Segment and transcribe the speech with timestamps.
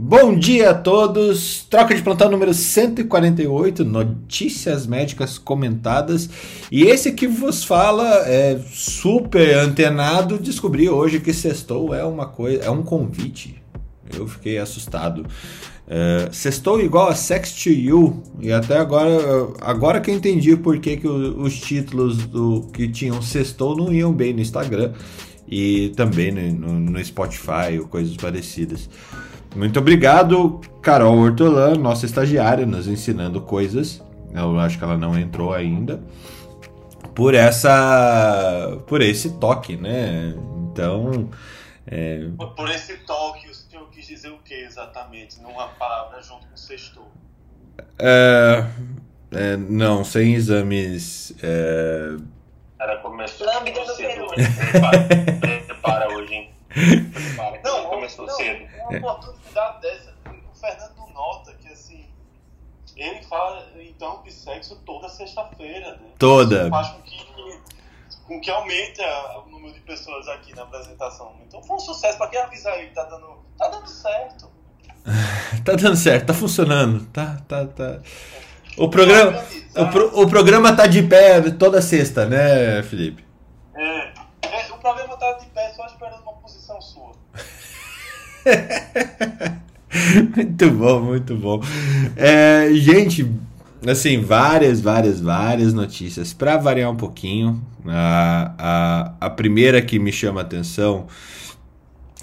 [0.00, 1.66] Bom dia a todos.
[1.68, 6.30] Troca de plantão número 148, notícias médicas comentadas.
[6.70, 10.38] E esse que vos fala é super antenado.
[10.38, 13.60] Descobri hoje que sextou é uma coisa, é um convite.
[14.16, 15.26] Eu fiquei assustado.
[15.88, 18.22] É, sextou igual a Sex to You.
[18.38, 19.18] E até agora,
[19.60, 24.12] agora que eu entendi por que, que os títulos do que tinham sextou não iam
[24.12, 24.92] bem no Instagram
[25.50, 28.88] e também no, no Spotify ou coisas parecidas.
[29.56, 34.02] Muito obrigado, Carol Hortolã, nossa estagiária, nos ensinando coisas.
[34.34, 36.00] Eu acho que ela não entrou ainda.
[37.14, 38.78] Por essa.
[38.86, 40.34] Por esse toque, né?
[40.70, 41.28] Então.
[41.86, 42.28] É...
[42.54, 45.40] Por esse toque, o senhor quis dizer o que exatamente?
[45.40, 47.00] Numa palavra junto com o sexto?
[47.98, 48.64] É,
[49.32, 51.34] é, não, sem exames.
[51.42, 52.16] É...
[52.78, 53.46] Era começou.
[53.46, 54.28] Lâmbida do Peru.
[54.28, 55.08] Prepara,
[55.66, 56.50] prepara hoje, hein?
[57.64, 58.66] Não, começou não, cedo.
[58.90, 62.06] Uma oportunidade dessa, o Fernando nota que assim.
[62.96, 66.08] Ele fala então de sexo toda sexta-feira, né?
[66.18, 66.62] Toda.
[66.62, 67.26] Isso faz com que,
[68.26, 69.00] com que aumente
[69.36, 71.36] o número de pessoas aqui na apresentação.
[71.46, 72.18] Então foi um sucesso.
[72.18, 74.50] Pra quem avisar aí, tá dando, tá dando certo.
[75.64, 77.06] tá dando certo, tá funcionando.
[77.06, 78.00] Tá, tá, tá.
[78.76, 79.44] O programa,
[79.76, 83.24] o, pro, o programa tá de pé toda sexta, né, Felipe?
[83.74, 84.12] É,
[84.42, 87.12] é, o programa tá de pé só esperando uma posição sua.
[90.36, 91.62] muito bom, muito bom.
[92.16, 93.30] É, gente,
[93.86, 96.32] assim, várias, várias, várias notícias.
[96.32, 101.06] Para variar um pouquinho, a, a, a primeira que me chama a atenção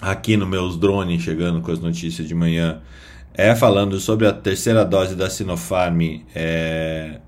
[0.01, 2.81] aqui no meus drones chegando com as notícias de manhã
[3.33, 6.01] é falando sobre a terceira dose da Sinopharm,
[6.33, 7.19] é,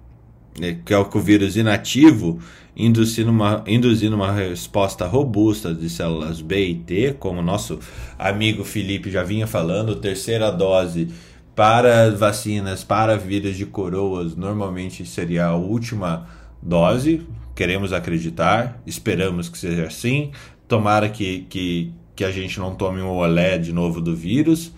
[0.61, 2.39] é que é o vírus inativo,
[2.77, 7.79] induzindo uma, induzindo uma resposta robusta de células B e T, como nosso
[8.19, 11.09] amigo Felipe já vinha falando, terceira dose
[11.55, 16.27] para vacinas, para vírus de coroas, normalmente seria a última
[16.61, 20.31] dose, queremos acreditar, esperamos que seja assim,
[20.67, 24.71] tomara que, que, que a gente não tome um olé de novo do vírus,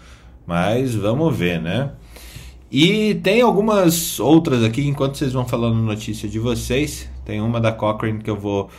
[0.48, 1.92] mas vamos ver, né?
[2.72, 7.10] E tem algumas outras aqui, enquanto vocês vão falando notícia de vocês.
[7.30, 8.72] Tem uma da Cochrane que eu vou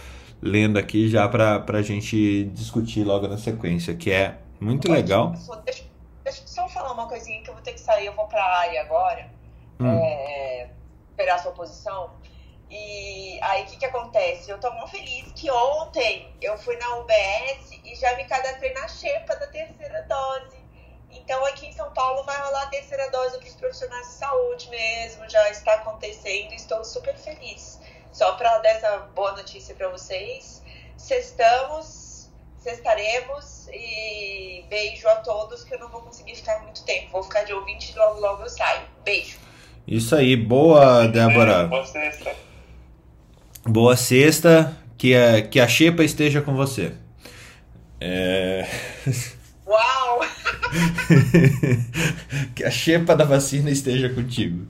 [0.42, 5.32] lendo aqui já para a gente discutir logo na sequência, que é muito Pode, legal.
[5.64, 5.84] Deixa,
[6.24, 8.42] deixa eu só falar uma coisinha que eu vou ter que sair, eu vou para
[8.42, 9.30] a área agora,
[9.78, 9.86] hum.
[9.88, 10.68] é,
[11.10, 12.10] esperar a sua posição.
[12.68, 14.50] E aí o que, que acontece?
[14.50, 18.88] Eu tô muito feliz que ontem eu fui na UBS e já me cadastrei na
[18.88, 20.58] xepa da terceira dose.
[21.12, 25.28] Então, aqui em São Paulo vai rolar a terceira dose dos profissionais de saúde mesmo,
[25.28, 27.79] já está acontecendo, estou super feliz.
[28.12, 30.62] Só para dar essa boa notícia para vocês,
[30.96, 32.28] sextamos,
[32.58, 37.44] sextaremos e beijo a todos que eu não vou conseguir ficar muito tempo, vou ficar
[37.44, 38.82] de ouvinte e logo logo eu saio.
[39.04, 39.38] Beijo.
[39.86, 41.66] Isso aí, boa, Débora.
[41.66, 42.34] Boa sexta.
[43.66, 46.92] Boa sexta, que a, que a Xepa esteja com você.
[48.00, 48.66] É...
[49.70, 50.20] Uau!
[52.56, 54.66] que a xepa da vacina esteja contigo.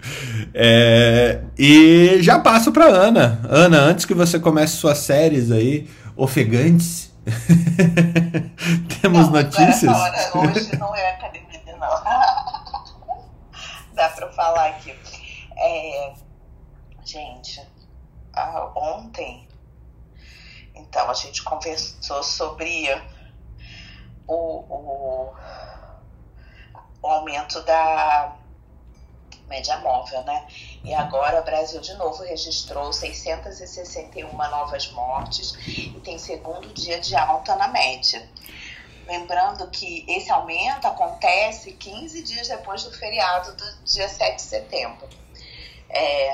[0.53, 3.41] É, e já passo para Ana.
[3.49, 7.11] Ana, antes que você comece suas séries aí, ofegantes,
[9.01, 9.91] temos não, notícias.
[9.91, 11.79] Hora, hoje não é academia, não.
[13.95, 14.95] Dá para falar aqui.
[15.57, 16.13] É,
[17.07, 17.67] gente,
[18.75, 19.49] ontem,
[20.75, 22.87] então a gente conversou sobre
[24.31, 25.35] o, o,
[27.03, 28.37] o aumento da
[29.49, 30.47] média móvel, né?
[30.85, 37.17] E agora o Brasil de novo registrou 661 novas mortes e tem segundo dia de
[37.17, 38.29] alta na média.
[39.07, 45.09] Lembrando que esse aumento acontece 15 dias depois do feriado do dia 7 de setembro.
[45.89, 46.33] É,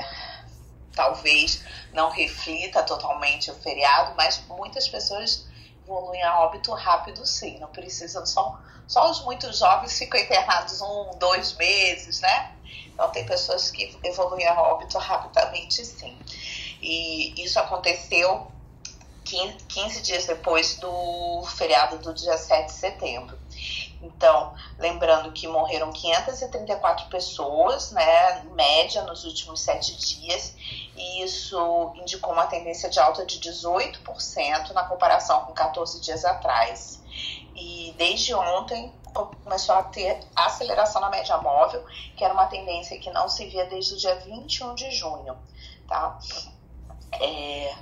[0.93, 5.47] talvez não reflita totalmente o feriado, mas muitas pessoas
[5.87, 11.11] evoluem a óbito rápido sim, não precisam só, só os muito jovens ficam internados um,
[11.17, 12.51] dois meses, né?
[12.87, 16.17] Então tem pessoas que evoluem a óbito rapidamente sim.
[16.81, 18.51] E isso aconteceu
[19.23, 23.36] 15, 15 dias depois do feriado do dia 7 de setembro.
[24.01, 30.55] Então, lembrando que morreram 534 pessoas, né, em média, nos últimos sete dias,
[30.95, 37.01] e isso indicou uma tendência de alta de 18% na comparação com 14 dias atrás.
[37.55, 38.93] E desde ontem
[39.43, 41.83] começou a ter aceleração na média móvel,
[42.15, 45.35] que era uma tendência que não se via desde o dia 21 de junho,
[45.87, 46.19] tá?
[47.13, 47.73] É,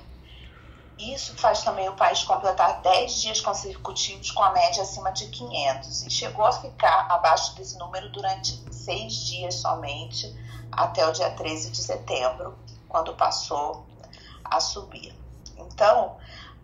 [0.98, 6.06] Isso faz também o país completar 10 dias consecutivos com a média acima de 500
[6.06, 10.34] e chegou a ficar abaixo desse número durante seis dias somente
[10.72, 12.58] até o dia 13 de setembro,
[12.88, 13.86] quando passou
[14.42, 15.14] a subir.
[15.58, 16.16] Então,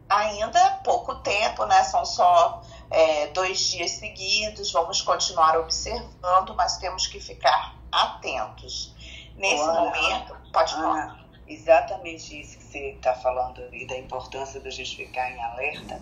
[0.09, 1.85] ainda pouco tempo, né?
[1.85, 8.95] São só é, dois dias seguidos, vamos continuar observando, mas temos que ficar atentos.
[9.37, 11.19] Nesse Ana, momento, pode falar.
[11.47, 16.01] exatamente isso você está falando e da importância da gente ficar em alerta.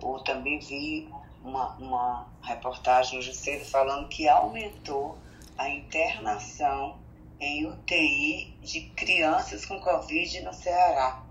[0.00, 1.08] Eu também vi
[1.42, 5.18] uma, uma reportagem hoje cedo falando que aumentou
[5.58, 6.98] a internação
[7.40, 11.24] em UTI de crianças com Covid no Ceará.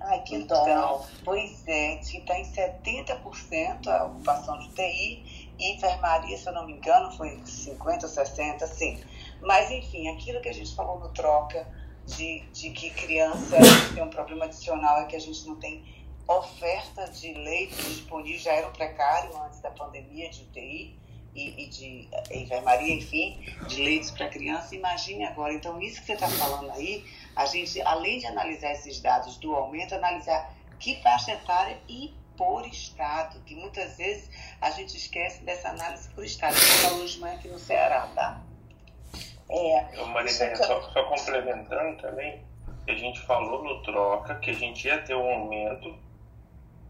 [0.00, 1.06] Ai, que então, dó.
[1.24, 6.74] Pois é, está em 70% a ocupação de UTI e enfermaria, se eu não me
[6.74, 9.02] engano, foi 50, 60, sim.
[9.40, 11.66] Mas, enfim, aquilo que a gente falou no troca
[12.06, 13.56] de, de que criança
[13.94, 15.84] tem um problema adicional é que a gente não tem
[16.26, 20.98] oferta de leitos disponíveis, já era um precário antes da pandemia de UTI
[21.34, 24.74] e, e de enfermaria, enfim, de leitos para criança.
[24.74, 25.52] Imagine agora.
[25.52, 27.04] Então, isso que você está falando aí,
[27.34, 32.66] a gente, além de analisar esses dados do aumento, analisar que faixa etária e por
[32.66, 34.28] estado, que muitas vezes
[34.60, 36.54] a gente esquece dessa análise por estado.
[36.54, 38.42] Eu falo hoje manhã aqui no Ceará, tá?
[39.50, 42.42] É, Maria, só, só complementando também,
[42.88, 45.94] a gente falou no troca que a gente ia ter um aumento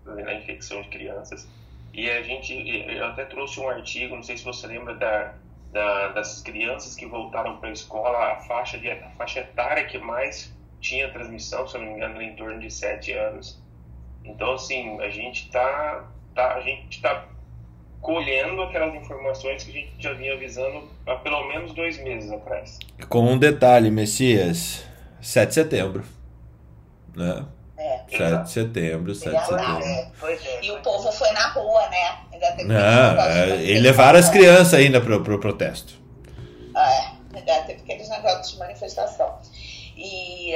[0.04, 1.48] na infecção de crianças.
[1.92, 5.34] E a gente, eu até trouxe um artigo, não sei se você lembra da,
[5.72, 9.98] da das crianças que voltaram para a escola, a faixa, de, a faixa etária que
[9.98, 13.62] mais tinha transmissão, se eu não me engano, em torno de 7 anos.
[14.24, 16.04] Então, assim, a gente está
[16.34, 17.26] tá, a gente tá
[18.04, 22.78] colhendo aquelas informações que a gente já vinha avisando há pelo menos dois meses atrás.
[23.08, 24.84] Com um detalhe, Messias,
[25.22, 26.04] 7 de setembro.
[27.16, 27.46] Né?
[27.78, 28.04] É.
[28.10, 29.84] 7 de setembro, 7 de setembro.
[29.84, 30.64] É, é.
[30.64, 32.18] E o povo foi na rua, né?
[32.30, 35.94] Ainda teve Não, é, e levaram as crianças ainda pro, pro protesto.
[36.76, 39.40] É, ainda teve aqueles negócios de manifestação.
[39.96, 40.54] E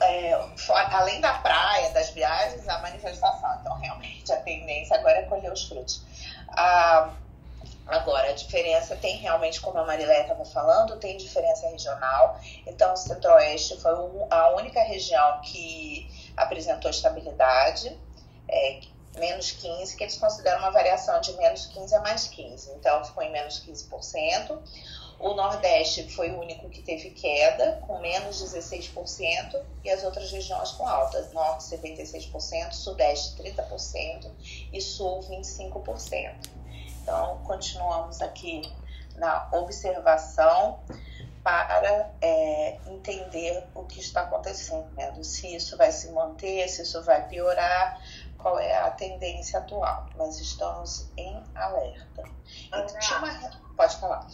[0.00, 0.38] é,
[0.92, 3.58] além da praia, das viagens, a manifestação.
[3.60, 6.04] Então, realmente, a tendência agora é colher os frutos.
[6.56, 7.12] A,
[7.86, 12.40] agora, a diferença tem realmente, como a Marilé estava falando, tem diferença regional.
[12.66, 13.92] Então, o Centro-Oeste foi
[14.30, 17.96] a única região que apresentou estabilidade,
[18.48, 18.80] é,
[19.18, 22.70] menos 15, que eles consideram uma variação de menos 15 a mais 15.
[22.72, 24.58] Então, ficou em menos 15%.
[25.18, 30.72] O Nordeste foi o único que teve queda, com menos 16%, e as outras regiões
[30.72, 31.32] com altas.
[31.32, 34.30] Norte, 76%, Sudeste, 30%
[34.72, 36.34] e Sul, 25%.
[37.02, 38.62] Então, continuamos aqui
[39.16, 40.80] na observação
[41.42, 47.26] para é, entender o que está acontecendo, se isso vai se manter, se isso vai
[47.28, 48.02] piorar,
[48.36, 50.08] qual é a tendência atual.
[50.16, 52.24] Mas estamos em alerta.
[52.66, 52.86] Então,
[53.18, 53.50] uma...
[53.76, 54.26] Pode falar.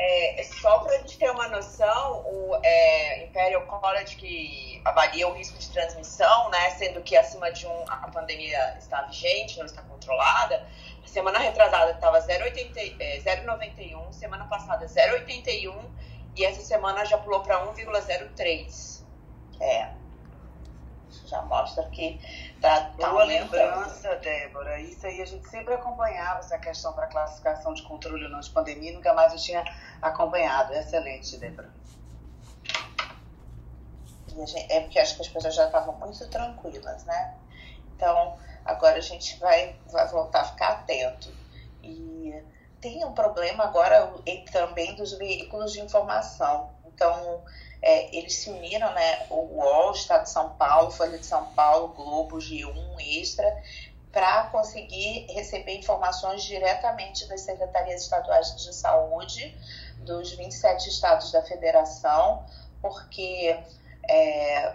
[0.00, 5.32] É, só para a gente ter uma noção, o é, Imperial College que avalia o
[5.32, 9.82] risco de transmissão, né, sendo que acima de um a pandemia está vigente, não está
[9.82, 10.64] controlada,
[11.04, 15.74] semana retrasada estava 0,91, é, semana passada 0,81
[16.36, 19.02] e essa semana já pulou para 1,03.
[19.60, 19.90] É.
[21.26, 22.20] Já mostra que
[22.60, 24.80] tá, tá Boa lembrança, Débora.
[24.80, 28.50] Isso aí a gente sempre acompanhava essa questão para classificação de controle ou não de
[28.50, 29.64] pandemia, nunca mais eu tinha
[30.02, 30.72] acompanhado.
[30.74, 31.70] Excelente, Débora.
[34.68, 37.34] É porque acho que as pessoas já estavam muito tranquilas, né?
[37.96, 41.32] Então, agora a gente vai, vai voltar a ficar atento.
[41.82, 42.32] E
[42.80, 44.12] tem um problema agora
[44.52, 46.70] também dos veículos de informação.
[46.86, 47.42] Então,
[47.80, 51.88] é, eles se uniram, né, o UOL, Estado de São Paulo, Folha de São Paulo,
[51.88, 52.74] Globo, G1,
[53.20, 53.62] Extra,
[54.10, 59.56] para conseguir receber informações diretamente das secretarias estaduais de saúde
[59.98, 62.44] dos 27 estados da federação,
[62.80, 63.56] porque
[64.08, 64.74] é,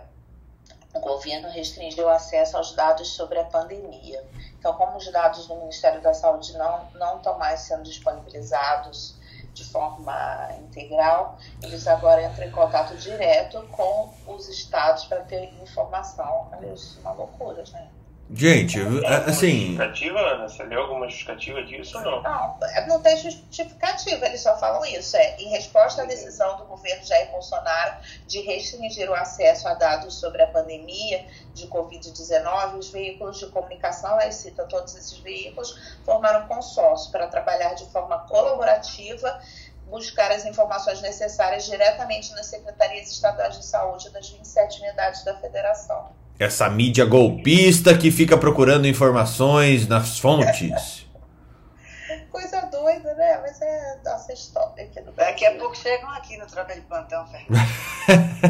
[0.93, 4.23] o governo restringiu o acesso aos dados sobre a pandemia.
[4.59, 9.15] Então, como os dados do Ministério da Saúde não, não estão mais sendo disponibilizados
[9.53, 16.49] de forma integral, eles agora entram em contato direto com os estados para ter informação.
[16.73, 17.89] Isso é uma loucura, né?
[18.31, 18.79] Gente,
[19.27, 19.75] assim.
[19.75, 20.49] Justificativa, Ana?
[20.49, 22.23] Você leu alguma justificativa disso ou não?
[22.23, 25.15] Não, não tem justificativa, eles só falam isso.
[25.17, 30.15] É, em resposta à decisão do governo Jair Bolsonaro de restringir o acesso a dados
[30.15, 36.45] sobre a pandemia de Covid-19, os veículos de comunicação, aí cita todos esses veículos, formaram
[36.45, 39.39] um consórcio para trabalhar de forma colaborativa
[39.87, 46.22] buscar as informações necessárias diretamente nas secretarias estaduais de saúde das 27 unidades da federação.
[46.39, 51.03] Essa mídia golpista que fica procurando informações nas fontes.
[52.29, 53.39] Coisa doida, né?
[53.41, 57.25] Mas é nossa história aqui no Daqui a pouco chegam aqui no Troca de Plantão,
[57.27, 57.67] Fernando.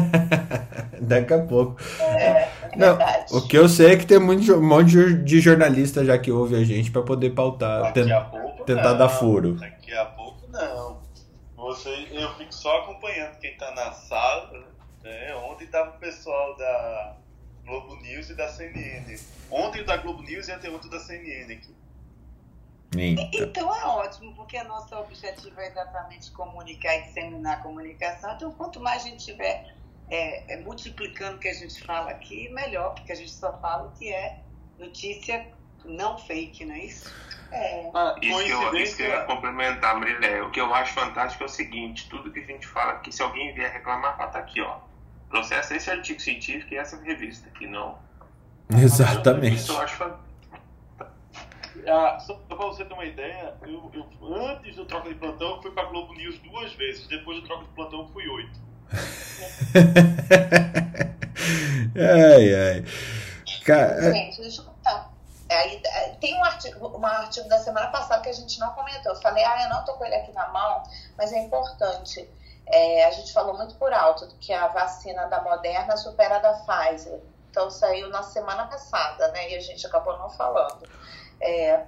[1.00, 1.76] Daqui a pouco.
[2.00, 3.26] É, é Não, verdade.
[3.34, 6.56] o que eu sei é que tem muito, um monte de jornalista já que ouve
[6.56, 8.98] a gente para poder pautar, Daqui ten- pouco tentar não.
[8.98, 9.52] dar furo.
[9.54, 10.98] Daqui a pouco não.
[11.56, 14.50] Você, eu fico só acompanhando quem tá na sala.
[15.02, 15.34] Né?
[15.50, 17.16] Ontem tava o pessoal da
[17.64, 19.18] Globo News e da CNN.
[19.50, 21.74] Ontem o da Globo News ia ter outro da CNN aqui.
[22.96, 23.22] Eita.
[23.32, 28.34] Então é ótimo, porque a nosso objetivo é exatamente comunicar e disseminar a comunicação.
[28.34, 29.74] Então, quanto mais a gente tiver
[30.08, 33.88] é, é, multiplicando o que a gente fala aqui, melhor, porque a gente só fala
[33.88, 34.40] o que é
[34.78, 35.46] notícia
[35.84, 37.12] não fake, não é isso?
[37.52, 37.90] É.
[37.94, 40.42] Ah, Isso que, eu, isso que eu ia complementar, Marilé.
[40.42, 43.22] O que eu acho fantástico é o seguinte: tudo que a gente fala aqui, se
[43.22, 44.78] alguém vier reclamar, fala, tá aqui, ó.
[45.38, 47.98] Processa esse artigo científico e essa revista aqui, não.
[48.78, 49.56] Exatamente.
[49.56, 50.04] Isso eu acho.
[51.88, 55.62] Ah, só pra você ter uma ideia, eu, eu- antes do troca de plantão eu
[55.62, 57.08] fui pra Globo News duas vezes.
[57.08, 58.60] Depois do troca de plantão eu fui oito.
[61.96, 62.84] ai, ai.
[63.64, 65.10] Ca- Gente, deixa eu contar.
[65.50, 69.12] Aí, é, tem um artigo, um artigo da semana passada que a gente não comentou.
[69.12, 70.84] Eu falei, ah, eu não tô com ele aqui na mão,
[71.18, 72.24] mas é importante.
[72.66, 76.52] É, a gente falou muito por alto que a vacina da Moderna supera a da
[76.54, 77.20] Pfizer.
[77.50, 79.50] Então saiu na semana passada, né?
[79.50, 80.88] E a gente acabou não falando.
[81.40, 81.84] É,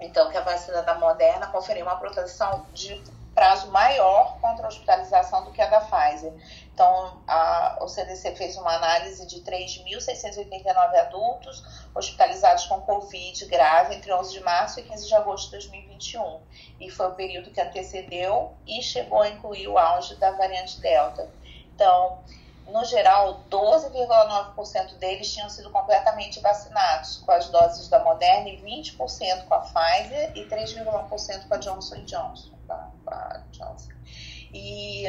[0.00, 3.02] então, que a vacina da Moderna conferiu uma proteção de
[3.34, 6.32] prazo maior contra a hospitalização do que a da Pfizer.
[6.80, 11.62] Então, a, o CDC fez uma análise de 3.689 adultos
[11.94, 16.40] hospitalizados com Covid grave entre 11 de março e 15 de agosto de 2021.
[16.80, 21.30] E foi o período que antecedeu e chegou a incluir o auge da variante Delta.
[21.74, 22.20] Então,
[22.66, 29.44] no geral, 12,9% deles tinham sido completamente vacinados com as doses da Moderna e 20%
[29.46, 32.54] com a Pfizer e 3,1% com a Johnson Johnson.
[33.50, 33.90] Johnson.
[34.52, 35.04] E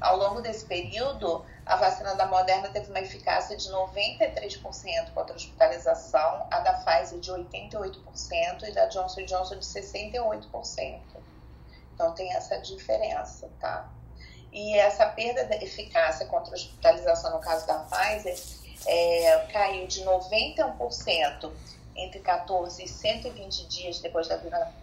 [0.00, 5.36] ao longo desse período, a vacina da Moderna teve uma eficácia de 93% contra a
[5.36, 11.00] hospitalização, a da Pfizer de 88% e da Johnson Johnson de 68%.
[11.94, 13.88] Então tem essa diferença, tá?
[14.52, 18.36] E essa perda de eficácia contra a hospitalização no caso da Pfizer
[18.86, 21.52] é, caiu de 91%
[21.94, 24.36] entre 14 e 120 dias depois da,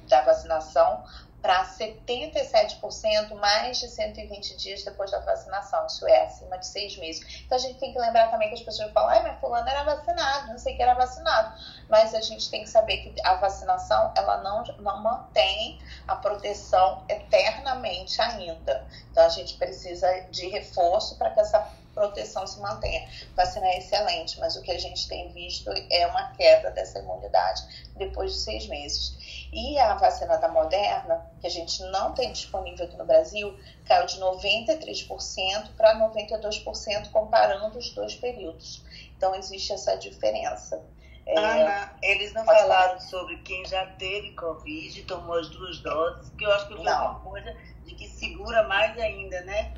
[0.08, 1.04] da vacinação
[1.42, 7.44] para 77% mais de 120 dias depois da vacinação, isso é, acima de seis meses.
[7.46, 9.84] Então a gente tem que lembrar também que as pessoas falam, ai, mas fulano era
[9.84, 11.54] vacinado, não sei que era vacinado.
[11.88, 17.04] Mas a gente tem que saber que a vacinação, ela não, não mantém a proteção
[17.08, 18.86] eternamente ainda.
[19.12, 21.60] Então a gente precisa de reforço para que essa
[22.00, 23.06] proteção se mantenha.
[23.36, 27.62] Vacina é excelente, mas o que a gente tem visto é uma queda dessa imunidade
[27.98, 29.50] depois de seis meses.
[29.52, 34.06] E a vacina da Moderna, que a gente não tem disponível aqui no Brasil, caiu
[34.06, 38.82] de 93% para 92% comparando os dois períodos.
[39.18, 40.82] Então existe essa diferença.
[41.26, 46.46] É, Ana, eles não falaram sobre quem já teve Covid, tomou as duas doses, que
[46.46, 49.74] eu acho que foi uma coisa de que segura mais ainda, né?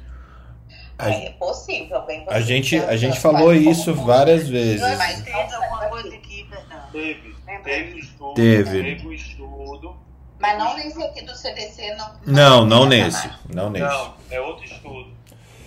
[1.06, 2.98] A, é possível, bem a gente, a possível.
[2.98, 4.82] gente falou isso várias vezes.
[4.98, 6.92] Mas teve alguma coisa aqui, Fernando.
[6.92, 8.12] Teve, teve disso?
[8.12, 8.34] estudo.
[8.36, 8.84] Teve.
[8.84, 9.96] Teve um estudo.
[10.40, 12.16] Mas não nesse aqui do CDC, não.
[12.26, 13.30] Não, não nesse.
[13.54, 13.86] Não nesse.
[13.86, 15.12] Não, é outro estudo.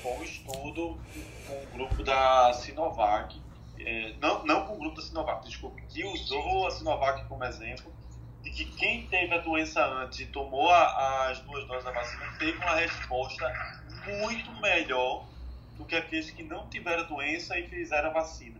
[0.02, 0.98] Foi um estudo
[1.46, 3.40] com o grupo da Sinovac.
[3.80, 7.92] é, não, não com o grupo da Sinovac, desculpe, que usou a Sinovac como exemplo
[8.42, 12.24] de que quem teve a doença antes e tomou a- as duas doses da vacina
[12.38, 13.46] teve uma resposta
[14.20, 15.24] muito melhor
[15.76, 18.56] do que aqueles que não tiveram doença e fizeram a vacina.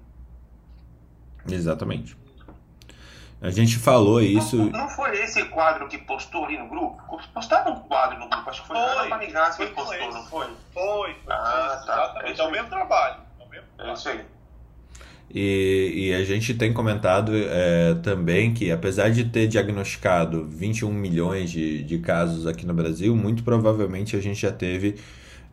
[1.49, 2.17] Exatamente.
[3.41, 4.57] A gente falou isso.
[4.57, 7.03] Não, não foi esse quadro que postou ali no grupo?
[7.35, 10.11] Postaram um quadro no grupo, acho que foi a Ana Panigassi que foi postou, esse.
[10.15, 10.47] não foi?
[10.73, 11.93] Foi, foi Ah, isso, tá.
[11.93, 12.41] exatamente.
[12.41, 13.17] É É o mesmo trabalho.
[13.39, 13.99] É o mesmo É trabalho.
[13.99, 14.25] isso aí.
[15.31, 21.51] E, e a gente tem comentado é, também que, apesar de ter diagnosticado 21 milhões
[21.51, 24.99] de, de casos aqui no Brasil, muito provavelmente a gente já teve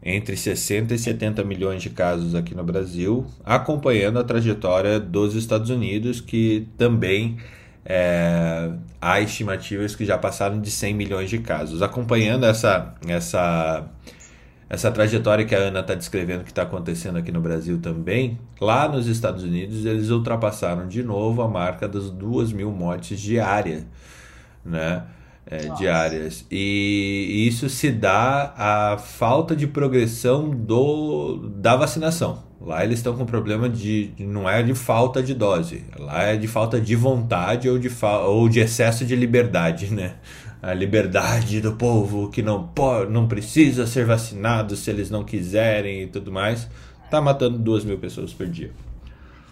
[0.03, 5.69] entre 60 e 70 milhões de casos aqui no Brasil, acompanhando a trajetória dos Estados
[5.69, 7.37] Unidos, que também
[7.85, 11.81] é, há estimativas que já passaram de 100 milhões de casos.
[11.81, 13.87] Acompanhando essa, essa
[14.71, 18.87] essa trajetória que a Ana está descrevendo que está acontecendo aqui no Brasil também, lá
[18.87, 23.85] nos Estados Unidos eles ultrapassaram de novo a marca das duas mil mortes diárias,
[24.63, 25.03] né?
[25.51, 26.45] É, diárias.
[26.49, 32.49] E isso se dá à falta de progressão do, da vacinação.
[32.61, 34.13] Lá eles estão com problema de.
[34.19, 37.89] não é de falta de dose, lá é de falta de vontade ou de,
[38.23, 40.15] ou de excesso de liberdade, né?
[40.61, 46.03] A liberdade do povo que não, pode, não precisa ser vacinado se eles não quiserem
[46.03, 46.69] e tudo mais,
[47.09, 48.71] tá matando duas mil pessoas por dia.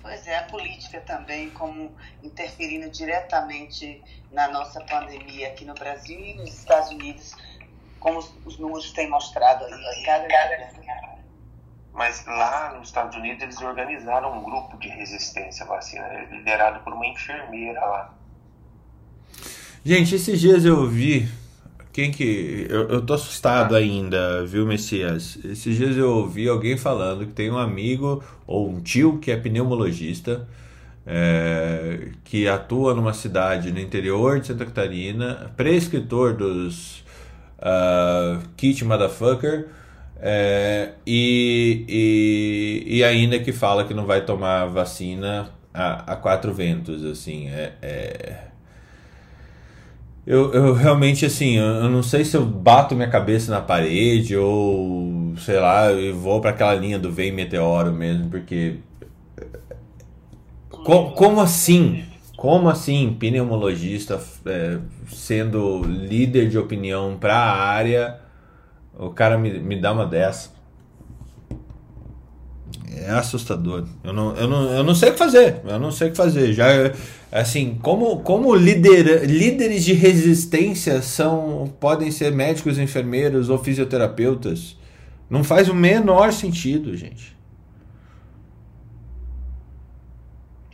[0.03, 0.43] Pois é, a
[0.89, 1.91] política também, como
[2.23, 7.35] interferindo diretamente na nossa pandemia aqui no Brasil e nos Estados Unidos,
[7.99, 10.03] como os, os números têm mostrado aí.
[10.03, 11.19] Cada, cada...
[11.93, 16.93] Mas lá nos Estados Unidos eles organizaram um grupo de resistência à vacina, liderado por
[16.93, 18.13] uma enfermeira lá.
[19.83, 21.29] Gente, esses dias eu vi
[21.91, 22.67] quem que.
[22.69, 25.37] Eu, eu tô assustado ainda, viu, Messias?
[25.43, 29.37] Esses dias eu ouvi alguém falando que tem um amigo ou um tio que é
[29.37, 30.47] pneumologista,
[31.11, 37.03] é, que atua numa cidade no interior de Santa Catarina, prescritor dos
[37.57, 39.69] uh, Kit Motherfucker.
[40.21, 46.53] É, e, e, e ainda que fala que não vai tomar vacina a, a quatro
[46.53, 48.49] ventos, assim, é, é
[50.27, 55.33] eu, eu realmente, assim, eu não sei se eu bato minha cabeça na parede ou,
[55.37, 58.75] sei lá, eu vou para aquela linha do vem meteoro mesmo, porque.
[60.89, 62.03] Co como assim?
[62.35, 68.19] Como assim, pneumologista é, sendo líder de opinião para a área,
[68.97, 70.49] o cara me, me dá uma dessa?
[72.91, 73.85] É assustador.
[74.03, 75.61] Eu não, eu, não, eu não sei o que fazer.
[75.63, 76.53] Eu não sei o que fazer.
[76.53, 76.65] Já
[77.31, 84.75] assim, como, como lider, líderes de resistência são podem ser médicos, enfermeiros ou fisioterapeutas?
[85.29, 87.37] Não faz o menor sentido, gente.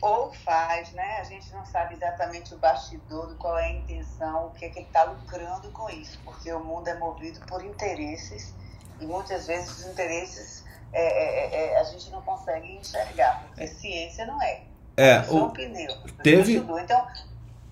[0.06, 1.18] Ou faz, né?
[1.18, 4.78] A gente não sabe exatamente o bastidor, qual é a intenção, o que é que
[4.78, 8.54] ele está lucrando com isso, porque o mundo é movido por interesses
[9.00, 13.66] e muitas vezes os interesses é, é, é, é a gente não consegue enxergar, porque
[13.66, 14.62] ciência não é.
[14.96, 15.92] É, o, pneu.
[16.22, 16.56] teve...
[16.56, 17.04] Então,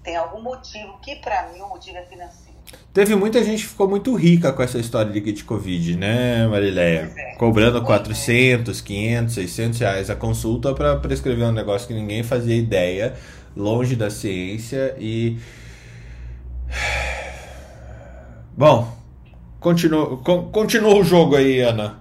[0.02, 2.43] tem algum motivo que, para mim, o motivo é financeiro.
[2.93, 7.12] Teve muita gente que ficou muito rica com essa história de kit Covid, né, Marileia?
[7.16, 7.35] É.
[7.35, 8.83] Cobrando pois 400, é.
[8.83, 13.17] 500, 600 reais a consulta para prescrever um negócio que ninguém fazia ideia,
[13.56, 15.39] longe da ciência e.
[18.56, 18.97] Bom,
[19.58, 20.17] continua,
[20.52, 22.00] continua o jogo aí, Ana.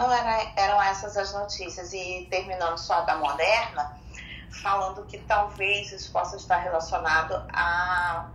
[0.00, 1.92] Não era, eram essas as notícias.
[1.92, 3.92] E terminando só da Moderna,
[4.50, 8.30] falando que talvez isso possa estar relacionado à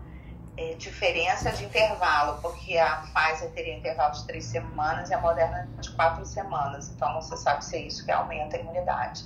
[0.58, 5.68] é, diferença de intervalo, porque a Pfizer teria intervalo de três semanas e a Moderna
[5.80, 6.90] de quatro semanas.
[6.90, 9.26] Então não se sabe se é isso que aumenta a imunidade.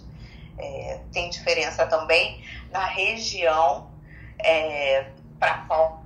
[0.58, 3.90] É, tem diferença também na região
[4.40, 5.99] é, para qual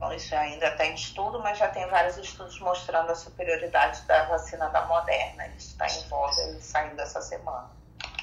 [0.00, 4.24] Bom, isso ainda está em estudo, mas já tem vários estudos mostrando a superioridade da
[4.24, 5.46] vacina da Moderna.
[5.48, 7.70] Isso está em voga e saindo essa semana.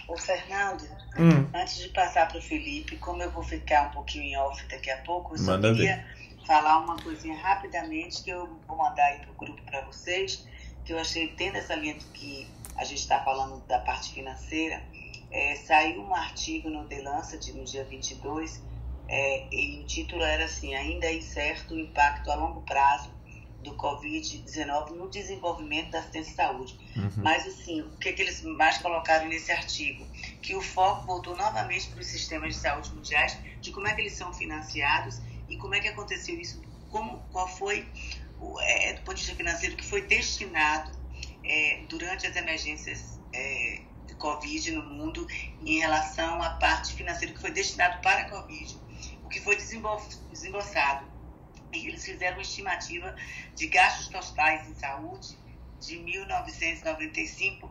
[0.07, 0.83] O Fernando,
[1.19, 1.47] hum.
[1.53, 4.89] antes de passar para o Felipe, como eu vou ficar um pouquinho em off daqui
[4.89, 6.45] a pouco, eu só Manda queria ver.
[6.47, 10.47] falar uma coisinha rapidamente que eu vou mandar aí para o grupo para vocês,
[10.83, 14.81] que eu achei, tendo essa linha que a gente está falando da parte financeira,
[15.29, 18.65] é, saiu um artigo no The Lancet no dia 22
[19.10, 23.10] é, e o título era assim: Ainda é incerto o impacto a longo prazo
[23.63, 26.80] do Covid-19 no desenvolvimento da assistência de saúde.
[26.96, 27.12] Uhum.
[27.17, 30.06] Mas, assim, o que, é que eles mais colocaram nesse artigo?
[30.41, 34.02] Que o foco voltou novamente para os sistemas de saúde mundiais, de como é que
[34.02, 37.88] eles são financiados e como é que aconteceu isso, como, qual foi,
[38.39, 40.91] o, é, do ponto de vista financeiro, que foi destinado
[41.43, 45.28] é, durante as emergências é, de Covid no mundo
[45.65, 48.87] em relação à parte financeira que foi destinado para a Covid
[49.27, 51.05] o que foi desembolsado.
[51.73, 53.13] E eles fizeram uma estimativa
[53.53, 55.37] de gastos totais em saúde
[55.81, 57.69] de 1995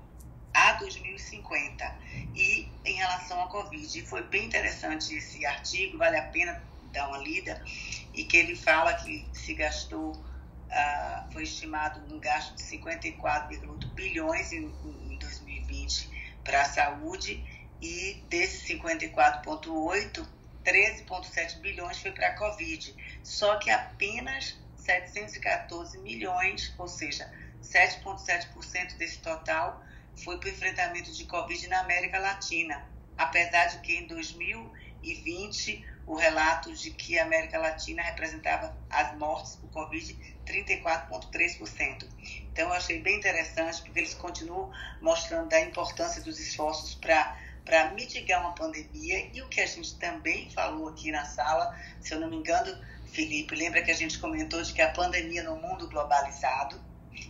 [0.52, 1.96] a 2050.
[2.34, 7.18] E em relação à Covid, foi bem interessante esse artigo, vale a pena dar uma
[7.18, 7.64] lida,
[8.12, 14.52] e que ele fala que se gastou, uh, foi estimado um gasto de 54,8 bilhões
[14.52, 14.70] em,
[15.10, 17.42] em 2020 para a saúde,
[17.80, 20.35] e desses 54,8
[20.66, 27.30] 13,7 bilhões foi para a Covid, só que apenas 714 milhões, ou seja,
[27.62, 29.80] 7,7% desse total
[30.16, 32.84] foi para o enfrentamento de Covid na América Latina,
[33.16, 39.56] apesar de que em 2020 o relato de que a América Latina representava as mortes
[39.56, 42.08] por Covid 34,3%.
[42.52, 47.90] Então eu achei bem interessante porque eles continuam mostrando a importância dos esforços para para
[47.90, 52.20] mitigar uma pandemia e o que a gente também falou aqui na sala, se eu
[52.20, 52.72] não me engano,
[53.12, 56.80] Felipe, lembra que a gente comentou de que a pandemia no mundo globalizado,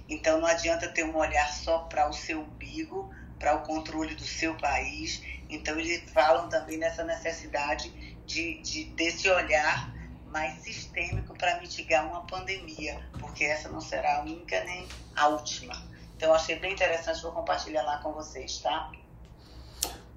[0.08, 4.24] então não adianta ter um olhar só para o seu umbigo, para o controle do
[4.24, 5.22] seu país.
[5.48, 7.90] Então eles falam também nessa necessidade
[8.26, 9.94] de, de desse olhar
[10.26, 15.74] mais sistêmico para mitigar uma pandemia, porque essa não será a única nem a última.
[16.16, 18.90] Então achei bem interessante, vou compartilhar lá com vocês, tá?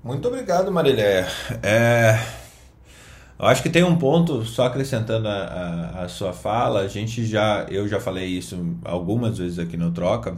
[0.01, 1.27] Muito obrigado, Marilé.
[1.61, 2.17] É,
[3.37, 7.25] eu acho que tem um ponto, só acrescentando a, a, a, sua fala, a gente
[7.25, 10.37] já, eu já falei isso algumas vezes aqui no Troca,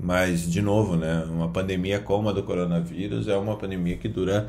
[0.00, 4.46] mas de novo, né, uma pandemia como a do coronavírus é uma pandemia que dura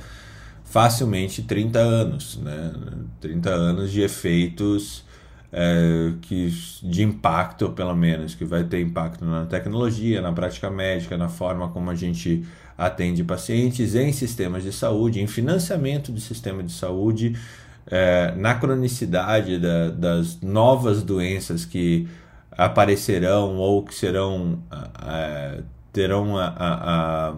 [0.64, 2.72] facilmente 30 anos, né,
[3.20, 5.04] 30 anos de efeitos
[5.52, 6.50] é, que,
[6.84, 11.70] de impacto, pelo menos, que vai ter impacto na tecnologia, na prática médica, na forma
[11.70, 12.46] como a gente
[12.80, 17.38] atende pacientes em sistemas de saúde, em financiamento do sistema de saúde,
[17.86, 22.08] é, na cronicidade da, das novas doenças que
[22.52, 24.60] aparecerão ou que serão
[25.06, 25.62] é,
[25.92, 27.34] terão a, a,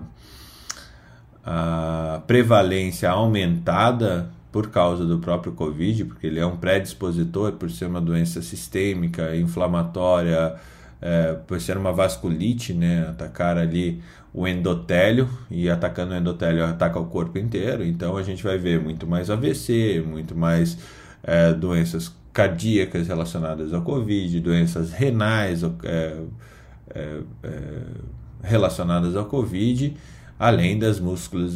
[1.43, 7.71] a, a prevalência aumentada por causa do próprio Covid, porque ele é um predispositor por
[7.71, 10.55] ser uma doença sistêmica, inflamatória,
[11.01, 14.01] é, por ser uma vasculite, né, atacar ali
[14.33, 17.83] o endotélio e atacando o endotélio ataca o corpo inteiro.
[17.83, 20.77] Então a gente vai ver muito mais AVC, muito mais
[21.23, 26.17] é, doenças cardíacas relacionadas ao Covid, doenças renais é,
[26.93, 27.81] é, é
[28.43, 29.95] relacionadas ao Covid,
[30.39, 31.55] além das músculos,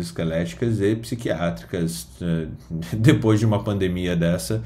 [0.00, 2.08] esqueléticas e psiquiátricas.
[2.22, 2.46] É,
[2.96, 4.62] depois de uma pandemia dessa,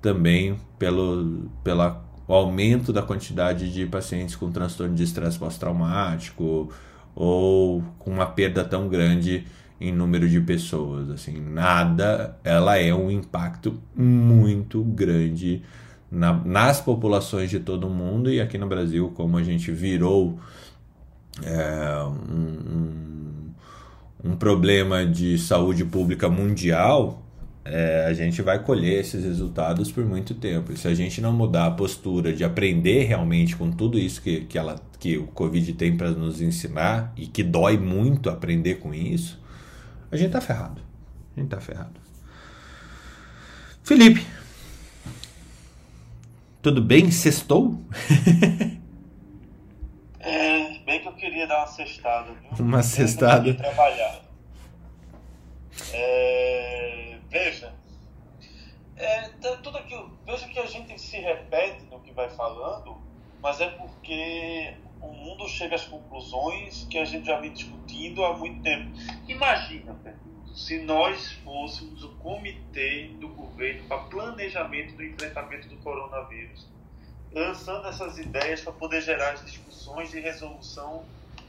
[0.00, 6.70] também pelo, pela o aumento da quantidade de pacientes com transtorno de estresse pós-traumático
[7.14, 9.44] ou com uma perda tão grande
[9.80, 15.62] em número de pessoas, assim, nada, ela é um impacto muito grande
[16.08, 20.38] na, nas populações de todo mundo e aqui no Brasil, como a gente virou
[21.42, 23.50] é, um,
[24.22, 27.22] um, um problema de saúde pública mundial,
[27.64, 30.72] é, a gente vai colher esses resultados por muito tempo.
[30.72, 34.42] E se a gente não mudar a postura de aprender realmente com tudo isso que,
[34.42, 38.92] que, ela, que o Covid tem para nos ensinar e que dói muito aprender com
[38.92, 39.40] isso,
[40.10, 40.82] a gente tá ferrado.
[41.36, 42.00] A gente tá ferrado.
[43.84, 44.26] Felipe,
[46.60, 47.10] tudo bem?
[47.10, 47.80] Sextou?
[50.18, 52.32] é, bem que eu queria dar uma cestada.
[52.32, 52.66] Viu?
[52.66, 53.54] Uma cestada.
[53.54, 54.20] Trabalhar.
[55.92, 57.72] É veja,
[58.96, 59.22] é,
[59.62, 62.96] tudo aquilo, veja que a gente se repete no que vai falando,
[63.42, 68.36] mas é porque o mundo chega às conclusões que a gente já vem discutindo há
[68.36, 68.92] muito tempo.
[69.26, 69.96] Imagina,
[70.54, 76.68] se nós fôssemos o comitê do governo para planejamento do enfrentamento do coronavírus,
[77.32, 81.02] lançando essas ideias para poder gerar as discussões de resolução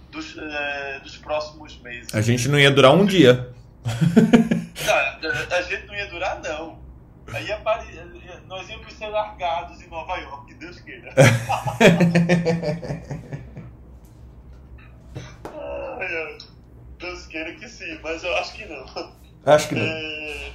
[0.10, 2.16] dos, é, dos próximos meses.
[2.16, 3.54] A gente não ia durar um dia.
[4.86, 6.82] Não, a gente não ia durar, não.
[7.34, 7.86] Aí apare...
[8.48, 11.14] nós íamos ser largados em Nova York, Deus queira.
[17.00, 18.86] Deus queira que sim, mas eu acho que não.
[19.46, 19.84] Acho que não.
[19.84, 20.52] É,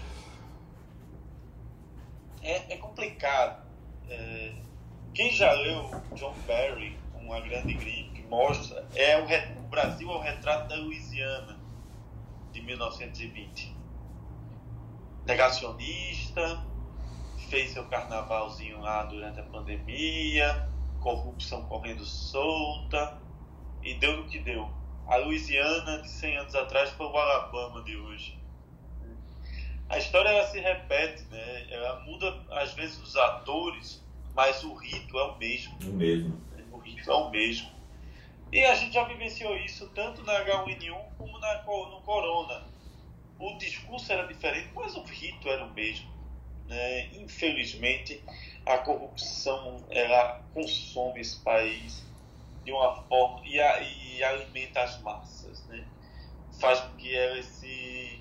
[2.43, 3.67] é, é complicado.
[4.09, 4.53] É...
[5.15, 10.21] Quem já leu John Barry, Uma Grande Gripe, mostra é o, o Brasil é o
[10.21, 11.58] retrato da Louisiana
[12.59, 13.77] de 1920.
[15.25, 16.65] Negacionista,
[17.49, 20.69] fez seu carnavalzinho lá durante a pandemia,
[21.01, 23.21] corrupção correndo solta,
[23.83, 24.69] e deu no que deu.
[25.07, 28.39] A Louisiana de 100 anos atrás foi o Alabama de hoje.
[29.89, 31.67] A história ela se repete, né?
[31.71, 35.79] ela muda às vezes os atores, mas o rito é o mesmo.
[35.83, 36.41] O mesmo.
[36.73, 37.71] O rito é o mesmo.
[38.51, 42.65] E a gente já vivenciou isso tanto na H1N1 como na, no Corona.
[43.39, 46.11] O discurso era diferente, mas o rito era o mesmo.
[46.67, 47.07] Né?
[47.15, 48.23] Infelizmente,
[48.65, 52.05] a corrupção ela consome esse país
[52.65, 55.65] de uma forma e, a, e alimenta as massas.
[55.67, 55.87] Né?
[56.59, 58.21] Faz com que elas se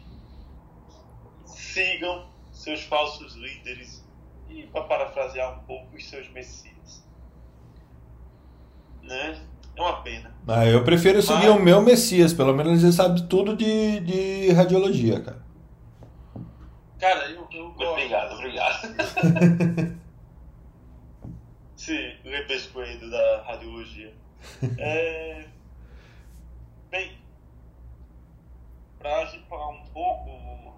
[1.46, 4.04] sigam seus falsos líderes
[4.50, 7.06] e, para parafrasear um pouco, os seus messias.
[9.02, 9.48] Né?
[9.78, 10.36] É uma pena.
[10.48, 11.56] Ah, eu prefiro seguir Mas...
[11.56, 15.46] o meu Messias, pelo menos ele sabe tudo de, de radiologia, cara.
[17.00, 17.92] Cara, eu, eu gosto.
[17.92, 18.88] Obrigado, obrigado.
[21.78, 24.13] Sim, o repescoeiro da radiologia.
[24.80, 25.46] É...
[26.90, 27.18] Bem,
[28.98, 30.74] para agipar um pouco,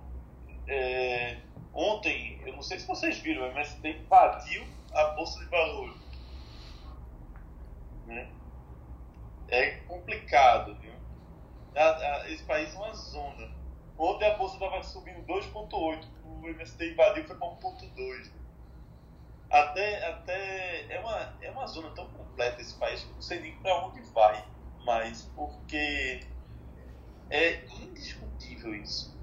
[0.68, 1.38] é,
[1.74, 5.96] ontem, eu não sei se vocês viram, o MST invadiu a Bolsa de Valores.
[8.08, 8.28] Né?
[9.50, 10.94] É complicado, viu?
[11.76, 13.52] A, a, esse país é uma zona.
[13.98, 18.32] Ontem a Bolsa estava subindo 2,8, o MST invadiu foi para 1,2.
[19.50, 23.56] Até, até é, uma, é uma zona tão completa esse país que não sei nem
[23.58, 24.46] para onde vai
[24.86, 26.22] mais, porque
[27.30, 29.18] é indiscutível isso.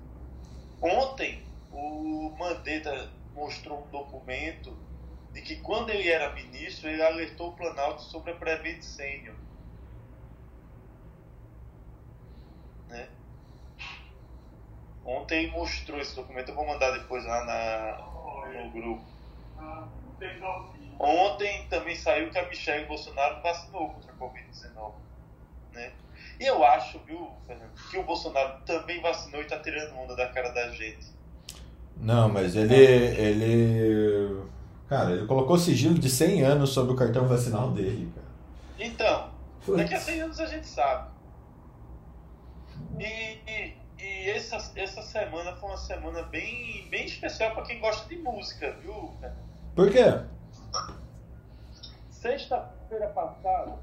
[0.82, 4.76] Ontem, o Mandetta mostrou um documento
[5.32, 9.34] de que quando ele era ministro, ele alertou o Planalto sobre a Prevent Senior.
[12.88, 13.08] Né?
[15.04, 19.04] Ontem mostrou esse documento, eu vou mandar depois lá na, no grupo.
[20.98, 24.92] Ontem também saiu que a Michelle Bolsonaro vacinou contra a Covid-19.
[25.72, 25.92] Né?
[26.40, 30.28] E eu acho, viu, Fernando, que o Bolsonaro também vacinou e está tirando onda da
[30.28, 31.06] cara da gente.
[31.96, 32.74] Não, mas ele.
[32.74, 34.42] ele.
[34.88, 38.26] Cara, ele colocou sigilo de 100 anos sobre o cartão vacinal dele, cara.
[38.78, 39.30] Então,
[39.76, 41.15] daqui a 100 anos a gente sabe.
[42.98, 48.16] E, e, essa, essa semana foi uma semana bem, bem especial para quem gosta de
[48.16, 49.14] música, viu?
[49.74, 50.04] Por quê?
[52.10, 53.78] Sexta-feira passada.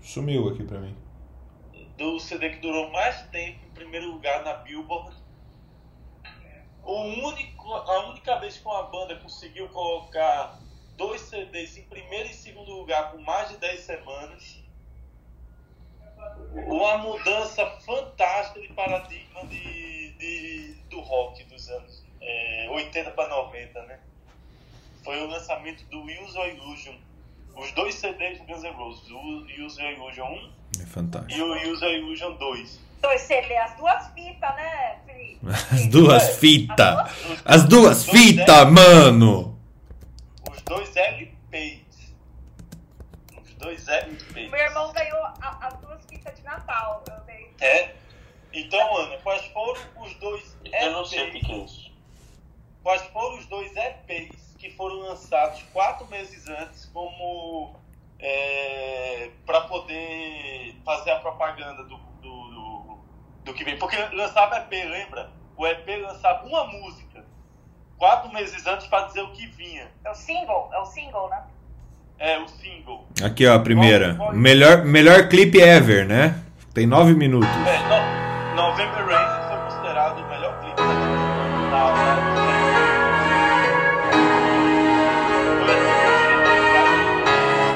[0.00, 0.96] Sumiu aqui pra mim.
[1.96, 5.16] Do CD que durou mais tempo em primeiro lugar na Billboard.
[6.84, 10.58] O único, a única vez que uma banda conseguiu colocar
[11.06, 14.62] dois CDs em primeiro e segundo lugar por mais de 10 semanas.
[16.54, 23.82] Uma mudança fantástica de paradigma de, de do rock dos anos é, 80 para 90,
[23.84, 23.98] né?
[25.04, 26.94] Foi o lançamento do Use or Illusion.
[27.56, 30.26] Os dois CDs do Guns N' Roses, o Use or Illusion
[30.78, 31.34] 1 É fantástico.
[31.38, 32.80] e o Use or Illusion 2.
[33.02, 35.40] Dois CD, as duas fitas, né, Felipe?
[35.72, 36.32] As duas É.
[36.34, 37.10] fitas!
[37.44, 39.58] As duas fitas, mano!
[40.72, 42.14] Os dois LPs.
[43.42, 44.50] Os dois LPs.
[44.50, 47.04] Meu irmão ganhou a- as duas fitas de Natal.
[47.08, 47.54] Eu dei.
[47.60, 47.94] É.
[48.52, 51.46] Então, Ana, quais foram os dois Eu não sei o que LPs?
[51.46, 51.92] que é isso.
[52.82, 57.76] Quais foram os dois EPs que foram lançados quatro meses antes como
[58.18, 62.98] é, para poder fazer a propaganda do, do, do,
[63.44, 63.78] do que vem?
[63.78, 65.30] Porque lançava EP, lembra?
[65.56, 67.01] O EP lançava uma música
[68.02, 69.86] quatro meses antes para dizer o que vinha.
[70.04, 70.68] É o single?
[70.72, 71.42] É o single, né?
[72.18, 73.06] É o single.
[73.24, 74.18] Aqui, ó, a primeira.
[74.32, 76.42] Melhor, melhor clipe ever, né?
[76.74, 77.48] Tem nove minutos.
[77.48, 80.82] É, no, November Rain foi considerado o melhor clipe
[81.70, 81.84] da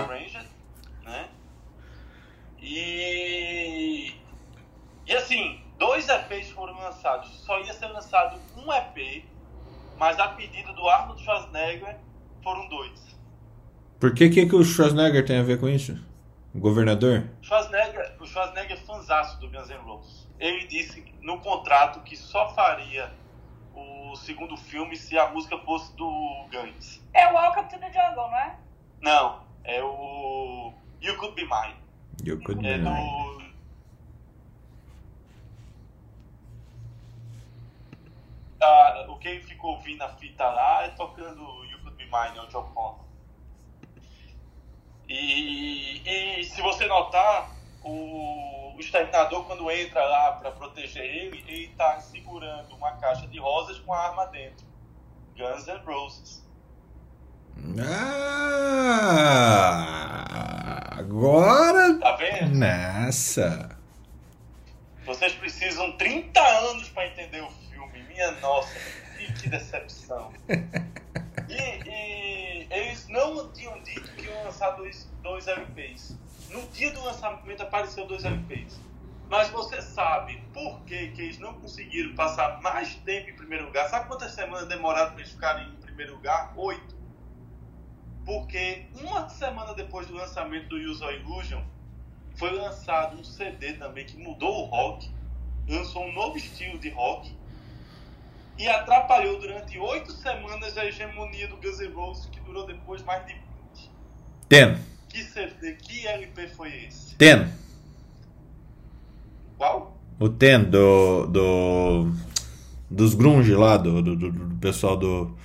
[0.08, 0.44] Ranger,
[1.04, 1.28] né?
[2.60, 4.12] E
[5.06, 7.30] e assim, dois EPs foram lançados.
[7.46, 9.24] Só ia ser lançado um EP,
[9.98, 11.96] mas a pedido do Arnold Schwarzenegger
[12.42, 13.16] foram dois.
[13.98, 15.98] Por que, que, que o Schwarzenegger tem a ver com isso?
[16.54, 17.28] O governador?
[17.42, 20.28] Schwarzenegger, o Schwarzenegger é fãzaço do Guns N' Roses.
[20.38, 23.10] Ele disse no contrato que só faria
[23.74, 27.02] o segundo filme se a música fosse do Guns.
[27.12, 28.56] É o Welcome to the Jungle, não é?
[29.02, 31.76] Não, é o You Could Be Mine.
[32.24, 33.45] You could É be mine.
[38.60, 42.38] Ah, o que ele ficou ouvindo na fita lá é tocando You Could Be Mine,
[42.40, 43.04] o John Connor.
[45.08, 47.50] E, e se você notar,
[47.84, 53.38] o, o exterminador, quando entra lá para proteger ele, ele tá segurando uma caixa de
[53.38, 54.66] rosas com a arma dentro.
[55.36, 56.44] Guns N' Roses.
[57.78, 58.88] Ah,
[60.98, 61.98] agora.
[61.98, 62.56] Tá vendo?
[62.56, 63.76] Nessa.
[65.04, 67.65] Vocês precisam 30 anos para entender o filme.
[68.16, 68.74] Minha nossa,
[69.18, 70.32] que, decepção.
[70.48, 76.16] E, e eles não tinham dito que iam lançar dois, dois LPs.
[76.48, 78.80] No dia do lançamento apareceu dois LPs.
[79.28, 83.86] Mas você sabe por que, que eles não conseguiram passar mais tempo em primeiro lugar?
[83.90, 86.54] Sabe quantas semanas demoraram para eles ficarem em primeiro lugar?
[86.56, 86.96] Oito.
[88.24, 91.62] Porque uma semana depois do lançamento do Use Illusion,
[92.36, 95.14] foi lançado um CD também que mudou o rock,
[95.68, 97.36] lançou um novo estilo de rock
[98.58, 103.24] e atrapalhou durante oito semanas a hegemonia do Guns N' Roses que durou depois mais
[103.26, 103.42] de 20.
[104.48, 104.78] Ten.
[105.08, 107.14] Que CD, que LP foi esse?
[107.16, 107.48] Ten.
[109.58, 109.96] Qual?
[110.18, 111.26] O Ten do.
[111.26, 112.12] do
[112.88, 115.36] dos grunge lá, do, do, do- do pessoal do.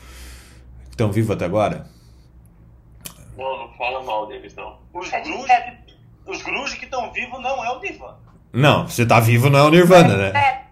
[0.85, 1.87] que estão vivos até agora.
[3.35, 4.79] Não, não fala mal deles, não.
[4.93, 5.77] Os É grunge, é
[6.27, 8.19] os grunge que estão vivos não é o Nirvana.
[8.53, 10.67] Não, você tá vivo não é o Nirvana, né?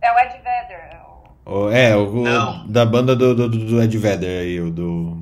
[0.00, 1.01] É, é o Ed Vedder.
[1.46, 2.22] É o- É, o,
[2.64, 5.18] o da banda do, do, do Ed Vedder aí, o do.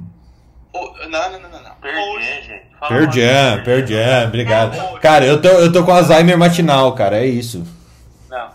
[0.73, 1.63] O- não, não, não, não.
[1.63, 1.71] não.
[1.81, 5.01] Perdi, Hoje, Pearl Jam, do Pearl Jam, obrigado.
[5.01, 7.65] Cara, eu tô, eu tô com Alzheimer matinal, cara, é isso.
[8.29, 8.51] não.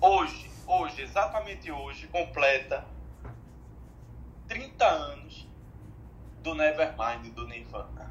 [0.00, 2.84] Hoje, hoje, exatamente hoje, completa
[4.48, 5.46] 30 anos
[6.42, 8.02] do Nevermind do Nirvana.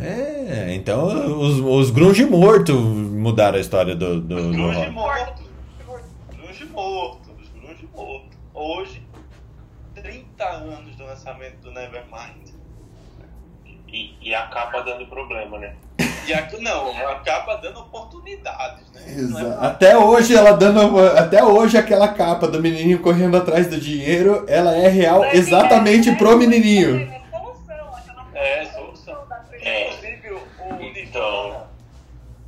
[0.00, 1.06] É, então
[1.40, 4.74] os, os grunge morto mudaram a história do, do, Os do grunge.
[4.80, 5.42] Grunge morto,
[6.30, 7.21] grunge morto.
[8.62, 9.02] Hoje,
[9.92, 12.54] 30 anos do lançamento do Nevermind.
[13.88, 15.74] E, e a capa dando problema, né?
[16.28, 19.02] E a, não, acaba dando oportunidades, né?
[19.04, 19.64] Não é Exato.
[19.64, 20.96] Até hoje ela dando.
[21.18, 26.14] Até hoje aquela capa do menininho correndo atrás do dinheiro, ela é real exatamente É,
[26.14, 27.00] pro menininho.
[27.00, 29.26] É solução, aquela É, solução.
[29.60, 29.88] É.
[29.88, 31.66] Inclusive, o, o Então.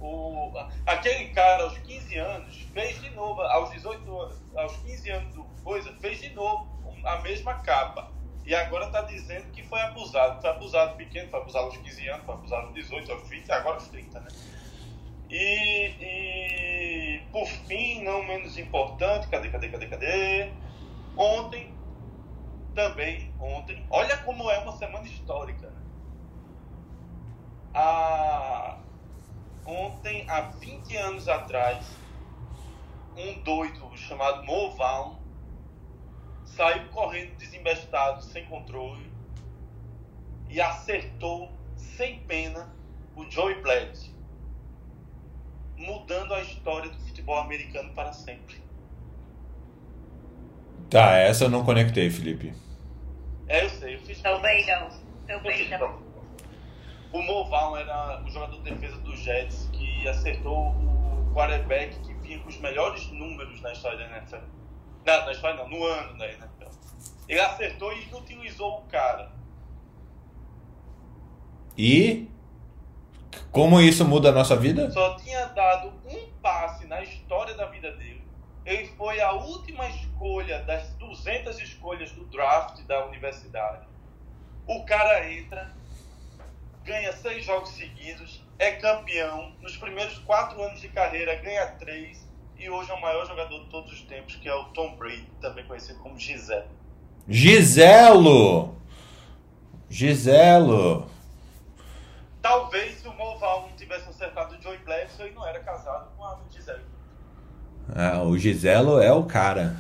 [0.00, 0.52] O,
[0.86, 5.33] aquele cara aos 15 anos fez de novo, aos 18 anos, aos 15 anos
[5.64, 6.68] coisa, fez de novo
[7.04, 8.12] a mesma capa.
[8.44, 10.40] E agora tá dizendo que foi abusado.
[10.40, 13.74] Foi abusado pequeno, foi abusado aos 15 anos, foi abusado aos 18, aos 20, agora
[13.76, 14.28] aos 30, né?
[15.30, 20.52] E, e por fim, não menos importante, cadê, cadê, cadê, cadê?
[21.16, 21.74] Ontem,
[22.74, 25.72] também, ontem, olha como é uma semana histórica,
[27.72, 28.78] há,
[29.64, 31.86] ontem, há 20 anos atrás,
[33.16, 35.23] um doido chamado Moval
[36.54, 39.10] saiu correndo desembestado, sem controle,
[40.48, 42.72] e acertou sem pena
[43.16, 44.14] o Joey Bledsoe,
[45.76, 48.62] mudando a história do futebol americano para sempre.
[50.88, 52.54] Tá, essa eu não conectei, Felipe.
[53.48, 54.88] É, eu sei, eu fiz Também não.
[55.26, 56.02] Também não.
[57.12, 62.38] O Moval era o jogador de defesa do Jets que acertou o quarterback que vinha
[62.40, 64.44] com os melhores números na história da NFL.
[65.04, 66.70] Não, na história não, no ano da NFL.
[67.28, 69.32] Ele acertou e inutilizou o cara.
[71.76, 72.28] E
[73.50, 74.90] como isso muda a nossa vida?
[74.90, 78.22] Só tinha dado um passe na história da vida dele.
[78.64, 83.86] Ele foi a última escolha das 200 escolhas do draft da universidade.
[84.66, 85.70] O cara entra,
[86.82, 89.52] ganha seis jogos seguidos, é campeão.
[89.60, 92.23] Nos primeiros quatro anos de carreira, ganha três.
[92.58, 95.28] E hoje é o maior jogador de todos os tempos, que é o Tom Brady,
[95.40, 96.68] também conhecido como Gisele.
[97.28, 98.74] Giselo!
[99.88, 101.08] Giselo!
[102.40, 106.24] Talvez se o Moval não tivesse acertado o Joey Bledsoe, ele não era casado com
[106.24, 106.84] a Gisele.
[107.94, 109.76] Ah, o Giselo é o cara.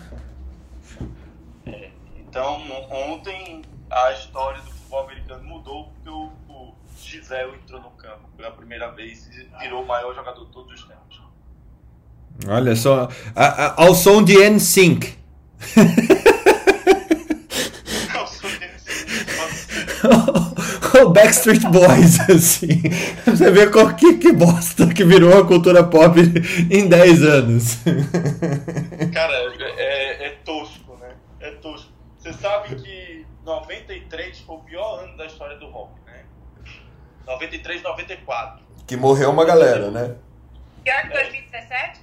[2.16, 8.28] Então, ontem a história do futebol americano mudou porque o, o Gisele entrou no campo
[8.36, 11.23] pela primeira vez e virou o maior jogador de todos os tempos.
[12.46, 15.14] Olha só, a- a- ao som de NSYNC.
[21.02, 22.82] O Backstreet Boys, assim.
[23.26, 26.18] Você vê qual que, que bosta que virou a cultura pop
[26.70, 27.78] em 10 anos.
[29.12, 29.34] Cara,
[29.76, 31.10] é, é tosco, né?
[31.40, 31.90] É tosco.
[32.18, 36.20] Você sabe que 93 foi o pior ano da história do rock, né?
[37.26, 38.62] 93, 94.
[38.86, 40.14] Que morreu uma galera, né?
[40.84, 42.00] Pior que 2017?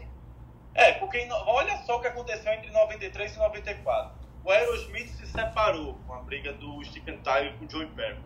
[0.73, 4.21] É, porque olha só o que aconteceu entre 93 e 94.
[4.43, 8.19] O Aerosmith se separou com a briga do Stephen Tyler com o Joey Perry.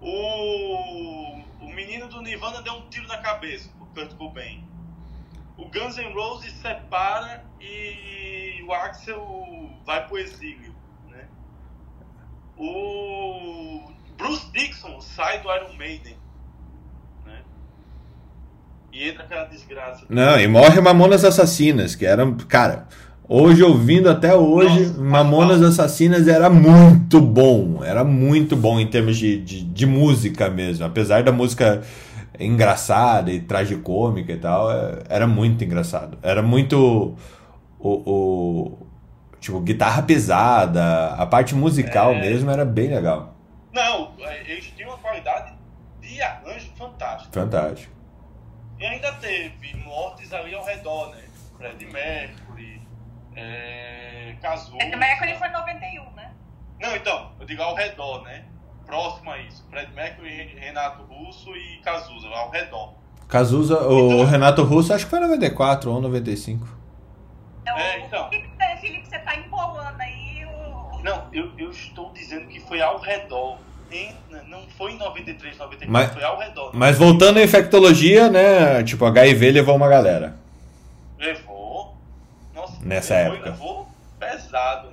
[0.00, 4.66] O, o menino do Nirvana deu um tiro na cabeça, o Kurt Cobain.
[5.56, 10.74] O Guns N' Roses separa e o Axel vai pro exílio.
[11.08, 11.28] Né?
[12.56, 16.16] O Bruce Dixon sai do Iron Maiden.
[18.92, 20.04] E entra aquela desgraça.
[20.08, 22.86] Não, e morre Mamonas Assassinas, que eram, cara,
[23.28, 29.16] hoje ouvindo até hoje, Nossa, Mamonas Assassinas era muito bom, era muito bom em termos
[29.16, 31.82] de, de, de música mesmo, apesar da música
[32.40, 37.14] engraçada e tragicômica e tal, é- era muito engraçado, era muito
[37.78, 38.86] o, o-
[39.40, 42.20] tipo, guitarra pesada, a parte musical É.
[42.20, 43.34] mesmo era bem legal,
[43.72, 44.10] Não,
[44.46, 45.52] eles tinham uma qualidade
[46.00, 47.40] de arranjo fantástica.
[47.40, 47.92] fantástico.
[48.78, 51.24] E ainda teve mortes ali ao redor, né?
[51.56, 52.80] Fred Mercury,
[53.34, 54.76] é, Cazuza.
[54.80, 56.32] É que o Mercury foi 91, né?
[56.80, 58.44] Não, então, eu digo ao redor, né?
[58.86, 59.66] Próximo a isso.
[59.68, 62.94] Fred Mercury, Renato Russo e Cazuza, ao redor.
[63.26, 66.66] Cazuza, o Renato Russo acho que foi 94 ou 95.
[67.60, 68.26] Então, É, então.
[68.26, 71.02] o que que Felipe, você tá empolando aí o...
[71.02, 73.58] Não, eu, eu estou dizendo que foi ao redor.
[73.90, 74.14] Em,
[74.46, 76.70] não foi em 93, 94, Mas- foi ao redor.
[76.74, 78.82] Mas voltando à infectologia, né?
[78.84, 80.36] Tipo, HIV levou uma galera.
[81.18, 81.96] Levou.
[82.54, 83.50] Nossa, Nessa levou, época.
[83.50, 84.92] Levou pesado.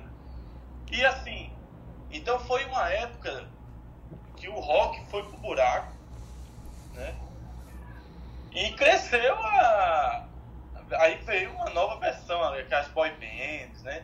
[0.90, 1.50] E assim,
[2.10, 3.44] então foi uma época
[4.36, 5.92] que o rock foi pro buraco,
[6.94, 7.14] né?
[8.52, 10.24] E cresceu a.
[10.98, 14.02] Aí veio uma nova versão, as boy bands, né?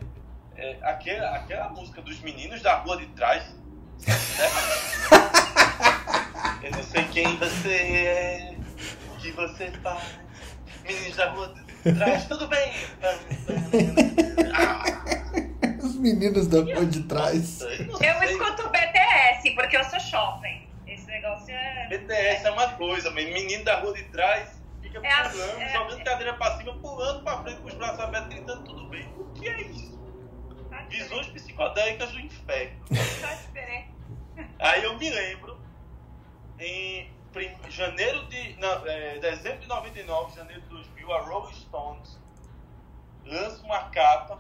[0.57, 3.55] É, aquela, aquela música dos meninos da rua de trás.
[4.07, 4.49] Né?
[6.65, 8.55] Eu não sei quem você é,
[9.13, 10.03] o que você faz.
[10.85, 12.73] Meninos da rua de trás, tudo bem.
[15.83, 17.61] Os meninos da rua de trás.
[17.63, 20.69] Eu escuto BTS, porque eu sou jovem.
[20.87, 21.89] Esse negócio é.
[21.89, 25.73] BTS é uma coisa, mas menino da rua de trás fica É a- pulando, é-
[25.73, 29.07] jogando cadeira pra cima, pulando pra frente com os braços abertos, gritando tudo bem.
[29.17, 29.93] O que é isso?
[30.69, 32.73] Tá Visões psicodélicas do inferno.
[32.91, 33.92] Diferente.
[34.59, 35.59] Aí eu me lembro,
[36.59, 37.11] em
[37.69, 38.55] janeiro de.
[38.59, 42.19] Não, é, dezembro de 99, janeiro de 2000, a Rolling Stones
[43.25, 44.39] lança uma capa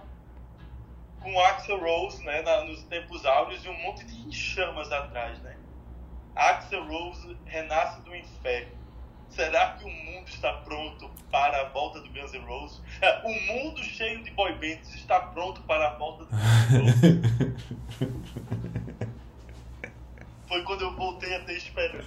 [1.20, 5.56] com Axel Rose né, na- nos tempos áureos e um monte de chamas atrás, né?
[6.34, 8.80] Axel Rose renasce do inferno.
[9.28, 12.82] Será que o mundo está pronto para a volta do Guns N' Roses?
[13.24, 18.52] O mundo cheio de boy bands está pronto para a volta do Guns N' Roses?
[20.52, 22.04] Foi quando eu voltei a ter esperança.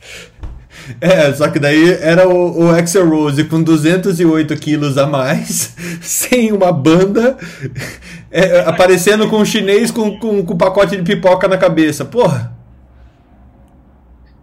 [1.00, 6.50] É, só que daí era o, o Axel Rose com 208 quilos a mais, sem
[6.50, 7.36] uma banda,
[8.32, 12.06] é, aparecendo com um chinês com, com, com um pacote de pipoca na cabeça.
[12.06, 12.56] Porra!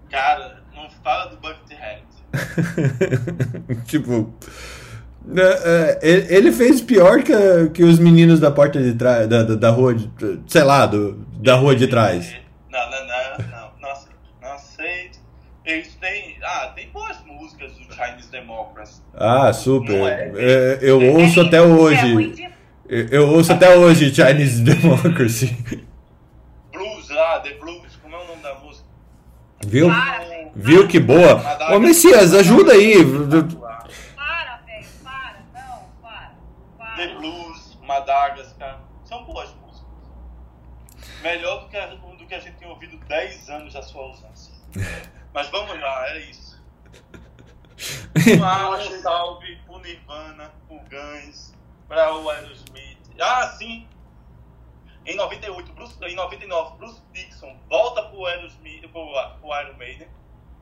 [0.09, 2.03] Cara, não fala do Buckethead.
[3.85, 4.31] tipo.
[5.35, 7.33] é, é, ele fez pior que,
[7.73, 10.09] que os meninos da porta de trás, da, da, da rua, de,
[10.47, 12.39] sei lá, do, da rua de trás.
[12.71, 14.15] Não, não, não aceito.
[14.41, 15.19] Não aceito.
[15.69, 16.35] Eles têm.
[16.41, 19.03] Ah, tem boas músicas do Chinese Democracy.
[19.13, 19.93] Ah, super.
[19.93, 20.31] É?
[20.35, 21.99] É, eu ouço É até hoje.
[21.99, 22.49] É de...
[22.87, 25.85] Eu eu ouço até hoje Chinese Democracy.
[26.71, 28.87] Blues lá, The Blues, como é o nome da música?
[29.67, 29.89] Viu?
[29.89, 30.51] Para, velho.
[30.55, 31.39] Viu que boa?
[31.75, 32.95] Ô Messias, ajuda aí.
[33.05, 34.87] Para, velho.
[35.03, 35.43] Para.
[35.53, 36.95] Não, para.
[36.95, 37.13] The.
[37.13, 38.81] Blues, Madagascar.
[39.03, 39.87] São boas músicas.
[41.21, 44.51] Melhor do que, a, do que a gente tem ouvido 10 anos da sua ausência.
[45.33, 46.49] Mas vamos lá, era isso.
[48.29, 51.53] Um salve pro Nirvana, pro Guns,
[51.87, 52.97] para o Aerosmith.
[53.19, 53.87] Ah, sim!
[55.05, 60.07] Em 98, Bruce, em 99, Bruce Dixon volta pro Aerosmith, pro, pro Iron Maiden.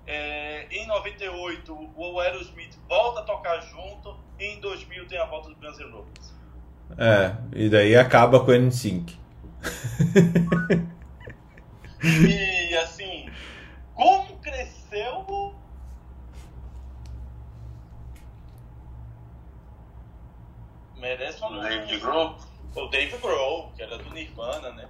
[0.05, 4.15] É, em 98, o Aerosmith volta a tocar junto.
[4.39, 6.37] E em 2000 tem a volta do Guns N' Roses.
[6.97, 9.11] É, e daí acaba com o N5.
[12.03, 13.29] E assim,
[13.97, 15.55] como cresceu o.
[20.95, 22.37] Merece uma Dave Grohl.
[22.75, 24.87] O Dave Grohl, que era do Nirvana, né?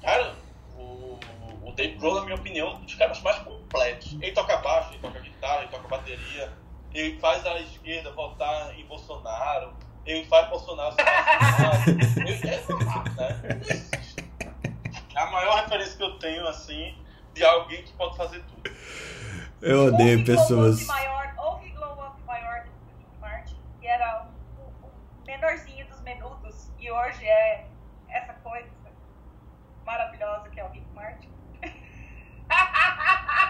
[0.00, 0.34] Cara,
[0.76, 1.18] o,
[1.62, 4.12] o Dave Grohl, na minha opinião, é um dos caras mais completos.
[4.14, 6.52] Ele toca baixo, ele toca guitarra, ele toca bateria,
[6.92, 9.74] ele faz a esquerda votar em Bolsonaro,
[10.06, 11.04] ele faz Bolsonaro ser.
[12.20, 12.60] Ele é
[13.16, 13.70] né?
[15.14, 16.94] A maior referência que eu tenho, assim,
[17.34, 18.70] de alguém que pode fazer tudo.
[19.60, 20.86] Eu odeio Glow pessoas.
[20.86, 24.26] Maior, houve Glow Up maior do que o Rick Martin, que era
[24.82, 24.90] o,
[25.26, 27.66] menorzinho dos menudos, e hoje é
[28.08, 28.68] essa coisa
[29.84, 31.30] maravilhosa que é o Rick Martin.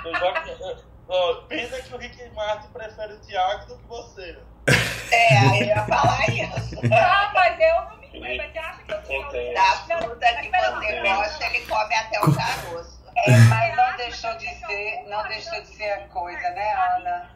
[0.05, 4.39] Eu já, eu- ó, pena que o Rick Martin prefere o Thiago do que você.
[5.13, 6.81] É, aí eu ia falar isso.
[6.93, 8.37] ah, mas eu não me lembro.
[8.45, 9.21] Mas você acha que eu tinha
[9.89, 13.04] Não, fruta que você gosta, ele come até o caroço.
[13.17, 17.31] É, mas não deixou de ser, não deixou de ser a coisa, né, Ana?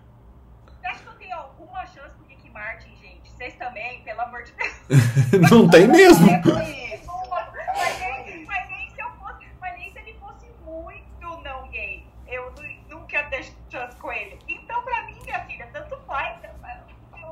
[0.67, 3.31] Você acha que eu tenho alguma chance com o Rick Martin, gente?
[3.31, 4.75] Vocês também, pelo amor de Deus.
[5.51, 6.29] Não tem mesmo.
[6.29, 7.09] É por isso.
[7.31, 8.47] Mas nem, isso.
[8.47, 12.05] mas nem se eu fosse, mas nem se ele fosse muito não gay.
[12.27, 14.39] Eu nu- nunca deixo chance com ele.
[14.49, 16.37] Então, pra mim, minha filha, tanto faz.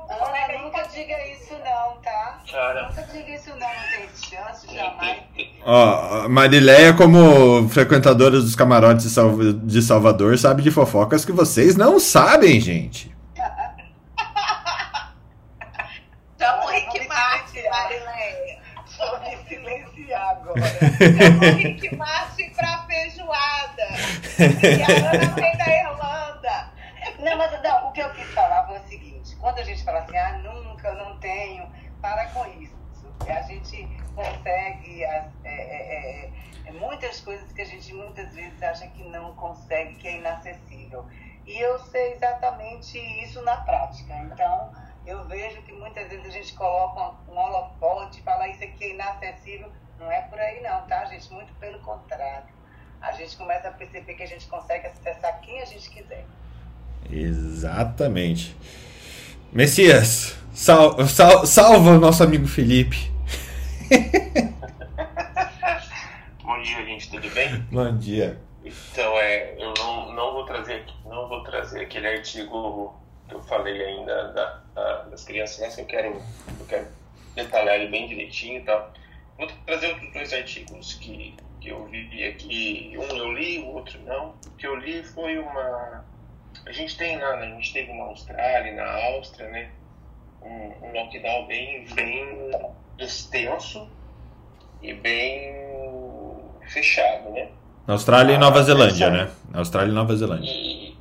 [0.09, 2.41] Ana, nunca diga isso não, tá?
[2.49, 2.87] Cara.
[2.87, 4.06] Nunca diga isso não, não tem.
[5.69, 11.75] Ó, Marileia, como frequentadora dos camarotes de Salv- de Salvador, sabe de fofocas que vocês
[11.75, 13.13] não sabem, gente.
[16.39, 17.83] Chama o Vamos Rick me Martin, silenciar.
[17.83, 18.57] Marileia.
[18.97, 20.61] Vou me silenciar agora.
[20.61, 23.87] Chama o Rick Martin pra feijoada.
[24.39, 26.71] E a Ana vem da Irlanda.
[27.19, 29.99] Não, mas não, o que eu quis falar foi o seguinte: quando a gente fala
[29.99, 31.65] assim, ah, nunca, eu não tenho,
[32.01, 32.75] para com isso.
[33.27, 33.87] a gente
[34.17, 36.29] consegue é, é,
[36.65, 41.05] é, muitas coisas que a gente muitas vezes acha que não consegue, que é inacessível.
[41.45, 44.13] E eu sei exatamente isso na prática.
[44.15, 44.71] Então,
[45.05, 49.71] eu vejo que muitas vezes a gente coloca um holofote, fala isso aqui é inacessível.
[49.99, 51.31] Não é por aí não, tá, gente?
[51.31, 52.57] Muito pelo contrário.
[52.99, 56.25] A gente começa a perceber que a gente consegue acessar quem a gente quiser.
[57.09, 58.57] Exatamente.
[59.53, 63.16] Messias, sal, sal, salva o nosso amigo Felipe.
[66.43, 67.59] Bom dia, gente, tudo bem?
[67.71, 68.37] Bom dia.
[68.63, 73.81] Então, é, eu não, não vou trazer não vou trazer aquele artigo que eu falei
[73.81, 75.69] ainda da, da, das crianças, né?
[75.83, 76.21] Eu quero,
[76.59, 76.87] eu quero
[77.35, 78.91] detalhar ele bem direitinho e tal.
[79.37, 82.93] Vou trazer outros dois artigos que, que eu vi aqui.
[82.97, 84.35] Um eu li, o outro não.
[84.45, 86.03] O que eu li foi uma.
[86.65, 87.47] A gente tem lá, né?
[87.47, 89.69] a gente teve na Austrália, na Áustria, né?
[90.47, 92.51] Um, um lockdown bem, bem
[92.97, 93.89] extenso
[94.81, 95.55] e bem
[96.67, 97.49] fechado, né?
[97.85, 99.31] Na Austrália e Nova Zelândia, né?
[99.49, 100.51] Na Austrália e Nova Zelândia.
[100.51, 100.97] E,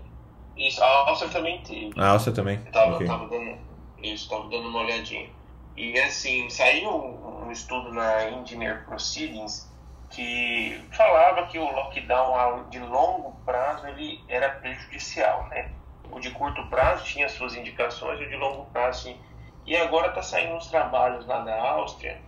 [0.56, 1.92] isso, a Áustria também teve.
[1.96, 2.60] A Áustria também?
[2.64, 3.06] Eu tava, okay.
[3.06, 3.58] tava dando,
[4.02, 5.28] isso, tava dando uma olhadinha.
[5.76, 9.70] E assim, saiu um estudo na Engineer Proceedings
[10.10, 15.70] que falava que o lockdown de longo prazo ele era prejudicial, né?
[16.10, 19.14] O de curto prazo tinha suas indicações e o de longo prazo.
[19.66, 22.18] E agora está saindo uns trabalhos lá da Áustria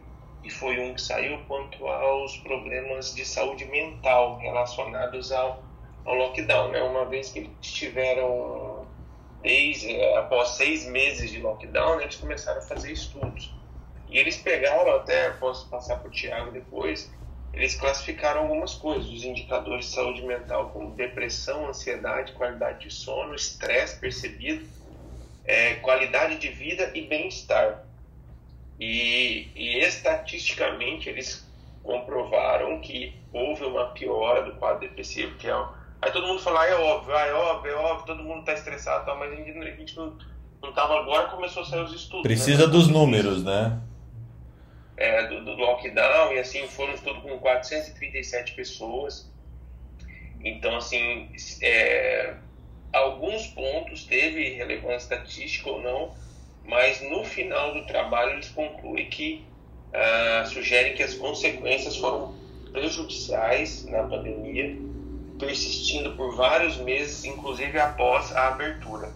[0.43, 5.63] e foi um que saiu quanto aos problemas de saúde mental relacionados ao,
[6.05, 6.83] ao lockdown, né?
[6.83, 8.87] Uma vez que eles tiveram
[9.41, 13.55] desde após seis meses de lockdown, né, eles começaram a fazer estudos.
[14.09, 17.13] E eles pegaram, até posso passar para o Tiago depois,
[17.53, 23.35] eles classificaram algumas coisas, os indicadores de saúde mental, como depressão, ansiedade, qualidade de sono,
[23.35, 24.67] estresse percebido,
[25.49, 27.83] é, qualidade de vida e bem-estar.
[28.79, 31.49] E, e estatisticamente eles
[31.83, 36.69] comprovaram que houve uma piora do quadro depressivo, que é Aí todo mundo fala, ah,
[36.69, 39.59] é óbvio, ah, é óbvio, é óbvio, todo mundo está estressado, tá, mas a gente,
[39.59, 40.17] a gente não,
[40.63, 42.23] não tava agora, começou a sair os estudos.
[42.23, 42.73] Precisa né?
[42.73, 43.81] dos números, né?
[44.97, 49.29] É, do, do, lockdown, e assim, foram um estudo com 437 pessoas.
[50.45, 51.29] Então, assim,
[51.63, 52.37] é,
[52.93, 56.15] alguns pontos teve relevância estatística ou não,
[56.65, 59.45] mas no final do trabalho eles concluem que
[59.93, 62.35] ah, sugerem que as consequências foram
[62.73, 64.77] prejudiciais na pandemia
[65.39, 69.11] persistindo por vários meses, inclusive após a abertura.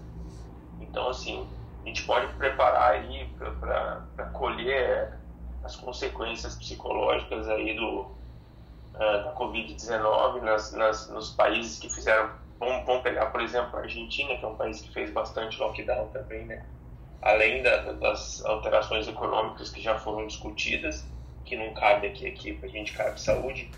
[0.80, 1.46] Então, assim,
[1.84, 5.18] a gente pode preparar aí para colher
[5.64, 12.30] as consequências psicológicas aí do, uh, da Covid-19 nas, nas, nos países que fizeram.
[12.62, 16.06] Vamos, vamos, pegar, por exemplo, a Argentina, que é um país que fez bastante lockdown
[16.10, 16.64] também, né?
[17.20, 21.04] Além da, das alterações econômicas que já foram discutidas,
[21.44, 23.68] que não cabe aqui, aqui para a gente cabe saúde.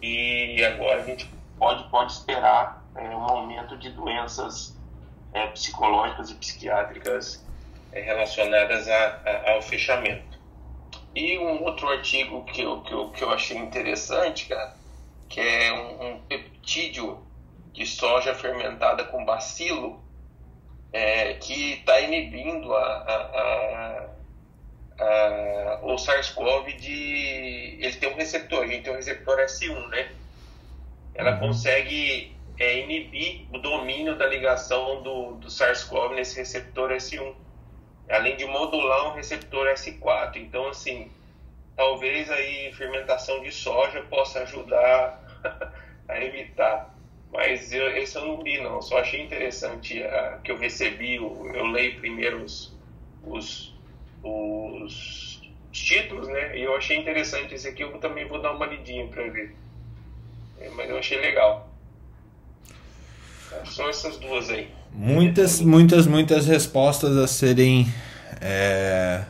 [0.00, 1.28] E agora a gente
[1.58, 4.72] pode, pode esperar é, um aumento de doenças
[5.32, 7.44] é, psicológicas e psiquiátricas
[7.90, 10.38] é, relacionadas a, a, ao fechamento.
[11.12, 14.76] E um outro artigo que eu, que eu, que eu achei interessante, cara,
[15.28, 17.26] que é um, um peptídeo
[17.78, 20.02] de soja fermentada com bacilo,
[20.92, 24.08] é, que está inibindo a,
[24.98, 27.78] a, a, o SARS-CoV de.
[27.80, 30.10] Ele tem um receptor, a gente tem um receptor S1, né?
[31.14, 31.48] ela uhum.
[31.48, 37.34] consegue é, inibir o domínio da ligação do, do SARS-CoV nesse receptor S1,
[38.08, 40.36] além de modular um receptor S4.
[40.36, 41.10] Então, assim,
[41.76, 45.20] talvez aí fermentação de soja possa ajudar
[46.08, 46.97] a evitar.
[47.32, 48.80] Mas eu, esse eu não vi, não.
[48.80, 52.74] Só achei interessante uh, que eu recebi, eu, eu leio primeiro os,
[53.24, 53.74] os,
[54.22, 56.58] os, títulos, né?
[56.58, 57.82] E eu achei interessante esse aqui.
[57.82, 59.54] Eu também vou dar uma lidinha para ver.
[60.58, 61.68] É, mas eu achei legal.
[63.66, 64.68] São essas duas aí.
[64.92, 67.86] Muitas, muitas, muitas respostas a serem
[68.40, 69.22] é,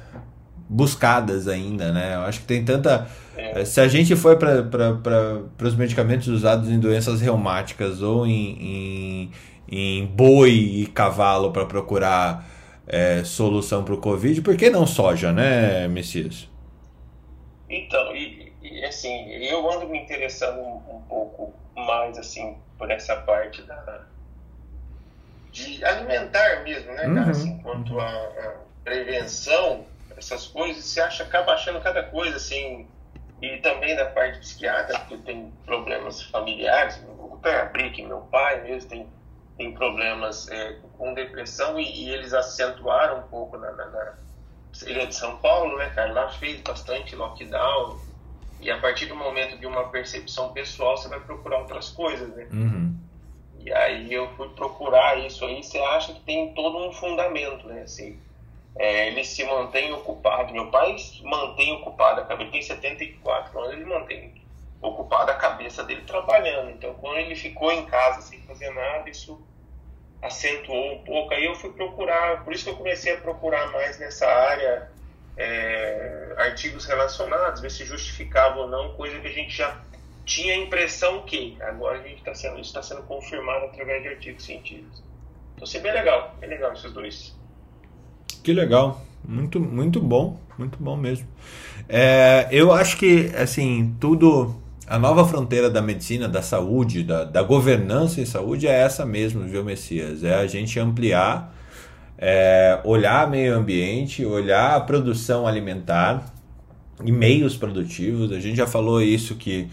[0.69, 2.15] buscadas ainda, né?
[2.15, 3.09] Eu acho que tem tanta.
[3.39, 3.65] É.
[3.65, 9.33] Se a gente for para os medicamentos usados em doenças reumáticas ou em, em,
[9.71, 12.45] em boi e cavalo para procurar
[12.85, 16.49] é, solução para o Covid, por que não soja, né, Messias?
[17.71, 23.15] Então, e, e assim, eu ando me interessando um, um, pouco mais assim por essa
[23.17, 24.01] parte da
[25.53, 27.31] de alimentar mesmo, né, uhum.
[27.31, 29.85] Assim, quanto a, a, prevenção,
[30.17, 32.87] essas coisas, você acha acaba achando cada coisa assim
[33.41, 38.89] e também da parte psiquiátrica, porque tem problemas familiares, vou abrir aqui, meu pai mesmo
[38.89, 39.19] tem
[39.59, 44.15] tem problemas é, com depressão e, e, eles acentuaram um pouco na, na,
[44.87, 46.13] ele é de São Paulo, né, cara?
[46.13, 47.99] Lá fez bastante lockdown.
[48.61, 52.47] E a partir do momento de uma percepção pessoal, você vai procurar outras coisas, né?
[52.53, 52.97] Uhum.
[53.59, 57.83] E aí eu fui procurar isso aí, você acha que tem todo um fundamento, né?
[57.83, 58.19] Assim,
[58.79, 60.53] é, ele se mantém ocupado.
[60.53, 64.35] Meu pai mantém ocupado, ele tem 74 anos, ele mantém
[64.81, 66.71] ocupado a cabeça dele trabalhando.
[66.71, 69.41] Então, quando ele ficou em casa sem fazer nada, isso
[70.23, 71.35] acentuou um pouco.
[71.35, 74.91] Aí eu fui procurar, por isso que eu comecei a procurar mais nessa área
[75.37, 79.77] é, artigos relacionados, ver se justificava ou não, coisa que a gente já
[80.25, 84.45] tinha a impressão que agora a gente está sendo, está sendo confirmado através de artigos
[84.45, 85.03] científicos.
[85.55, 87.38] Então, isso é bem legal, bem legal esses dois.
[88.49, 91.27] Que legal, muito, muito bom, muito bom mesmo.
[91.87, 97.43] É, eu acho que, assim, tudo a nova fronteira da medicina, da saúde, da, da
[97.43, 100.25] governança em saúde é essa mesmo, viu, Messias?
[100.25, 101.55] É a gente ampliar,
[102.17, 106.33] é, olhar meio ambiente, olhar a produção alimentar
[107.05, 108.33] e meios produtivos.
[108.33, 109.69] A gente já falou isso que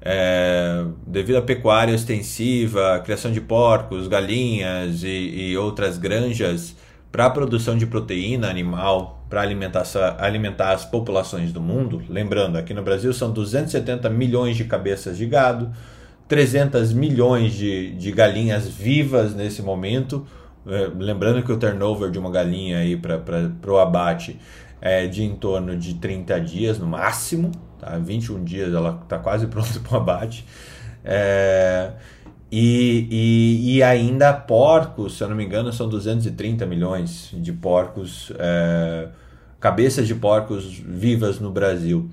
[0.00, 6.76] é, devido à pecuária extensiva, criação de porcos, galinhas e, e outras granjas
[7.12, 9.84] para a produção de proteína animal para alimentar,
[10.18, 12.02] alimentar as populações do mundo.
[12.08, 15.70] Lembrando, aqui no Brasil são 270 milhões de cabeças de gado,
[16.26, 20.26] 300 milhões de, de galinhas vivas nesse momento.
[20.66, 24.38] É, lembrando que o turnover de uma galinha aí para o abate
[24.80, 27.98] é de em torno de 30 dias no máximo, tá?
[27.98, 30.46] 21 dias ela está quase pronta para o abate.
[31.04, 31.90] É,
[32.54, 38.30] e, e, e, ainda porcos, se eu não me engano, são 230 milhões de porcos
[38.38, 39.08] é,
[39.58, 42.10] cabeças de porcos vivas no Brasil.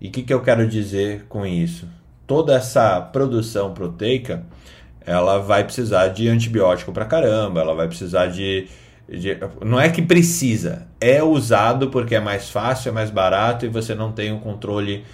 [0.00, 1.86] E o que, que eu quero dizer com isso?
[2.26, 4.44] Toda essa produção proteica,
[5.04, 8.68] ela vai precisar de antibiótico para caramba, ela vai precisar de,
[9.06, 13.68] de, Não é que precisa, é usado porque é mais fácil, é mais barato e
[13.68, 15.04] você não tem um controle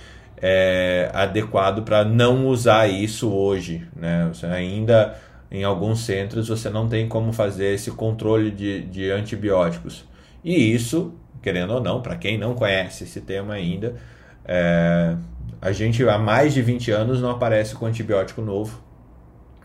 [0.41, 3.87] é, adequado para não usar isso hoje.
[3.95, 4.29] Né?
[4.33, 5.17] Você ainda,
[5.51, 10.05] em alguns centros, você não tem como fazer esse controle de, de antibióticos.
[10.45, 13.95] E isso querendo ou não, para quem não conhece esse tema ainda,
[14.45, 15.17] é,
[15.61, 18.83] a gente há mais de 20 anos não aparece com antibiótico novo.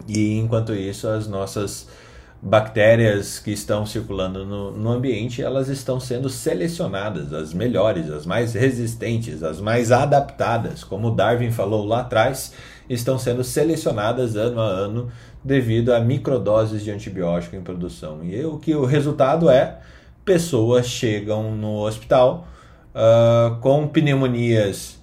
[0.08, 1.90] E enquanto isso, as nossas
[2.46, 8.54] bactérias que estão circulando no, no ambiente, elas estão sendo selecionadas, as melhores, as mais
[8.54, 12.54] resistentes, as mais adaptadas, como Darwin falou lá atrás,
[12.90, 15.10] estão sendo selecionadas ano a ano
[15.42, 18.20] devido a microdoses de antibiótico em produção.
[18.26, 19.80] E o que o resultado é
[20.26, 22.46] pessoas chegam no hospital
[22.94, 25.02] uh, com pneumonias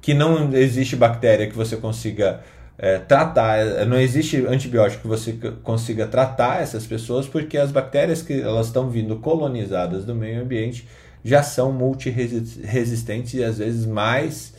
[0.00, 2.40] que não existe bactéria que você consiga
[2.78, 8.40] é, tratar, não existe antibiótico que você consiga tratar essas pessoas porque as bactérias que
[8.40, 10.88] elas estão vindo colonizadas do meio ambiente
[11.24, 14.54] já são multiresistentes e às vezes mais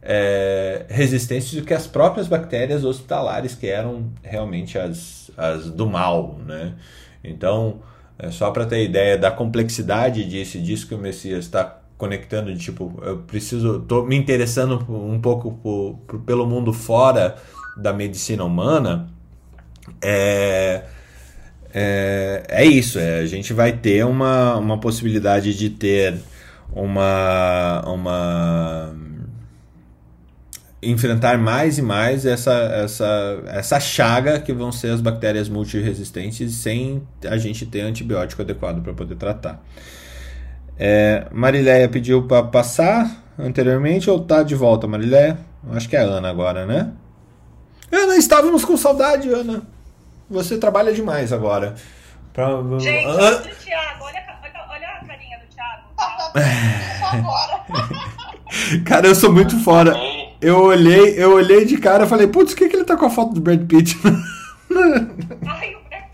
[0.00, 6.38] é, resistentes do que as próprias bactérias hospitalares que eram realmente as, as do mal,
[6.46, 6.74] né?
[7.24, 7.80] Então,
[8.18, 12.60] é, só para ter ideia da complexidade disso, disso que o Messias está conectando, de
[12.60, 17.36] tipo, eu preciso, tô me interessando um pouco por, por, pelo mundo fora
[17.76, 19.08] da medicina humana,
[20.00, 20.84] é,
[21.72, 26.14] é, é isso, é, a gente vai ter uma, uma possibilidade de ter
[26.72, 28.94] uma, uma
[30.82, 37.02] enfrentar mais e mais essa, essa, essa chaga que vão ser as bactérias multiresistentes sem
[37.24, 39.62] a gente ter antibiótico adequado para poder tratar.
[40.78, 45.38] É, Marileia pediu para passar anteriormente ou tá de volta, Marileia?
[45.70, 46.92] Acho que é a Ana agora, né?
[47.94, 49.62] Ana, estávamos com saudade, Ana.
[50.28, 51.74] Você trabalha demais agora.
[52.32, 52.48] Pra...
[52.78, 53.42] Gente, ah.
[53.62, 55.84] Thiago, olha, olha, olha a carinha do Thiago.
[58.84, 59.94] Cara, eu sou muito fora
[60.44, 63.06] eu olhei, eu olhei de cara e falei, putz, o que, que ele tá com
[63.06, 63.96] a foto do Brad Pitt?
[65.46, 66.04] Ai, o Brad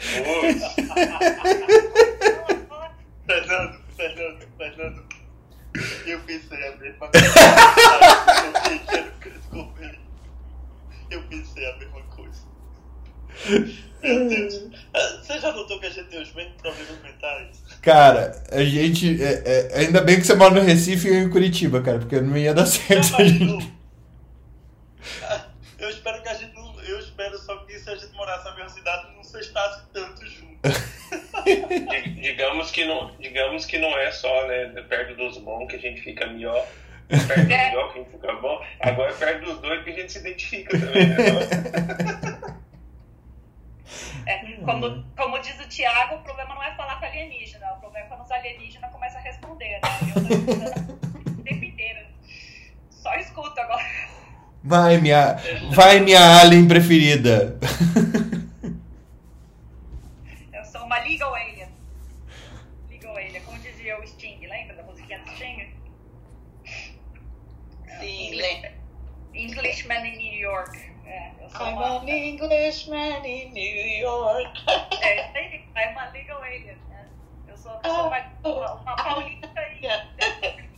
[3.26, 5.03] Fernando, Fernando, Fernando.
[6.07, 7.28] Eu pensei a mesma coisa.
[11.11, 12.41] Eu pensei a mesma coisa.
[14.03, 14.71] Meu Deus.
[15.23, 17.63] Você já notou que a gente tem os mesmos problemas mentais?
[17.83, 19.23] Cara, a gente.
[19.23, 22.21] É, é, ainda bem que você mora no Recife e eu em Curitiba, cara, porque
[22.21, 23.13] não ia dar certo.
[23.13, 23.73] Não, gente...
[25.79, 26.81] Eu espero que a gente não.
[26.83, 30.27] Eu espero só que se a gente morasse na mesma cidade não se estasse tanto
[30.27, 30.51] junto.
[32.21, 36.01] digamos, que não, digamos que não é só né, perto dos bons que a gente
[36.03, 36.67] fica melhor.
[37.11, 38.65] Perto do a gente fica bom.
[38.81, 41.09] Agora é perto dos dois que a gente se identifica também.
[41.09, 41.17] Né?
[44.27, 47.67] É, como, como diz o Tiago, o problema não é falar com alienígena.
[47.75, 49.81] O problema é quando os alienígenas começam a responder, né?
[50.15, 52.07] Eu tô escutando o tempo inteiro.
[52.91, 53.85] Só escuto agora.
[54.63, 55.37] Vai, minha,
[55.73, 57.59] vai, minha alien preferida.
[60.53, 61.69] Eu sou uma legal alien.
[62.91, 65.75] Legal alien, como dizia o Sting, lembra da musiquinha do Sting?
[67.99, 68.73] Sim, English- lembra?
[69.91, 70.78] Englishman in New York.
[71.05, 74.53] É, eu sou I'm uma, an Englishman in New York.
[75.03, 76.76] é, aí, I'm a legal alien.
[76.88, 77.09] né?
[77.49, 79.80] Eu sou, eu sou uma, uma, uma paulista e...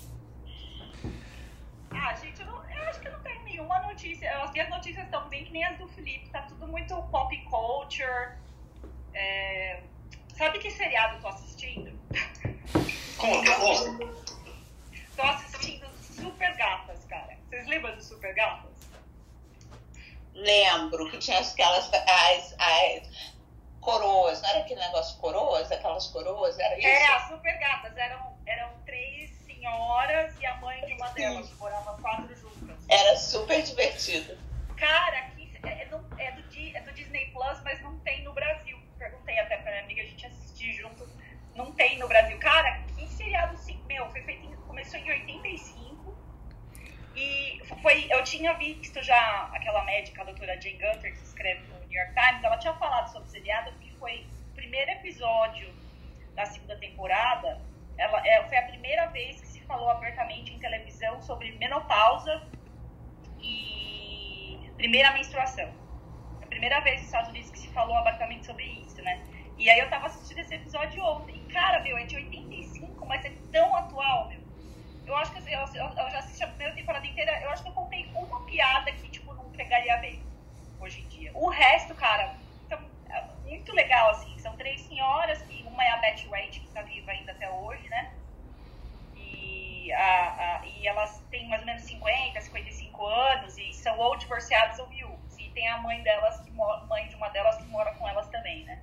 [1.94, 4.42] Ah, gente, eu, não, eu acho que não tem nenhuma notícia.
[4.42, 6.30] As minhas notícias estão bem que nem as do Felipe.
[6.30, 8.32] Tá tudo muito pop culture.
[9.12, 9.82] É,
[10.36, 11.92] Sabe que seriado eu tô assistindo?
[13.18, 14.06] Conta, conta.
[15.14, 17.38] Tô assistindo Super Gatas, cara.
[17.48, 18.71] Vocês lembram do Super Gatas?
[20.34, 23.10] Lembro que tinha aquelas as, as
[23.80, 25.70] coroas, não era aquele negócio coroas?
[25.70, 26.86] Aquelas coroas, era isso?
[26.86, 27.96] É, as Super Gatas.
[27.96, 31.52] Eram, eram três senhoras e a mãe de uma delas.
[31.58, 32.76] Moravam quatro juntas.
[32.88, 34.38] Era super divertido.
[34.76, 36.42] Cara, aqui é, é do, é do
[36.74, 38.78] é do Disney Plus, mas não tem no Brasil.
[38.98, 41.08] Perguntei até pra minha amiga, a gente assistir junto.
[41.54, 42.38] Não tem no Brasil.
[42.38, 45.91] Cara, que seriado sim, meu, foi feito em- começou em 85.
[47.14, 51.78] E foi, eu tinha visto já aquela médica, a doutora Jane Gunter, que escreve no
[51.86, 55.72] New York Times, ela tinha falado sobre o seriado, porque foi o primeiro episódio
[56.34, 57.60] da segunda temporada.
[57.98, 62.42] Ela, é, foi a primeira vez que se falou abertamente em televisão sobre menopausa
[63.40, 65.70] e primeira menstruação.
[66.40, 69.22] É a primeira vez nos Estados Unidos que se falou abertamente sobre isso, né?
[69.58, 71.40] E aí eu tava assistindo esse episódio ontem.
[71.52, 74.41] Cara, meu, é de 85, mas é tão atual, meu.
[75.04, 77.68] Eu acho que assim, eu, eu, já assisti a primeira temporada inteira, eu acho que
[77.68, 80.26] eu contei uma piada que, tipo, não pegaria bem
[80.78, 81.32] hoje em dia.
[81.34, 82.38] O resto, cara,
[83.10, 84.38] é muito legal, assim.
[84.38, 87.88] São três senhoras, que uma é a Betty White, que tá viva ainda até hoje,
[87.88, 88.14] né?
[89.14, 94.16] E, a, a- e elas têm mais ou menos 50, 55 anos e são ou
[94.16, 95.38] divorciadas ou viúvas.
[95.38, 98.64] E tem a mãe delas, que mãe de uma delas que mora com elas também,
[98.64, 98.82] né?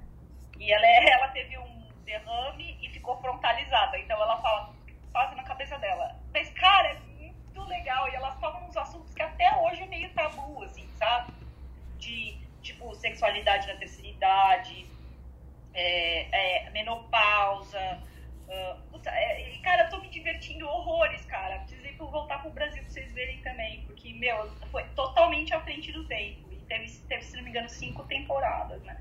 [0.59, 3.97] E ela, é- ela teve um derrame e ficou frontalizada.
[3.99, 4.78] Então ela fala
[5.11, 6.15] quase na cabeça dela.
[6.33, 8.09] Mas, cara, é muito legal.
[8.09, 11.33] E elas falam uns assuntos que até hoje é meio tabu, assim, sabe?
[11.97, 14.89] De, tipo, sexualidade na terceira idade,
[15.73, 17.79] é, é, menopausa.
[18.49, 21.59] ah, puta, é, cara, eu tô me divertindo horrores, cara.
[21.59, 23.85] Precisei voltar pro Brasil pra vocês verem também.
[23.85, 26.51] Porque, meu, foi totalmente à frente do tempo.
[26.51, 28.97] E teve, teve se não me engano, cinco temporadas, né?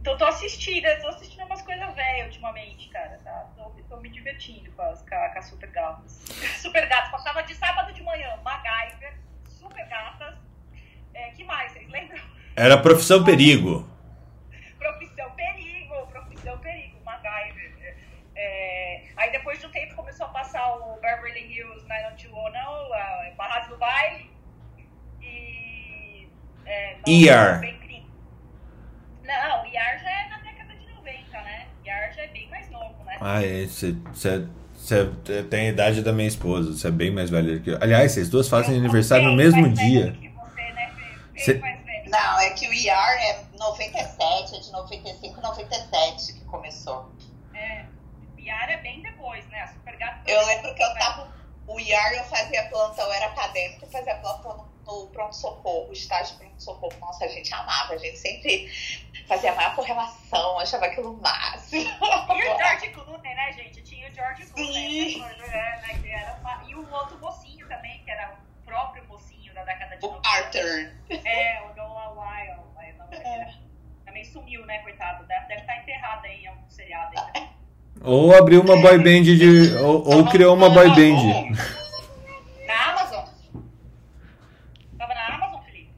[0.00, 3.50] Então tô assistindo, tô assistindo umas coisas velhas ultimamente, cara, tá?
[3.56, 6.12] Tô, tô me divertindo com as, com, a- com as super gatas.
[6.60, 9.14] super gatas, passava de sábado de manhã, MacGyver,
[9.48, 10.36] super gatas.
[11.12, 12.18] É, que mais, vocês lembram?
[12.56, 13.88] Era profissão perigo.
[14.78, 17.96] Profissão Perigo, Profissão Perigo, MacGyver.
[18.34, 23.68] É, aí depois de um tempo começou a passar o Beverly Hills 90210, a Barras
[23.68, 24.30] do Baile.
[25.20, 26.28] E.
[26.64, 27.60] É, nossa, ER.
[29.30, 31.66] Não, o ER já é na década de 90, né?
[31.84, 33.16] ER já é bem mais novo, né?
[33.20, 33.40] Ah,
[34.12, 35.06] você
[35.50, 36.72] tem a idade da minha esposa.
[36.72, 37.78] Você é bem mais velha que eu.
[37.80, 40.12] Aliás, vocês duas fazem Eu aniversário no mesmo dia.
[40.12, 40.92] você, né,
[41.36, 42.08] Cê- mais velha.
[42.10, 47.12] Não, é que o IR é 97, é de 95, 97 que começou.
[47.54, 47.84] É,
[48.36, 49.60] o ER é bem depois, né?
[49.62, 50.28] A Super Gata.
[50.30, 51.28] Eu lembro que eu tava.
[51.68, 56.36] O IR eu fazia plantão, eu era acadêmico, eu fazia plantão no, no pronto-socorro, estágio
[56.36, 56.92] pronto-socorro.
[57.00, 58.68] Nossa, a gente amava, a gente sempre
[59.26, 61.82] fazia a maior correlação, achava aquilo o máximo.
[61.82, 63.82] E o George Clooney, né, gente?
[63.82, 65.18] Tinha o George Clooney.
[65.20, 69.54] Né, né, que era uma- E o outro mocinho também, que era o próprio mocinho
[69.54, 70.28] da década de O 90.
[70.28, 70.92] Arthur.
[71.24, 72.60] É, o Noah Wild.
[72.98, 73.54] Não, é.
[74.04, 75.24] Também sumiu, né, coitado?
[75.26, 77.50] Deve, deve estar enterrado aí em algum seriado aí também.
[78.02, 79.74] Ou abriu uma boy band de.
[79.76, 81.50] Ou, ou criou uma boy band.
[82.66, 83.24] Na Amazon.
[84.96, 85.92] Tava na Amazon, Felipe?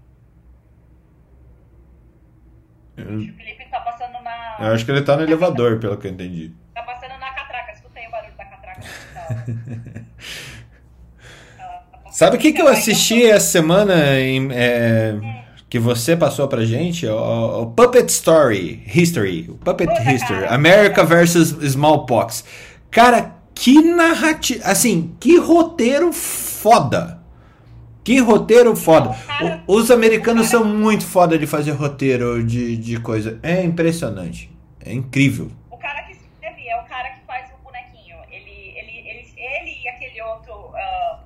[2.97, 4.57] Eu, O Felipe tá passando na.
[4.61, 6.53] eu acho que ele tá no elevador, pelo que eu entendi.
[6.75, 7.73] Tá passando na catraca.
[7.73, 8.83] Escutei o barulho da catraca
[9.15, 10.03] tá
[12.13, 15.15] Sabe o que, que eu assisti essa semana em, é,
[15.71, 17.07] que você passou pra gente?
[17.07, 19.47] O, o Puppet Story History.
[19.49, 20.41] O Puppet Puta, History.
[20.43, 20.55] cara.
[20.55, 22.45] America versus Smallpox.
[22.91, 24.63] Cara, que narrativa.
[24.67, 27.22] Assim, que roteiro foda.
[28.05, 29.15] Que roteiro foda.
[29.27, 33.39] Cara, os americanos são muito foda de fazer roteiro de, de coisa.
[33.43, 34.51] É impressionante.
[34.85, 35.51] É incrível.
[35.71, 38.17] O cara que escreve é o cara que faz o bonequinho.
[38.29, 41.21] Ele, ele, ele, ele e aquele outro ah,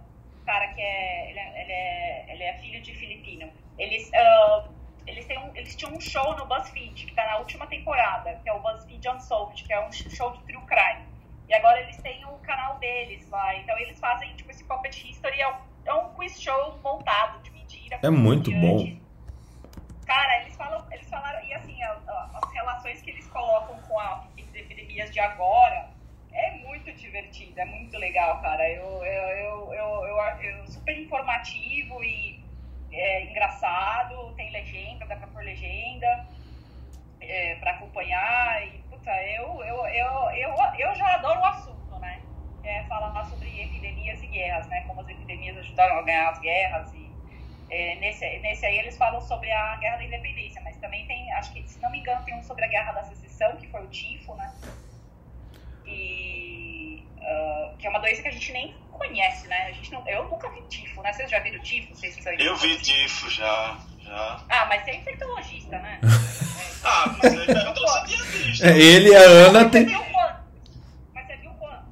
[0.44, 1.62] cara que é ele, é.
[1.62, 2.26] ele é.
[2.34, 3.48] ele é filho de filipino.
[3.78, 4.10] Eles.
[4.14, 4.68] ah,
[5.06, 8.48] eles, têm um, eles tinham um show no BuzzFeed, que tá na última temporada, que
[8.48, 11.06] é o BuzzFeed Unsolved, que é um show de true crime.
[11.48, 13.56] E agora eles têm o canal deles lá.
[13.56, 15.56] Então eles fazem, tipo, esse Puppet History é um,
[15.86, 17.98] é um quiz show montado de mentira.
[18.02, 18.98] É muito bom.
[20.04, 23.98] Cara, eles falam, eles falaram, e assim, a, a, as relações que eles colocam com
[23.98, 25.90] a, as epidemias de agora
[26.32, 28.68] é muito divertido, é muito legal, cara.
[28.70, 32.40] Eu, eu, eu, eu, eu, super informativo e
[32.92, 36.26] é, engraçado, tem legenda, dá pra pôr legenda
[37.20, 38.66] é, pra acompanhar.
[38.66, 41.75] E, puta, eu, eu, eu, eu, eu já adoro o assunto?
[42.66, 44.82] É falar sobre epidemias e guerras, né?
[44.86, 46.92] Como as epidemias ajudaram a ganhar as guerras.
[46.94, 47.06] E,
[47.68, 51.52] é, nesse, nesse aí eles falam sobre a Guerra da Independência, mas também tem, acho
[51.52, 53.88] que, se não me engano, tem um sobre a Guerra da Secessão, que foi o
[53.88, 54.52] tifo, né?
[55.84, 59.66] E, uh, que é uma doença que a gente nem conhece, né?
[59.66, 61.12] A gente não, eu nunca vi tifo, né?
[61.12, 61.94] Vocês já viram tifo?
[61.94, 64.44] Vocês são eu vi tifo já, já.
[64.48, 66.00] Ah, mas você é infectologista, né?
[66.84, 68.64] ah, mas eu se tinha visto.
[68.64, 69.84] É, ele e a Ana mas tem.
[69.84, 70.36] Você viu quando?
[71.14, 71.84] Mas você viu quando?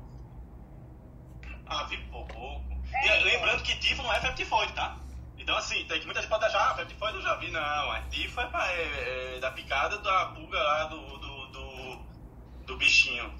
[1.66, 2.64] Ah, vi pouco.
[2.92, 3.36] É, e,
[3.84, 4.96] tifo não é febre tifoide, tá?
[5.36, 7.50] Então, assim, tem que muita gente pode achar, ah, febre tifoide eu já vi.
[7.50, 8.02] Não, é,
[8.50, 12.06] pra, é, é da picada da pulga lá do, do, do,
[12.66, 13.32] do bichinho.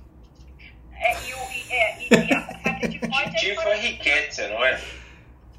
[0.93, 3.37] É, e, o, e, é, e, e a febre tifoide...
[3.37, 4.81] Tifo é riqueza, não é?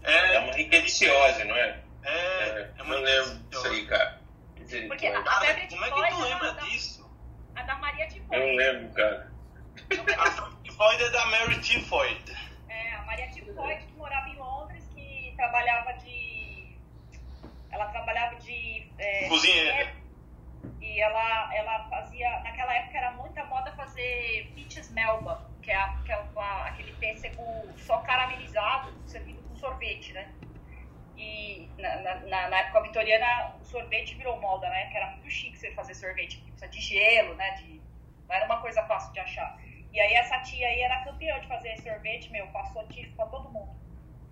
[0.04, 1.82] É, É uma riqueciose, não é?
[2.04, 4.22] é, é uma não lembro disso aí, cara.
[4.88, 7.12] Porque a, a Cara, febre como é que tu lembra a da, disso?
[7.56, 9.32] A da Maria Eu não lembro, cara.
[10.18, 12.38] A febre tifoide é da Mary Tifoid.
[12.70, 14.35] É, a Maria Tifoide, que morava em
[15.36, 16.80] trabalhava de...
[17.72, 18.94] Ela trabalhava de...
[18.98, 19.96] É, Cozinheira.
[20.82, 22.30] E ela, ela fazia...
[22.44, 26.16] Naquela época era muita moda fazer peaches melba, que é, a- que é
[26.68, 27.44] aquele pêssego
[27.78, 30.36] só caramelizado, servido com sorvete, né?
[31.18, 34.88] E na, na- na, época vitoriana, o sorvete virou moda, né?
[34.88, 37.52] Que era muito chique você fazer sorvete, precisa de gelo, né?
[37.52, 37.82] De,
[38.28, 39.58] não era uma coisa fácil de achar.
[39.94, 43.50] E aí essa tia aí era campeã de fazer sorvete, meu, passou tifo pra todo
[43.50, 43.80] mundo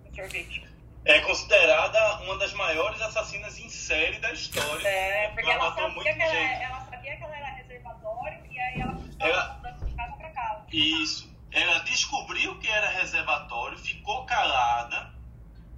[0.04, 0.62] no sorvete.
[1.06, 4.86] É considerada uma das maiores assassinas em série da história.
[4.88, 6.62] É, porque ela matou sabia, muito que ela, gente.
[6.62, 10.64] ela sabia que ela era reservatório e aí ela Ela- ela casa pra casa.
[10.72, 11.34] Isso.
[11.52, 15.12] Ela descobriu que era reservatório, ficou calada,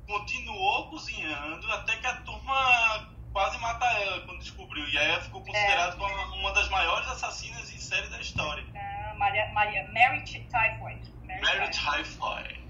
[0.07, 4.89] continuou cozinhando até que a turma quase mata ela quando descobriu.
[4.89, 8.65] E aí ela ficou considerada como uma das maiores assassinas em série da história.
[8.77, 11.13] Ah, Maria, Maria, Mary Typhoid.
[11.25, 12.66] Mary Mary Typhoid.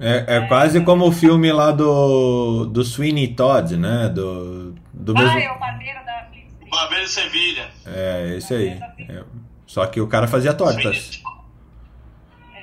[0.00, 4.08] É, é quase como o filme lá do, do Sweeney Todd, né?
[4.08, 5.38] Do, do Ah, mesmo.
[5.38, 6.70] é o barbeiro da Street.
[6.70, 7.68] Barbeiro de Sevilha.
[7.86, 8.68] É, esse aí.
[9.08, 9.24] É.
[9.66, 11.22] Só que o cara fazia tortas.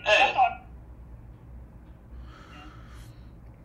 [0.05, 0.47] É.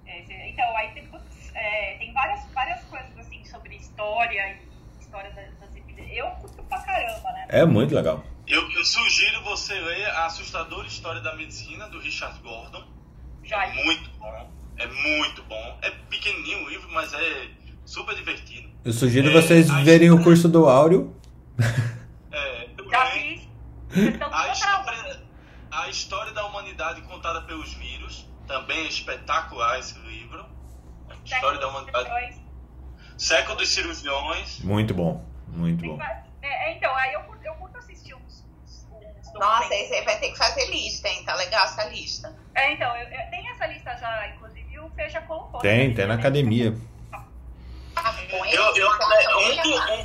[0.06, 1.08] É, Então, aí tem,
[1.54, 4.56] é, tem várias, várias coisas assim sobre história
[4.98, 6.18] e história das epidemias.
[6.18, 7.46] Eu curto pra caramba, né?
[7.48, 8.22] É muito legal.
[8.46, 12.84] Eu, eu sugiro você ler A Assustadora História da Medicina, do Richard Gordon.
[13.52, 14.50] Já É muito bom.
[14.78, 15.78] É muito bom.
[15.82, 17.48] É pequenininho o livro, mas é
[17.84, 18.70] super divertido.
[18.84, 21.14] Eu sugiro É, vocês verem o história- curso do Áureo.
[22.32, 23.48] É, Já fiz.
[24.32, 25.20] A, história,
[25.70, 28.26] a história da humanidade contada pelos vírus.
[28.46, 30.44] Também é espetacular esse livro.
[31.08, 32.40] A história da humanidade.
[33.18, 34.60] Século dos cirurgiões.
[34.60, 35.24] Muito bom.
[35.46, 35.98] Muito bom.
[36.02, 36.24] É,
[36.70, 38.44] é, então, aí eu curto, eu curto assistir uns.
[38.64, 41.22] uns, uns Nossa, esse aí vai ter que fazer lista, hein?
[41.24, 42.34] Tá legal essa lista.
[42.54, 45.60] É, então, eu, eu- tem essa lista já, inclusive, o Fê já colocou.
[45.60, 45.94] Tem, né?
[45.94, 46.74] tem na academia.
[48.50, 50.00] Eu, eu, na um,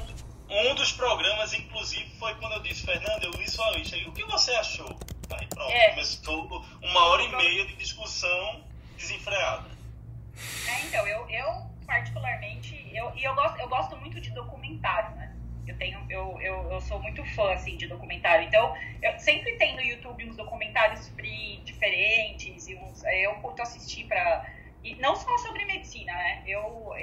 [0.56, 3.96] um- um dos programas, inclusive, foi quando eu disse, Fernando, eu li sua lista.
[3.98, 4.98] E o que você achou?
[5.32, 5.90] Aí pronto, É.
[5.92, 8.64] começou uma hora e meia de discussão
[8.98, 9.68] desenfreada.
[10.70, 15.27] É, então, eu, eu particularmente, eu, e eu gosto, eu gosto muito de documentário, né?
[15.68, 18.48] Eu tenho, eu, eu, eu sou muito fã, assim, de documentário.
[18.48, 24.06] Então, eu sempre tem no YouTube uns documentários free diferentes, e uns, eu curto assistir
[24.06, 24.50] pra...
[24.84, 26.44] E não só sobre medicina, né?
[26.48, 26.94] Eu,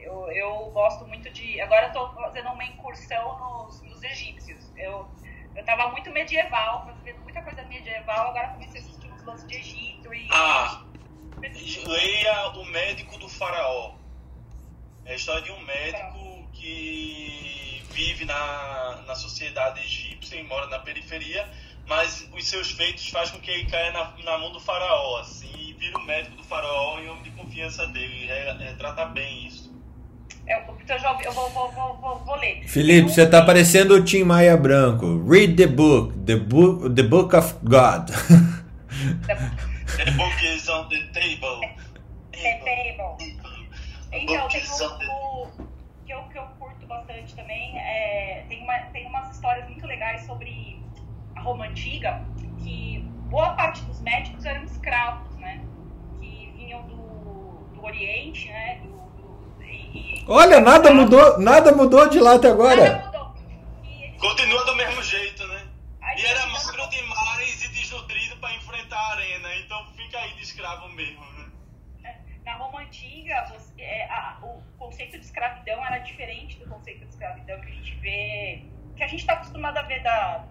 [0.00, 1.60] eu, eu gosto muito de...
[1.60, 4.72] Agora eu tô fazendo uma incursão nos, nos egípcios.
[4.76, 5.06] Eu,
[5.54, 9.56] eu tava muito medieval, fazendo muita coisa medieval, agora comecei a assistir uns lances de
[9.56, 10.28] Egito e...
[10.32, 10.86] Ah,
[11.86, 13.94] leia O Médico do Faraó.
[15.04, 16.25] É a história de um médico
[16.66, 21.46] que vive na, na sociedade egípcia e mora na periferia,
[21.86, 25.50] mas os seus feitos fazem com que ele caia na, na mão do faraó, assim,
[25.56, 28.12] e vira o médico do faraó e homem de confiança dele.
[28.14, 29.74] Ele re- retrata bem isso.
[30.48, 32.62] Então eu, já ouvi- eu vou, vou, vou, vou, vou ler.
[32.68, 35.24] Felipe, você tá parecendo o Tim Maia Branco.
[35.28, 36.16] Read the book.
[36.24, 38.06] The book, the book of God.
[39.96, 41.64] The book is on the table.
[42.32, 43.36] É table.
[44.12, 45.48] Então, tem Book the o,
[46.06, 50.24] que eu, que eu curto bastante também é, tem, uma, tem umas histórias muito legais
[50.24, 50.80] sobre
[51.34, 52.24] a Roma Antiga,
[52.62, 55.60] que boa parte dos médicos eram escravos, né?
[56.20, 58.80] Que vinham do, do Oriente, né?
[58.82, 62.88] Do, do, e, Olha, nada mudou, nada mudou de lá até agora.
[62.88, 63.34] Nada mudou.
[63.84, 64.20] Eles...
[64.20, 65.62] Continua do mesmo jeito, né?
[66.16, 70.88] E era magro demais e desnutrido para enfrentar a arena, então fica aí de escravo
[70.90, 71.35] mesmo, né?
[72.56, 77.60] Roma Antiga, você, é, a, o conceito de escravidão era diferente do conceito de escravidão
[77.60, 78.64] que a gente vê,
[78.96, 80.44] que a gente está acostumado a ver da,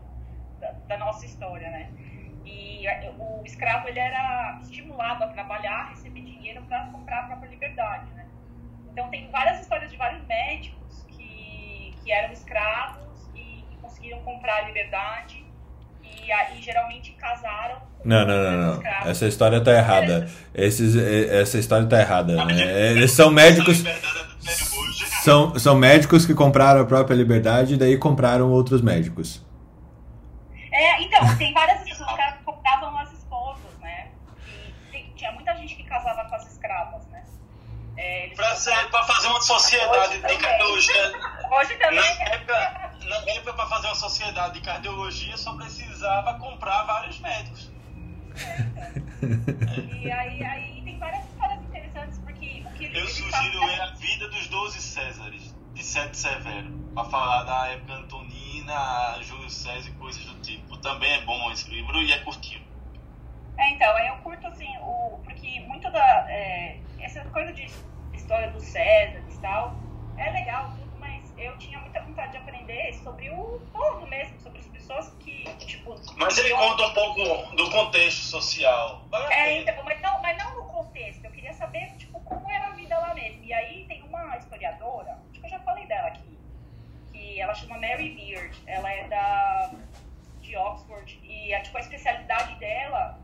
[0.60, 1.92] da, da, nossa história, né?
[2.44, 7.50] E a, o escravo ele era estimulado a trabalhar, receber dinheiro para comprar a própria
[7.50, 8.28] liberdade, né?
[8.92, 14.58] Então tem várias histórias de vários médicos que, que eram escravos e, e conseguiram comprar
[14.58, 15.45] a liberdade
[16.26, 17.78] e aí geralmente casaram.
[18.04, 18.84] Não, não, não, não.
[19.06, 20.30] Essa história tá errada.
[20.54, 22.34] Esses, essa história tá errada.
[22.52, 23.84] É, eles são médicos.
[25.24, 29.44] São, são médicos que compraram a própria liberdade e daí compraram outros médicos.
[30.72, 34.10] É, então, tem várias pessoas que compravam as esposas, né?
[34.94, 37.24] E tinha muita gente que casava com as escravas, né?
[37.98, 41.12] É, pra, ser, pra fazer uma sociedade de cardiologia.
[41.58, 42.18] Hoje também.
[42.20, 47.72] Na época, na época, pra fazer uma sociedade de cardiologia, só precisava comprar vários médicos.
[48.36, 49.06] É.
[50.06, 54.28] E aí, aí tem várias histórias interessantes, porque o que Eu sugiro ler A Vida
[54.30, 60.24] dos Doze Césares, de Sete Severo, pra falar da época Antonina, Júlio César e coisas
[60.26, 60.78] do tipo.
[60.78, 62.64] Também é bom esse livro e é curtinho.
[63.58, 66.30] É, então, eu curto assim, o, porque muito da.
[66.30, 67.68] É, essa coisa de
[68.14, 69.76] história do César e tal,
[70.18, 70.74] é legal,
[71.38, 75.96] eu tinha muita vontade de aprender sobre o povo mesmo, sobre as pessoas que, tipo.
[76.16, 79.02] Mas ele conta um pouco do contexto social.
[79.30, 82.72] É, então, mas não, mas não no contexto, eu queria saber, tipo, como era a
[82.72, 83.44] vida lá mesmo.
[83.44, 86.38] E aí tem uma historiadora, acho que eu já falei dela aqui,
[87.12, 89.72] que ela chama Mary Beard, ela é da.
[90.42, 93.20] de Oxford, e a, tipo, a especialidade dela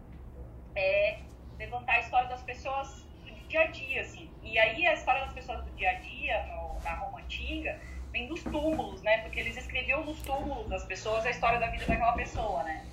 [0.75, 1.19] é
[1.57, 4.29] levantar a história das pessoas do dia a dia, assim.
[4.41, 7.79] E aí a história das pessoas do dia a dia, no, na Roma Antiga,
[8.11, 9.19] vem dos túmulos, né?
[9.19, 12.85] Porque eles escreviam nos túmulos das pessoas a história da vida daquela pessoa, né?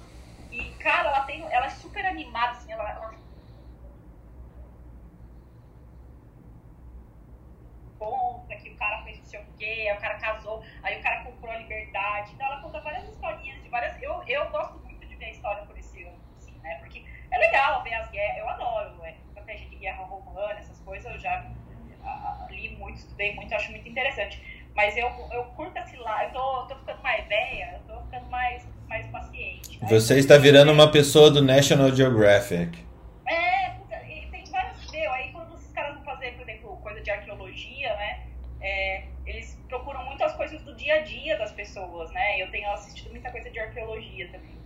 [0.50, 1.42] E, cara, ela tem.
[1.52, 3.18] Ela é super animada, assim, ela, ela
[7.98, 11.24] conta que o cara fez não sei o quê, o cara casou, aí o cara
[11.24, 12.32] comprou a liberdade.
[12.32, 14.00] Então ela conta várias historinhas de várias.
[14.02, 16.76] Eu, eu gosto muito de ver a história por esse ano, assim, né?
[16.76, 21.12] Porque é legal ver as guerras, eu adoro, é, estratégia de guerra romana, essas coisas,
[21.12, 21.44] eu já
[22.00, 24.40] uh, li muito, estudei muito, acho muito interessante.
[24.78, 28.30] Mas eu, eu curto esse lado, eu tô, tô ficando mais velha, eu tô ficando
[28.30, 29.76] mais, mais paciente.
[29.80, 29.88] Né?
[29.88, 32.78] Você está virando uma pessoa do National Geographic.
[33.26, 33.70] É,
[34.30, 38.20] tem vários, meu, aí quando esses caras vão fazer, por exemplo, coisa de arqueologia, né,
[38.60, 42.70] é, eles procuram muito as coisas do dia a dia das pessoas, né, eu tenho
[42.70, 44.56] assistido muita coisa de arqueologia também.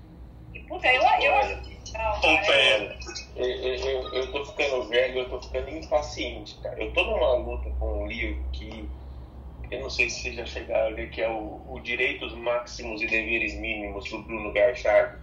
[0.53, 2.99] E, puta, eu, eu acho legal, cara.
[3.35, 6.79] Eu, eu, eu tô ficando velho, eu tô ficando impaciente, cara.
[6.79, 8.87] Eu tô numa luta com um livro que
[9.73, 13.01] eu não sei se vocês já chegaram a ler, que é o, o Direitos Máximos
[13.03, 15.18] e Deveres Mínimos, do Bruno Garchard.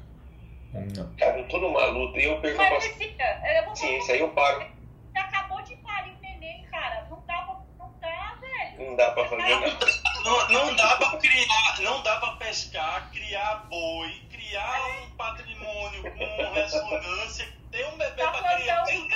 [0.73, 1.15] Não.
[1.15, 2.97] Cara, eu tô numa luta e eu perco Mas, bastante.
[2.97, 4.65] Cecília, eu vou Sim, isso aí eu paro.
[5.11, 7.07] Você acabou de parir o neném, cara.
[7.09, 8.89] Não dá pra, não dá, velho.
[8.89, 9.77] Não dá pra fazer nada.
[10.23, 16.53] Não, não dá pra criar, não dá pra pescar, criar boi, criar um patrimônio com
[16.53, 18.83] ressonância, ter um bebê Tá pra criar.
[18.83, 19.07] de,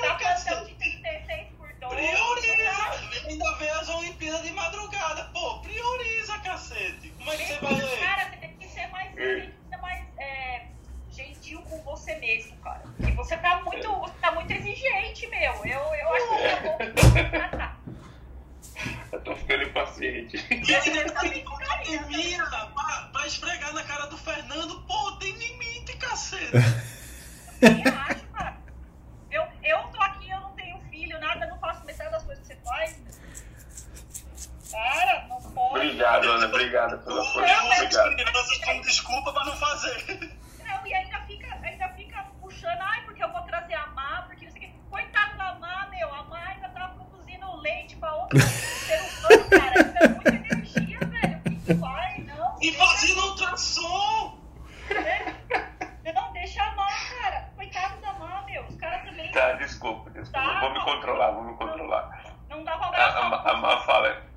[0.00, 1.94] tá plantão de 36 por 2.
[1.94, 3.28] Prioriza!
[3.28, 4.71] Ainda vê as Olimpíadas de madrugada.
[6.62, 7.12] Cacete.
[7.18, 7.98] Como é que você vai ler?
[7.98, 10.66] Cara, você tem que ser mais, tem que ser mais é,
[11.10, 12.84] gentil com você mesmo, cara.
[13.00, 15.54] E você tá muito, você tá muito exigente, meu.
[15.64, 17.92] Eu, eu acho que tá bom.
[19.10, 20.36] Eu tô ficando impaciente.
[20.50, 25.96] E aí depois de academia, pra, pra esfregar na cara do Fernando, pô, tem limite,
[25.96, 26.52] cacete.
[27.60, 28.56] Nem acho, cara.
[29.30, 32.54] Eu, eu tô aqui, eu não tenho filho, nada, não faço metade das coisas que
[32.54, 32.96] você faz.
[34.72, 35.76] Cara, não pode.
[35.86, 36.46] Obrigado, Ana.
[36.46, 37.52] Obrigado pela Não, força.
[37.52, 38.16] as Obrigado.
[38.16, 40.36] crianças como desculpa pra não fazer.
[40.64, 44.44] Não, e ainda fica, ainda fica puxando, ai, porque eu vou trazer a Má, porque
[44.46, 44.74] não sei o quê.
[44.90, 49.80] Coitado da Má, meu, a Má ainda tá produzindo leite pra outro ser humano, cara.
[49.80, 51.38] Isso é muita energia, velho.
[51.38, 52.18] O que que vai?
[52.18, 52.58] Não.
[52.62, 54.38] E fazendo ultrassom.
[54.90, 56.12] É.
[56.12, 56.86] Não, deixa a Má,
[57.20, 57.50] cara.
[57.56, 58.62] Coitado da Má, meu.
[58.64, 59.30] Os caras também.
[59.32, 60.46] Tá, desculpa, desculpa.
[60.46, 62.24] Tá, vou me controlar, vou me controlar.
[62.48, 63.32] Não dá pra A, abraçar.
[63.46, 64.31] a, a Má fala.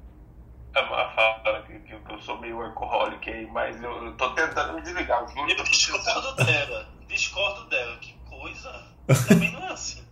[0.75, 4.81] A fala que, que eu sou meio alcoólico aí, mas eu, eu tô tentando me
[4.81, 5.21] desligar.
[5.21, 6.89] Eu juro que Eu eu discordo dela.
[7.07, 7.97] Discordo dela.
[7.99, 8.83] Que coisa.
[9.27, 10.05] Também não é assim.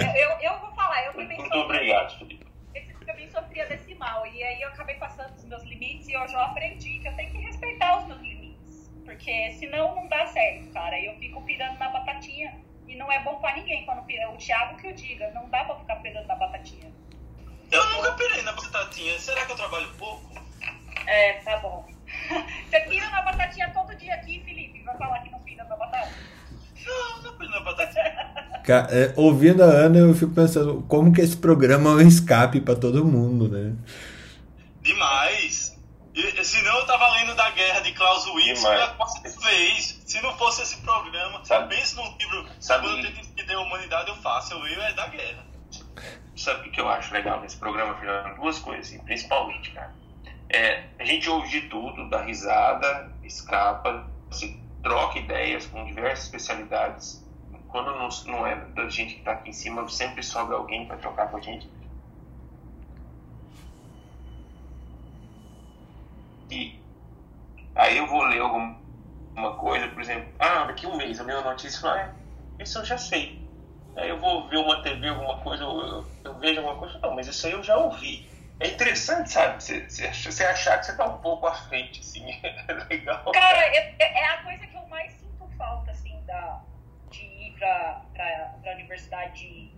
[0.00, 1.64] Eu, eu, eu vou falar, eu também Muito sou.
[1.64, 2.46] obrigado, Felipe.
[2.74, 4.26] Esse também sofri cumpria decimal.
[4.26, 7.30] E aí eu acabei passando os meus limites e hoje eu aprendi que eu tenho
[7.30, 8.90] que respeitar os meus limites.
[9.04, 11.00] Porque senão não dá certo, cara.
[11.00, 12.54] Eu fico pirando na batatinha.
[12.88, 14.30] E não é bom pra ninguém quando pira.
[14.30, 16.92] O Thiago que eu diga, não dá pra ficar pirando na batatinha.
[17.70, 19.18] Eu nunca pirei na batatinha.
[19.18, 20.34] Será que eu trabalho pouco?
[21.06, 21.86] É, tá bom.
[22.70, 24.82] Você pira na batatinha todo dia aqui, Felipe.
[24.82, 26.12] Vai falar que não pira na batata?
[26.84, 28.36] Não, não pirei na batatinha.
[28.90, 32.74] É, ouvindo a Ana, eu fico pensando como que esse programa é um escape pra
[32.74, 33.74] todo mundo, né?
[34.82, 35.76] Demais.
[36.14, 38.62] E, se não, eu tava lendo da guerra de Klaus Demais.
[38.62, 40.00] pela quarta vez.
[40.06, 42.46] Se não fosse esse programa, Sabe- pense num livro.
[42.58, 44.54] sabe- Quando eu tento entender a humanidade, eu faço.
[44.54, 45.44] Eu leio é da guerra.
[46.36, 48.36] Sabe o que eu acho legal nesse programa, Fernando?
[48.36, 49.94] Duas coisas, assim, principalmente, cara.
[50.50, 57.26] É, a gente ouve de tudo, dá risada, escapa, se troca ideias com diversas especialidades.
[57.68, 60.98] Quando não, não é da gente que tá aqui em cima, sempre sobe alguém para
[60.98, 61.68] trocar com a gente.
[66.50, 66.78] E
[67.74, 68.76] aí eu vou ler alguma
[69.34, 72.14] uma coisa, por exemplo, ah, daqui a um mês leio uma notícia falo, ah,
[72.58, 73.45] isso eu já sei.
[73.96, 77.14] Aí eu vou ver uma TV, alguma coisa, eu, eu, eu vejo alguma coisa, não,
[77.14, 78.28] mas isso aí eu já ouvi.
[78.60, 79.62] É interessante, sabe?
[79.62, 82.24] Você, você, ach- você achar que você tá um pouco à frente, assim.
[82.68, 83.24] É legal.
[83.32, 86.60] Cara, é, é- é a coisa que eu mais sinto falta, assim, da,
[87.10, 89.70] de ir pra, pra, pra universidade,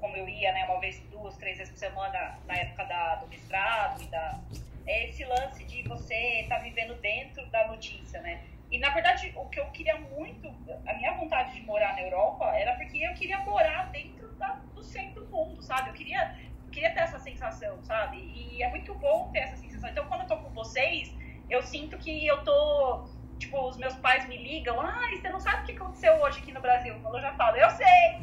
[0.00, 3.26] como eu ia, né, uma vez, duas, três vezes por semana, na época da, do
[3.28, 4.38] mestrado e da...
[4.86, 8.42] É esse lance de você estar vivendo dentro da notícia, né?
[8.70, 10.48] E, na verdade, o que eu queria muito,
[10.86, 14.82] a minha vontade de morar na Europa era porque eu queria morar dentro da- do
[14.82, 15.90] centro do mundo, sabe?
[15.90, 16.36] Eu queria,
[16.70, 18.18] queria ter essa sensação, sabe?
[18.18, 19.90] E é muito bom ter essa sensação.
[19.90, 21.12] Então, quando eu tô com vocês,
[21.48, 23.08] eu sinto que eu tô.
[23.40, 26.52] Tipo, os meus pais me ligam, ai, você não sabe o que aconteceu hoje aqui
[26.52, 26.94] no Brasil.
[27.02, 28.20] Eu já falo, eu sei!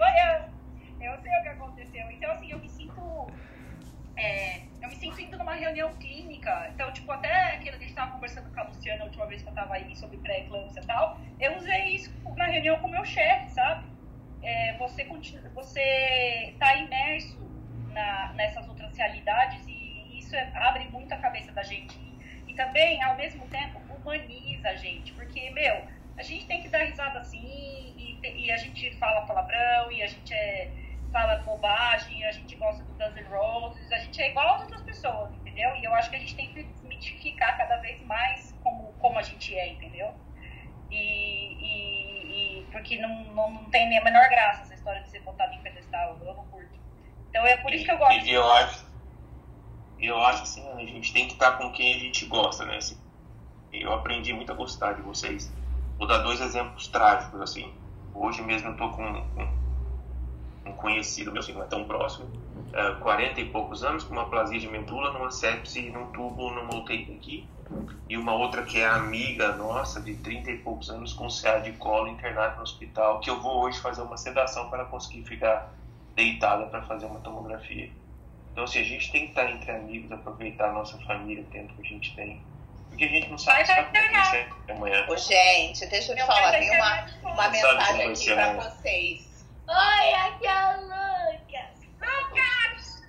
[0.00, 0.48] Ah.
[1.00, 2.10] Eu sei o que aconteceu.
[2.10, 3.26] Então, assim, eu me sinto.
[4.16, 6.70] é, eu me sinto indo numa reunião clínica.
[6.72, 9.48] Então, tipo, até que a gente tava conversando com a Luciana a última vez que
[9.48, 13.04] eu tava aí sobre pré-eclâmpsia e tal, eu usei isso na reunião com o meu
[13.04, 13.86] chefe, sabe?
[14.42, 17.38] É, você, continua, você tá imerso
[17.92, 21.96] na, nessas outras realidades e isso é- abre muito a cabeça da gente.
[22.48, 25.12] E também, ao mesmo tempo, humaniza a gente.
[25.12, 25.86] Porque, meu,
[26.16, 30.06] a gente tem que dar risada assim e, e a gente fala palavrão e a
[30.06, 30.70] gente é,
[31.12, 34.82] fala bobagem, a gente gosta do Guns N' Roses, a gente é igual as outras
[34.82, 35.76] pessoas, entendeu?
[35.76, 39.22] E eu acho que a gente tem que desmitificar cada vez mais como, como a
[39.22, 40.14] gente é, entendeu?
[40.90, 45.10] E, e- e- porque não, não, não tem nem a menor graça essa história de
[45.10, 46.78] ser botado em pedestal, eu não curto.
[47.30, 48.26] Então é por isso que eu gosto.
[48.26, 48.86] E eu acho,
[49.98, 52.76] eu acho assim, a gente tem que estar com quem a gente gosta, né?
[52.76, 52.98] Assim,
[53.72, 55.54] eu aprendi muito a gostar de vocês.
[55.98, 57.74] Vou dar dois exemplos trágicos, assim.
[58.12, 59.48] Hoje mesmo eu tô com um,
[60.64, 62.28] um conhecido meu, assim, não é tão próximo,
[62.72, 66.74] é, 40 e poucos anos, com uma plasia de medula, numa sepse, num tubo, numa
[66.74, 67.48] UTI aqui.
[68.08, 71.72] E uma outra que é amiga nossa, de 30 e poucos anos, com CA de
[71.72, 75.72] colo, internada no hospital, que eu vou hoje fazer uma sedação para conseguir ficar
[76.14, 77.90] deitada para fazer uma tomografia.
[78.52, 81.72] Então, assim, a gente tem que estar entre amigos, aproveitar a nossa família, o tempo
[81.74, 82.42] que a gente tem.
[82.90, 85.06] Porque a gente não sabe que vai acontecer amanhã.
[85.08, 88.54] Ô, gente, deixa eu te falar, tem tá uma, uma mensagem aqui é.
[88.54, 89.31] vocês.
[89.68, 91.74] Oi, aqui é o Lucas.
[92.00, 93.02] Lucas!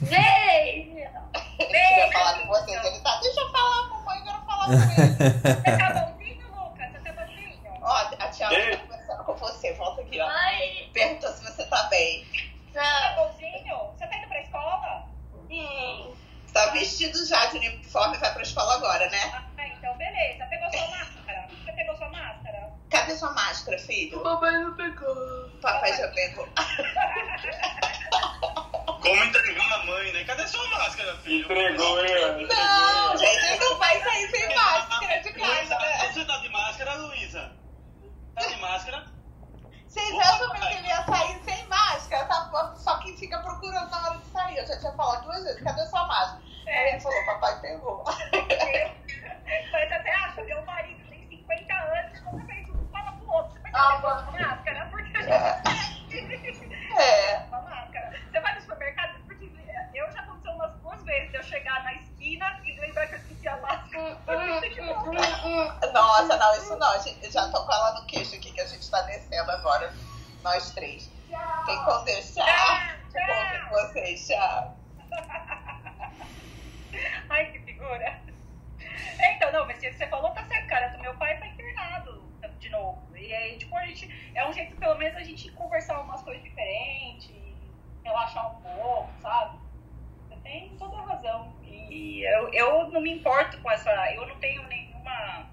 [0.00, 1.10] Beijo!
[1.58, 2.84] Ele queria falar com vocês.
[2.84, 5.14] Ele tá, deixa eu falar, mamãe, eu quero falar com ele.
[5.14, 6.92] Você tá bonzinho, Lucas?
[6.92, 7.78] Você tá bonzinho?
[7.82, 8.76] Ó, a Ei.
[8.76, 9.72] tá conversando com você.
[9.74, 10.26] Volta aqui, ó.
[10.26, 10.90] Oi!
[10.92, 12.26] Perguntou se você tá bem.
[12.72, 13.76] Tá Não, bonzinho?
[13.96, 15.06] Você tá indo pra escola?
[15.48, 16.14] sim.
[16.52, 19.44] Tá vestido já de uniforme e vai pra escola agora, né?
[19.58, 20.46] Ah, então beleza.
[20.46, 21.48] Pegou sua máscara?
[21.50, 22.65] Você pegou sua máscara?
[22.90, 24.20] Cadê sua máscara, filho?
[24.22, 25.50] Papai não pegou.
[25.60, 26.48] Papai já pegou.
[29.02, 30.24] Como entregar a mãe, né?
[30.24, 31.44] Cadê sua máscara, filho?
[31.44, 32.46] Entregou, hein?
[32.48, 36.94] Não, gente, ele não vai sair sem máscara de casa, Luísa, você tá de máscara,
[36.94, 37.52] Luísa?
[38.34, 39.06] Tá de máscara?
[39.86, 42.24] Vocês acham que ele ia sair sem máscara?
[42.26, 42.74] Tá?
[42.76, 44.58] Só que fica procurando na hora de sair.
[44.58, 46.42] Eu já tinha falado duas vezes, cadê sua máscara?
[46.66, 48.04] Aí ele falou, papai pegou.
[48.04, 52.65] Mas até acha, meu marido tem 50 anos, toda vez
[53.26, 53.52] um outro.
[53.52, 54.88] Você vai Ah, ter sua máscara?
[54.90, 55.62] Porque É.
[57.48, 58.18] Sua máscara.
[58.30, 59.50] Você vai no supermercado, porque
[59.94, 63.18] eu já aconteceu umas duas vezes de eu chegar na esquina e lembrar que eu
[63.18, 64.16] esqueci a máscara.
[64.26, 64.80] Que.
[65.92, 67.02] Nossa, não, isso não.
[67.02, 69.92] gente, Eu já tô com ela no queixo aqui que a gente tá descendo agora.
[70.42, 71.10] Nós três.
[71.60, 72.34] Fiquem com Deus.
[72.34, 72.44] Tchau.
[73.12, 74.26] Que bom ver vocês.
[74.28, 74.76] Tchau.
[77.30, 78.20] Ai, que figura.
[79.20, 80.88] Então, não, mas você falou tá certo, cara.
[80.88, 82.22] Do meu pai tá internado
[82.58, 83.05] de novo.
[83.26, 84.08] E aí, tipo, a gente.
[84.34, 87.30] É um jeito, pelo menos, a gente conversar umas coisas diferentes.
[88.04, 89.58] relaxar um pouco, sabe?
[90.28, 91.52] Você tem toda a razão.
[91.64, 93.90] E eu, eu não me importo com essa.
[94.12, 95.46] Eu não tenho nenhuma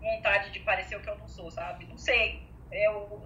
[0.00, 1.86] vontade de parecer o que eu não sou, sabe?
[1.86, 2.42] Não sei.
[2.70, 3.22] Eu,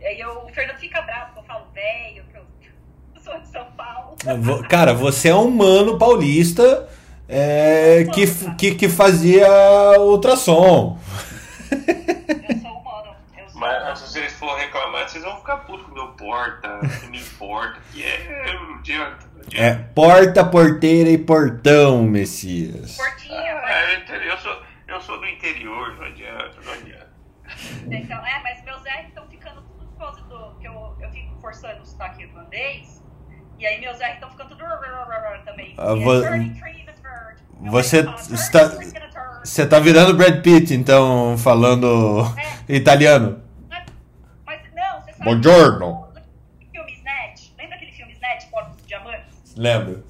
[0.00, 2.46] eu, o Fernando fica bravo que eu falo velho, que eu,
[3.14, 4.16] eu sou de São Paulo.
[4.68, 6.88] Cara, você é um mano paulista
[7.28, 9.48] é, que, que, que fazia
[9.98, 10.98] ultrassom.
[13.62, 17.18] Mas se vocês for reclamar, vocês vão ficar putos com o meu porta, que me
[17.20, 18.52] importa, que é.
[18.54, 19.26] Não adianta.
[19.34, 19.52] Não adianta.
[19.54, 22.96] É porta, porteira e portão, Messias.
[22.96, 27.12] Portinha, Ah, eu entendo, eu, sou, eu sou do interior, não adianta, não adianta.
[27.90, 30.54] Então, é, mas meus R estão ficando tudo por causa do.
[30.58, 33.02] que eu, eu fico forçando o sotaque irlandês.
[33.58, 34.64] E aí meus R estão ficando tudo
[35.44, 35.74] também.
[35.78, 37.42] Ah, é vo- 33 the third.
[37.64, 39.40] Eu Você falo, 33 está-.
[39.44, 42.24] Você tá virando Brad Pitt, então, falando
[42.68, 43.42] italiano.
[43.68, 43.84] Mas,
[44.46, 45.11] mas não, você sabe.
[45.24, 46.08] Buongiorno.
[46.60, 47.52] O filme Snatch?
[47.58, 49.54] Lembra aquele filme Snatch, Porcos e Diamantes?
[49.56, 50.04] Lembro.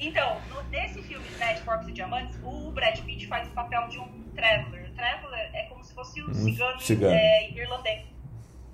[0.00, 3.98] Então, no- nesse filme Snatch, Porcos e Diamantes, o Brad Pitt faz o papel de
[3.98, 4.92] um traveler.
[4.94, 7.14] Traveler é como se fosse um cigano, cigano.
[7.14, 8.06] é, irlandês.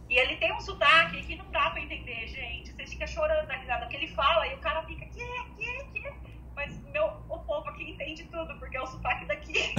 [0.08, 2.72] E ele tem um sotaque que não dá pra entender, gente.
[2.72, 5.24] Você fica chorando da risada que ele fala e o cara fica, que,
[5.56, 6.12] que, que.
[6.54, 9.52] Mas meu, o povo aqui entende tudo, porque é o sotaque daqui.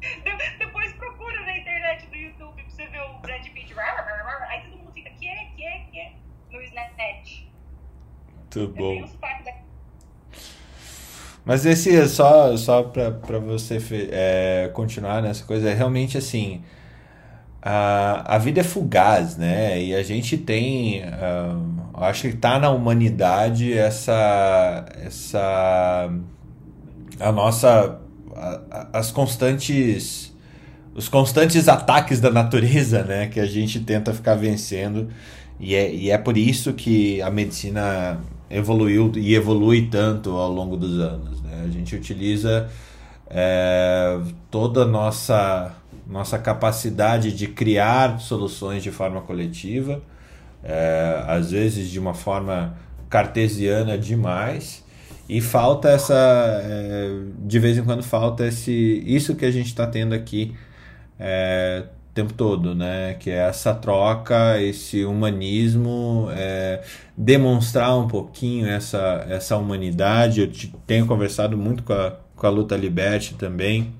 [0.00, 1.49] De- Depois procura na no
[3.00, 3.74] Ver o Brad Pitt.
[4.48, 6.12] Aí todo mundo fica, que, que, que.
[6.52, 7.44] No Snatch.
[8.36, 9.12] Muito Eu tenho bom.
[11.44, 13.78] Mas esse é só, só pra, pra você
[14.12, 16.62] é, continuar nessa coisa, é realmente assim.
[17.62, 19.80] A, a vida é fugaz, né?
[19.82, 21.02] E a gente tem.
[21.04, 21.56] ah,
[21.96, 24.86] eu acho que tá na humanidade essa.
[24.96, 26.10] essa
[27.18, 28.00] a nossa.
[28.36, 30.29] a- as constantes.
[30.94, 33.28] Os constantes ataques da natureza, né?
[33.28, 35.08] Que a gente tenta ficar vencendo.
[35.58, 38.18] E é, e é por isso que a medicina
[38.50, 41.40] evoluiu e evolui tanto ao longo dos anos.
[41.42, 41.64] Né?
[41.64, 42.68] A gente utiliza
[43.28, 44.18] é,
[44.50, 45.72] toda a nossa,
[46.06, 50.02] nossa capacidade de criar soluções de forma coletiva,
[50.64, 52.74] é, às vezes de uma forma
[53.08, 54.84] cartesiana demais,
[55.28, 56.14] e falta essa.
[56.64, 60.56] é, de vez em quando falta esse, isso que a gente está tendo aqui
[61.20, 61.84] é,
[62.14, 63.14] tempo todo, né?
[63.20, 66.82] Que é essa troca, esse humanismo, é,
[67.16, 70.40] demonstrar um pouquinho essa, essa humanidade.
[70.40, 73.92] Eu te- tenho conversado muito com a, com a Luta Liberte também.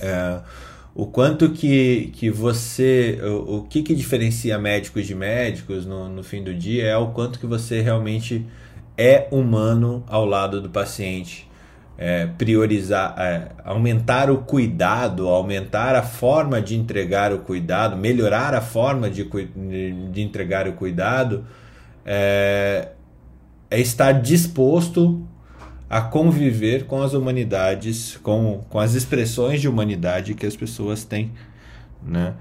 [0.00, 0.40] É,
[0.94, 3.18] o quanto que, que você.
[3.22, 7.08] O, o que, que diferencia médicos de médicos no, no fim do dia é o
[7.08, 8.46] quanto que você realmente
[8.96, 11.48] é humano ao lado do paciente
[11.96, 18.60] é, priorizar, é, aumentar o cuidado, aumentar a forma de entregar o cuidado, melhorar a
[18.60, 21.44] forma de, de entregar o cuidado,
[22.04, 22.88] é,
[23.70, 25.26] é estar disposto
[25.88, 31.30] a conviver com as humanidades, com, com as expressões de humanidade que as pessoas têm,
[32.02, 32.34] né?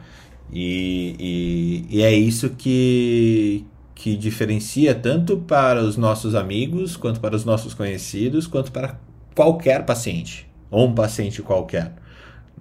[0.52, 3.66] E, e, e é isso que,
[3.96, 9.00] que diferencia tanto para os nossos amigos, quanto para os nossos conhecidos, quanto para
[9.36, 11.94] qualquer paciente, ou um paciente qualquer,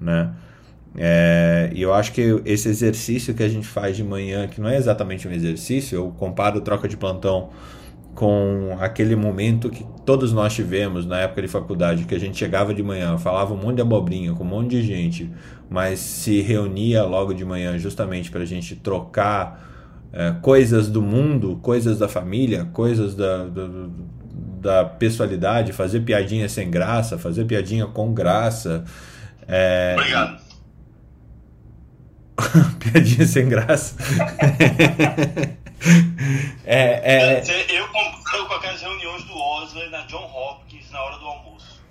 [0.01, 0.33] né?
[0.97, 4.69] É, e eu acho que esse exercício que a gente faz de manhã, que não
[4.69, 7.51] é exatamente um exercício, eu comparo troca de plantão
[8.15, 12.75] com aquele momento que todos nós tivemos na época de faculdade, que a gente chegava
[12.75, 15.31] de manhã, falava um monte de abobrinha com um monte de gente,
[15.71, 19.71] mas se reunia logo de manhã justamente para a gente trocar
[20.13, 23.91] é, coisas do mundo, coisas da família, coisas da, do-
[24.63, 28.85] da pessoalidade, fazer piadinha sem graça, fazer piadinha com graça.
[29.49, 30.41] é, Obrigado.
[32.79, 33.97] piadinha sem graça.
[36.65, 37.43] é, é,
[37.77, 41.83] Eu comparo com aquelas reuniões do Osler na John Hopkins na hora do almoço.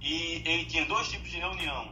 [0.00, 1.90] E ele tinha dois tipos de reunião.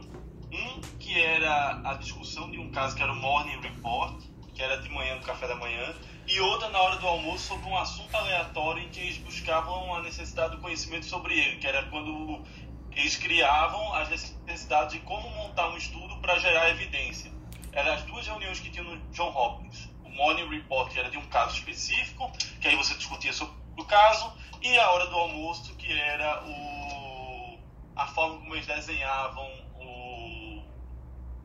[0.49, 4.23] Um que era a discussão de um caso que era o Morning Report,
[4.53, 5.93] que era de manhã no café da manhã,
[6.27, 10.01] e outra na hora do almoço sobre um assunto aleatório em que eles buscavam a
[10.01, 12.43] necessidade do conhecimento sobre ele, que era quando
[12.91, 17.31] eles criavam as necessidades de como montar um estudo para gerar evidência.
[17.71, 19.89] Eram as duas reuniões que tinha no John Hopkins.
[20.03, 22.31] O Morning Report, que era de um caso específico,
[22.61, 24.31] que aí você discutia sobre o caso,
[24.61, 27.59] e a hora do almoço, que era o,
[27.95, 29.45] a forma como eles desenhavam
[29.75, 30.63] o,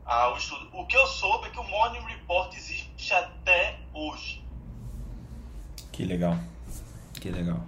[0.07, 0.71] a, o estudo.
[0.73, 4.40] O que eu soube é que o Morning Report existe até hoje.
[5.93, 6.39] Que legal.
[7.15, 7.65] Que legal.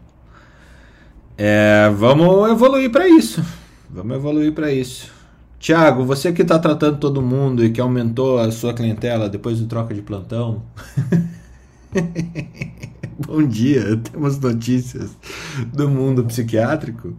[1.36, 3.44] É, vamos evoluir para isso.
[3.90, 5.12] Vamos evoluir para isso.
[5.59, 9.66] Tiago, você que está tratando todo mundo e que aumentou a sua clientela depois do
[9.66, 10.62] troca de plantão.
[13.19, 15.16] Bom dia, temos notícias
[15.73, 17.16] do mundo psiquiátrico?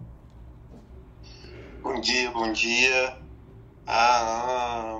[1.82, 3.16] Bom dia, bom dia.
[3.86, 4.98] Ah,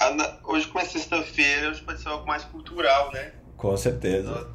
[0.00, 3.32] ah, hoje, como é sexta-feira, hoje pode ser algo mais cultural, né?
[3.56, 4.48] Com certeza.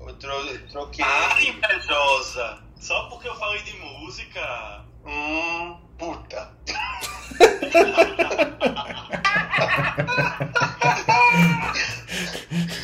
[0.00, 1.04] Eu, tro, troquei.
[1.04, 2.58] Ah, invejosa!
[2.78, 4.84] Só porque eu falei de música.
[5.04, 6.50] Hum, puta.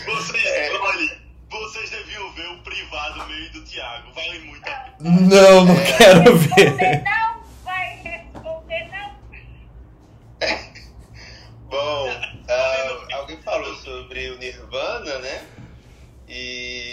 [0.04, 0.72] Vocês, É.
[0.78, 1.18] olha,
[1.50, 4.12] vocês deviam ver o privado meio do Thiago.
[4.12, 4.96] Vale muito a pena.
[5.00, 7.02] Não, não quero Você ver.
[7.04, 9.16] não vai responder, não.
[11.68, 12.08] Bom,
[12.48, 15.46] ah, alguém falou sobre o Nirvana, né?
[16.28, 16.85] E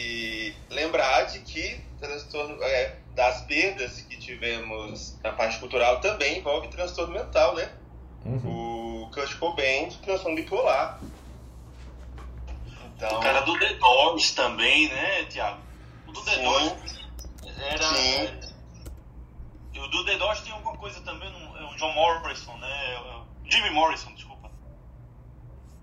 [0.94, 7.14] lembrar de que transtorno é, das perdas que tivemos na parte cultural também envolve transtorno
[7.14, 7.72] mental, né?
[8.26, 9.06] Uhum.
[9.06, 11.00] O Kurt Cobain transtorno bipolar.
[12.96, 15.60] Então, O cara do The Doors também, né, Thiago?
[16.08, 16.44] O do The Sim.
[16.44, 17.00] Doors
[17.58, 17.84] era.
[17.84, 18.40] Sim.
[19.74, 22.94] E o do The Doors tem alguma coisa também, no- é o John Morrison, né?
[22.94, 24.52] É o Jimmy Morrison, desculpa.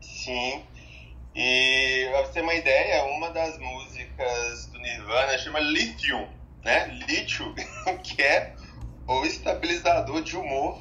[0.01, 0.65] Sim.
[1.35, 6.28] E pra você ter uma ideia, uma das músicas Nirvana chama Lithium,
[6.65, 6.86] né?
[7.09, 7.55] Lítio,
[8.05, 8.55] que é
[9.07, 10.78] o estabilizador de humor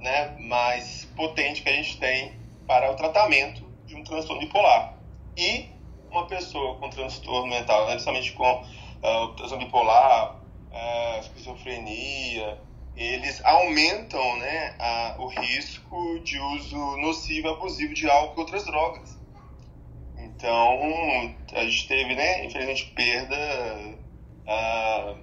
[0.00, 4.98] né, mais potente que a gente tem para o tratamento de um transtorno bipolar.
[5.36, 5.70] E
[6.10, 8.64] uma pessoa com transtorno mental, né, principalmente com
[9.02, 10.36] o transtorno bipolar,
[10.72, 12.60] ah, esquizofrenia,
[12.94, 19.17] eles aumentam né, a- o risco de uso nocivo abusivo de álcool e outras drogas.
[20.38, 23.36] Então, a gente teve, né, infelizmente, perda
[24.46, 25.16] ah,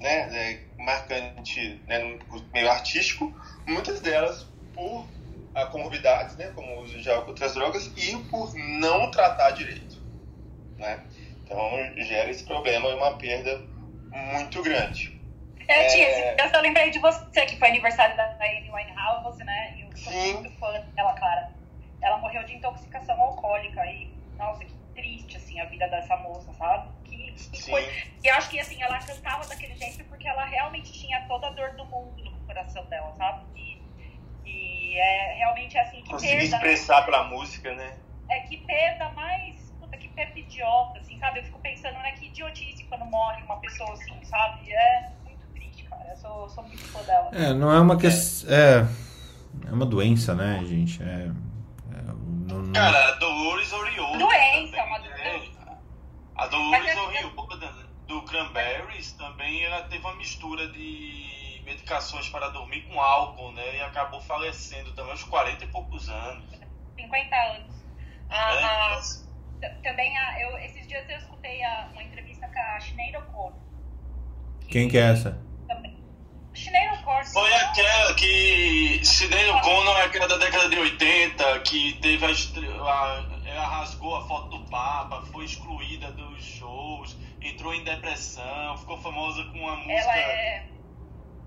[0.00, 2.18] né, né, marcante né, no
[2.50, 3.34] meio artístico,
[3.66, 5.06] muitas delas por
[5.54, 9.50] ah, comorbidades, né, como o uso de álcool e outras drogas, e por não tratar
[9.50, 10.00] direito.
[10.78, 11.04] Né?
[11.44, 11.60] Então,
[11.98, 13.60] gera esse problema e uma perda
[14.10, 15.20] muito grande.
[15.68, 16.36] É, tia, É.
[16.56, 19.76] eu lembrei de você, que foi aniversário da Amy Winehouse, né?
[19.78, 20.32] Eu sou Sim.
[20.34, 21.52] muito fã dela, cara.
[22.00, 24.10] Ela morreu de intoxicação alcoólica e,
[24.40, 26.88] nossa, que triste, assim, a vida dessa moça, sabe?
[27.04, 27.88] Que, que coisa.
[28.24, 31.50] E eu acho que, assim, ela cantava daquele jeito porque ela realmente tinha toda a
[31.50, 33.44] dor do mundo no coração dela, sabe?
[33.54, 33.80] E,
[34.44, 36.56] e é realmente, assim, que Conseguir perda...
[36.56, 37.96] expressar pela música, né?
[38.28, 39.70] É que perda mais...
[39.78, 41.40] Puta, que perda idiota, assim, sabe?
[41.40, 44.72] Eu fico pensando, né, que idiotice quando morre uma pessoa assim, sabe?
[44.72, 46.08] É muito triste, cara.
[46.08, 47.30] Eu sou, sou muito fã dela.
[47.32, 48.52] É, não é uma questão.
[48.52, 48.86] É,
[49.68, 51.02] é uma doença, né, gente?
[51.02, 51.30] É.
[52.10, 54.18] é, não- não- Cara, a Dolores Oriolo.
[54.18, 55.40] Doença, também, uma né?
[55.40, 55.78] doença.
[56.36, 57.48] A Dolores é- Oriolo
[58.06, 63.76] do Cranberries também ela teve uma mistura de medicações para dormir com álcool, né?
[63.76, 66.44] E acabou falecendo também aos 40 e poucos anos.
[66.96, 67.74] 50 anos.
[68.28, 68.62] A- né?
[68.64, 69.00] a-
[69.60, 73.52] t- também, a- eu, esses dias eu escutei a- uma entrevista com a Sinead O'Connor.
[74.68, 75.40] Quem que é essa?
[76.54, 77.24] Sinead O'Connor.
[77.26, 83.40] Foi aquela que Sinead O'Connor é aquela da década de 80 que teve a, a-
[83.46, 89.42] ela rasgou a foto do Papa, foi excluída dos shows, entrou em depressão, ficou famosa
[89.44, 89.92] com uma música.
[89.92, 90.66] Ela é...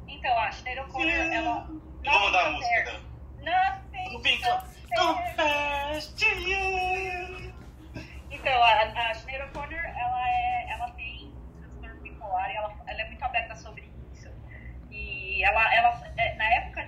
[0.07, 1.67] Então, a Sinead O'Connor, ela...
[2.03, 3.01] Eu vou mandar a Nothing música dela.
[3.41, 4.41] Nothing.
[4.95, 7.53] Confess to you.
[8.31, 8.71] Então, a,
[9.09, 13.55] a Sinead O'Connor, ela, é, ela tem transtorno bipolar e ela, ela é muito aberta
[13.55, 13.92] sobre.
[15.33, 16.85] E ela, ela é, na época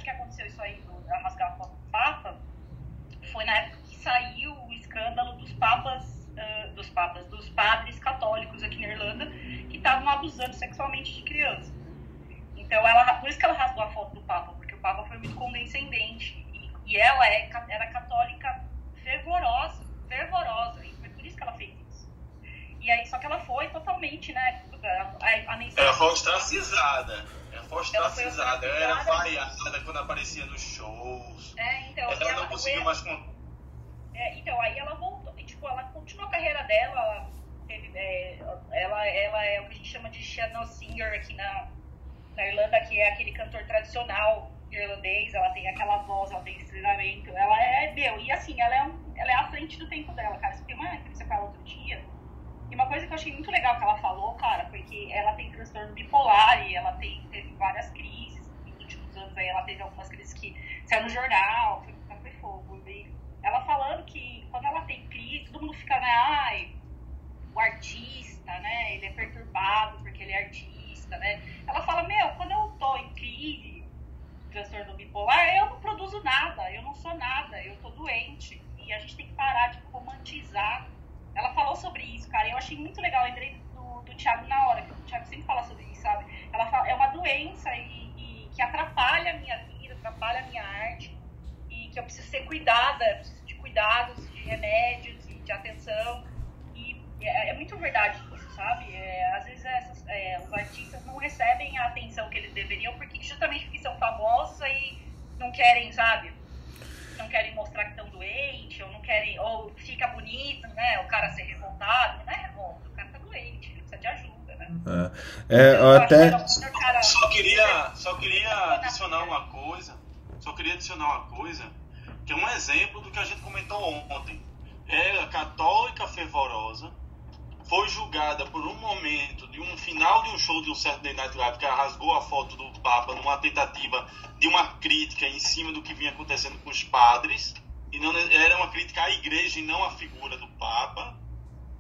[131.36, 134.08] Live que rasgou a foto do Papa numa tentativa
[134.40, 137.54] de uma crítica em cima do que vinha acontecendo com os padres.
[137.92, 141.18] E não era uma crítica à igreja e não à figura do Papa.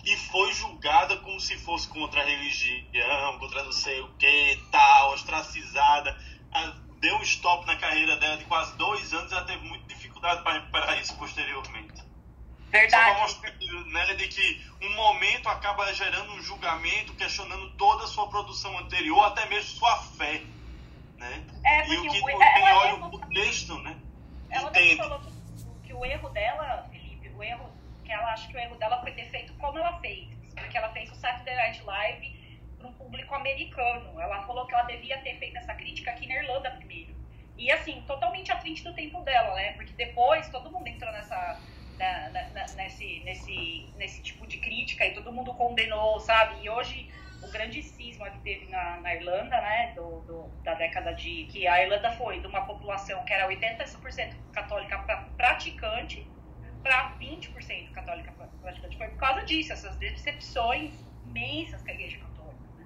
[0.06, 5.14] E foi julgada como se fosse contra a religião, contra não sei o que, tal,
[5.14, 6.16] ostracizada.
[7.00, 10.60] Deu um stop na carreira dela de quase dois anos ela teve muita dificuldade para
[10.60, 12.05] recuperar isso posteriormente.
[12.66, 13.22] Só para verdade.
[13.22, 13.52] mostrar
[13.88, 19.24] né, de que um momento acaba gerando um julgamento, questionando toda a sua produção anterior,
[19.26, 20.42] até mesmo sua fé.
[21.18, 21.44] Né?
[21.64, 23.96] É, e o que o- quem ela olha mesma o texto, né?
[24.50, 24.96] Ela entende.
[24.96, 27.70] mesmo falou que, que o erro dela, Felipe, o erro,
[28.04, 30.28] que ela acha que o erro dela foi ter feito como ela fez.
[30.54, 32.36] Porque ela fez o Saturday Night Live
[32.78, 34.20] para um público americano.
[34.20, 37.16] Ela falou que ela devia ter feito essa crítica aqui na Irlanda primeiro.
[37.58, 39.72] E assim, totalmente à frente do tempo dela, né?
[39.74, 41.62] Porque depois todo mundo entrou nessa.
[41.98, 46.64] Na- na- nesse, nesse, nesse tipo de crítica e todo mundo condenou, sabe?
[46.64, 47.10] E hoje
[47.42, 51.46] o grande cisma que teve na, na Irlanda, né, do, do- da década de.
[51.46, 56.28] que a Irlanda foi de uma população que era 80% católica pra, praticante
[56.82, 58.98] para 20% católica pra- praticante.
[58.98, 60.92] Foi por causa disso, essas decepções
[61.24, 62.62] imensas que a igreja católica.
[62.78, 62.86] Né?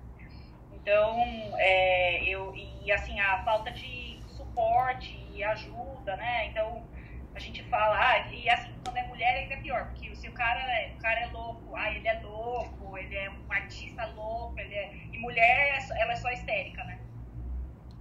[0.71, 6.47] Então, é, eu, e assim, a falta de suporte e ajuda, né?
[6.47, 6.87] Então,
[7.35, 10.31] a gente fala, ah, e assim, quando é mulher ainda é pior, porque se o
[10.33, 14.59] cara é, o cara é louco, ah, ele é louco, ele é um artista louco,
[14.59, 14.93] ele é...
[15.11, 16.99] e mulher, é ela é só histérica, né?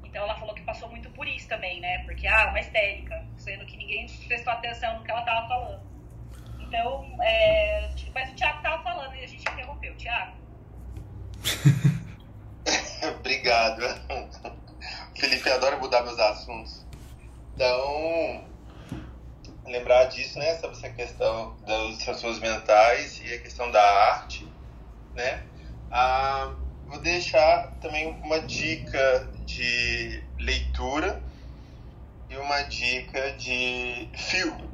[0.05, 2.05] Então ela falou que passou muito por isso também, né?
[2.05, 5.88] Porque, ah, uma histérica, sendo que ninguém prestou atenção no que ela tava falando.
[6.60, 9.94] Então, é, mas o Thiago tava falando e a gente interrompeu.
[9.96, 10.36] Thiago,
[13.18, 13.82] Obrigado.
[15.16, 16.84] Felipe adora mudar meus assuntos.
[17.55, 18.44] Então,
[19.73, 20.57] lembrar disso, né?
[20.57, 24.47] Sobre essa questão dos transtornos mentais e a questão da arte,
[25.15, 25.43] né?
[25.90, 26.53] Ah,
[26.86, 31.23] vou deixar também uma dica de leitura
[32.28, 34.69] e uma dica de filme.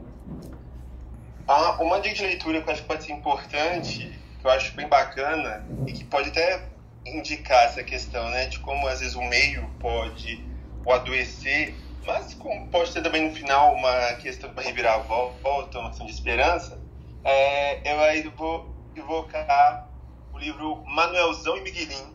[1.46, 4.74] Ah, uma dica de leitura que eu acho que pode ser importante, que eu acho
[4.74, 6.74] bem bacana e que pode até
[7.06, 10.42] indicar essa questão, né, de como às vezes o meio pode
[10.84, 11.74] o adoecer,
[12.06, 16.12] mas como pode ter também no final uma questão de uma reviravolta, uma questão de
[16.12, 16.80] esperança,
[17.24, 19.88] é, eu aí vou evocar
[20.32, 22.14] o livro Manuelzão e Miguelinho,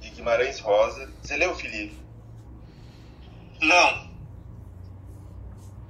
[0.00, 1.12] de Guimarães Rosa.
[1.20, 1.98] Você leu, Felipe?
[3.60, 4.08] Não.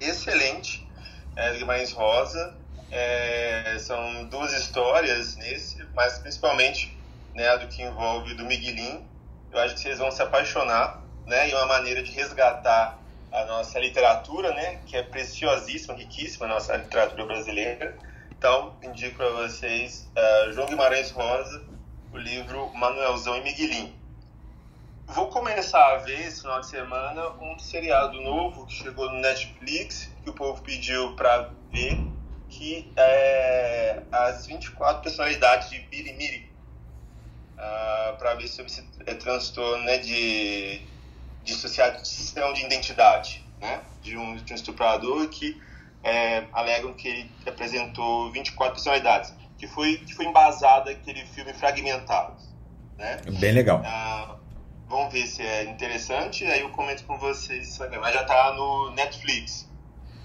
[0.01, 0.89] excelente
[1.37, 2.57] é, Guimarães Rosa.
[2.91, 6.97] É, são duas histórias nesse, mas principalmente
[7.35, 9.07] né, a do que envolve do Miguelinho.
[9.53, 11.49] Eu acho que vocês vão se apaixonar, né?
[11.49, 12.98] E é uma maneira de resgatar
[13.33, 14.81] a nossa literatura, né?
[14.87, 17.97] Que é preciosíssima, riquíssima a nossa literatura brasileira.
[18.31, 21.65] Então, indico para vocês uh, João Guimarães Rosa,
[22.13, 23.93] o livro Manuelzão e Miguelinho.
[25.09, 30.11] Vou começar a ver esse final de semana um seriado novo que chegou no Netflix,
[30.23, 31.99] que o povo pediu para ver,
[32.49, 36.49] que é as 24 personalidades de Birimiri.
[37.55, 40.81] Uh, para ver sobre esse é, transtorno né, de
[41.49, 45.61] dissociação de identidade, né, de, um, de um estuprador que
[46.03, 52.37] é, alegam que ele apresentou 24 personalidades, que foi, que foi embasado aquele filme Fragmentado.
[52.97, 53.21] Né?
[53.41, 53.83] Bem legal.
[53.85, 54.37] Ah,
[54.87, 57.79] vamos ver se é interessante, aí eu comento com vocês.
[58.01, 59.69] Mas já tá no Netflix.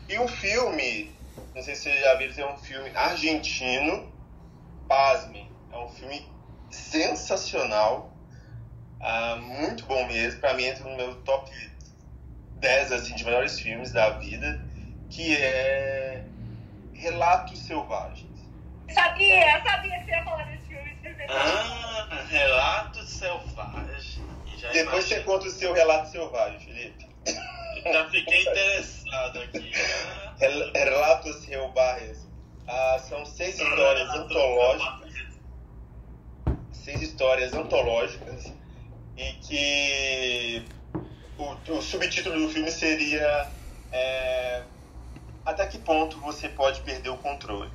[0.08, 1.12] E um filme,
[1.56, 4.12] não sei se vocês já viram, tem um filme argentino,
[4.88, 6.28] pasmem, é um filme
[6.70, 8.13] sensacional,
[9.04, 11.52] ah, muito bom mesmo, pra mim entra no meu top
[12.60, 14.64] 10 assim, de melhores filmes da vida,
[15.10, 16.24] que é
[16.94, 18.30] Relatos Selvagens.
[18.92, 20.94] sabia, sabia que você ia falar desse filme.
[21.30, 24.20] Ah, Relatos Selvagens.
[24.72, 25.24] Depois você imagino.
[25.26, 27.06] conta o seu Relato Selvagem, Felipe.
[27.84, 29.72] Já fiquei interessado aqui.
[30.40, 32.28] Rel- Relatos Selvagens.
[32.66, 35.14] Ah, são seis histórias antológicas,
[36.72, 38.33] seis histórias antológicas
[39.30, 40.66] e que
[41.38, 43.52] o, o subtítulo do filme seria
[43.92, 44.64] é,
[45.46, 47.72] Até que ponto você pode perder o controle?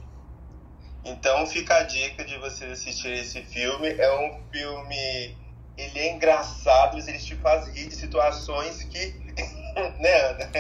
[1.05, 3.89] Então fica a dica de vocês assistirem esse filme.
[3.89, 5.39] É um filme.
[5.77, 8.99] Ele é engraçado, mas ele te faz rir de situações que.
[10.01, 10.51] né, Ana?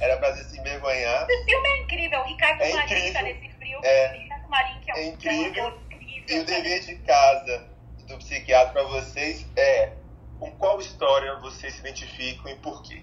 [0.00, 1.26] Era pra você se envergonhar.
[1.28, 2.20] Esse filme é incrível.
[2.20, 3.22] O Ricardo É Marinho tá incrível.
[3.42, 3.86] nesse filme.
[3.86, 4.12] É.
[4.12, 5.68] Ricardo Marinho, que é, um- É incrível.
[5.90, 6.26] incrível.
[6.28, 7.70] E o dever de casa
[8.06, 9.95] do psiquiatra para vocês é
[10.38, 13.02] com qual história vocês se identificam e por quê?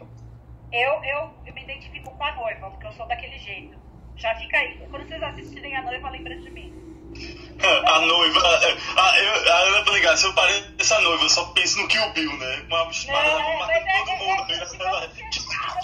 [0.72, 3.77] Eu, eu, eu me identifico com a noiva, porque eu sou daquele jeito.
[4.15, 4.77] Já fica aí.
[4.89, 6.73] Quando vocês assistirem a noiva, lembra de mim.
[7.85, 8.39] A noiva.
[8.39, 11.88] A, eu, a Ana tá ligada, se eu pareço a noiva, eu só penso no
[11.88, 12.65] Kill Bill, né?
[12.68, 14.51] Uma espada mas matando é- todo é- mundo.
[14.51, 15.14] é- né?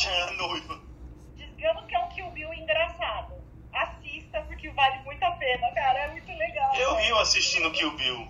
[0.08, 0.82] é- a noiva.
[1.36, 3.36] Digamos que é um Kill Bill engraçado.
[3.72, 6.00] Assista, porque vale muito a pena, cara.
[6.00, 6.76] É muito legal.
[6.76, 8.28] Eu ri eu assistindo Kill Bill.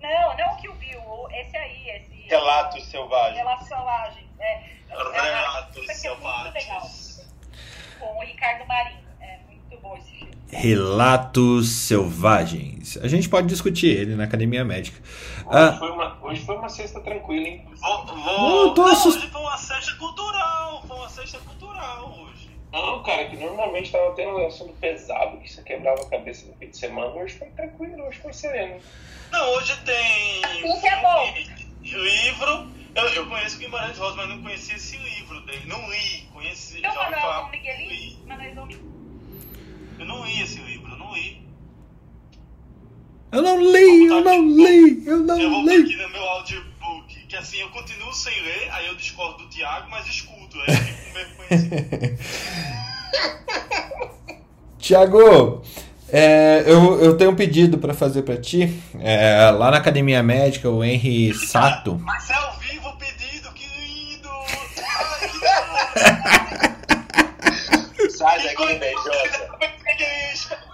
[0.00, 1.00] Não, não o Kill Bill.
[1.02, 2.11] o- Esse aí, esse.
[2.36, 3.36] Relatos selvagens.
[3.38, 4.26] Relatos selvagens.
[4.40, 7.26] É, Relatos é, selvagens.
[8.00, 9.00] Com o Ricardo Marinho.
[9.20, 10.32] É muito bom esse filme.
[10.50, 12.96] Relatos Selvagens.
[12.98, 14.98] A gente pode discutir ele na Academia Médica.
[15.46, 17.66] Hoje, Ah, foi uma, hoje foi uma sexta tranquila, hein?
[17.80, 18.16] Vou, vou...
[18.66, 20.82] Não, tô Não, assust- hoje foi uma sexta cultural.
[20.88, 22.50] Foi uma sexta cultural hoje.
[22.72, 26.54] Não, cara, que normalmente tava tendo um assunto pesado, que você quebrava a cabeça no
[26.54, 27.08] fim de semana.
[27.08, 28.80] Hoje foi tranquilo, hoje foi sereno.
[29.30, 30.44] Não, hoje tem.
[30.44, 31.34] Assim que é bom.
[31.82, 32.68] Livro.
[32.94, 35.62] Eu, eu conheço Guimarães Rosa, mas não conhecia esse livro dele.
[35.66, 36.78] Não li, conheci.
[36.78, 37.50] Então, já Manuel Dom não
[37.88, 38.18] li.
[38.26, 38.68] Manuel Dom.
[39.98, 41.42] Eu não li esse livro, eu não li.
[43.32, 45.82] eu não li, eu não li, eu Eu não vou li.
[45.82, 49.88] aqui no meu audiobook, que assim, eu continuo sem ler, aí eu discordo do Thiago,
[49.90, 50.58] mas escuto.
[50.60, 52.22] Aí eu fico com meio conhecimento.
[54.78, 55.62] Tiago,
[56.12, 58.78] é, eu, eu tenho um pedido para fazer para ti.
[59.00, 61.98] É, lá na Academia Médica, o Henry Sato.
[62.04, 64.28] Mas é ao vivo o pedido, que lindo!
[64.78, 65.28] Ai,
[67.96, 69.52] que Sai daqui, invejosa.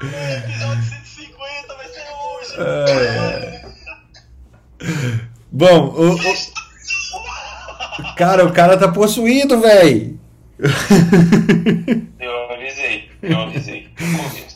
[0.03, 2.55] Episódio 150 vai ser hoje!
[2.61, 3.69] É.
[5.51, 10.19] Bom, o, o- cara, o cara tá possuído, velho.
[12.21, 13.89] Eu avisei, eu avisei.
[14.01, 14.48] Eu avisei.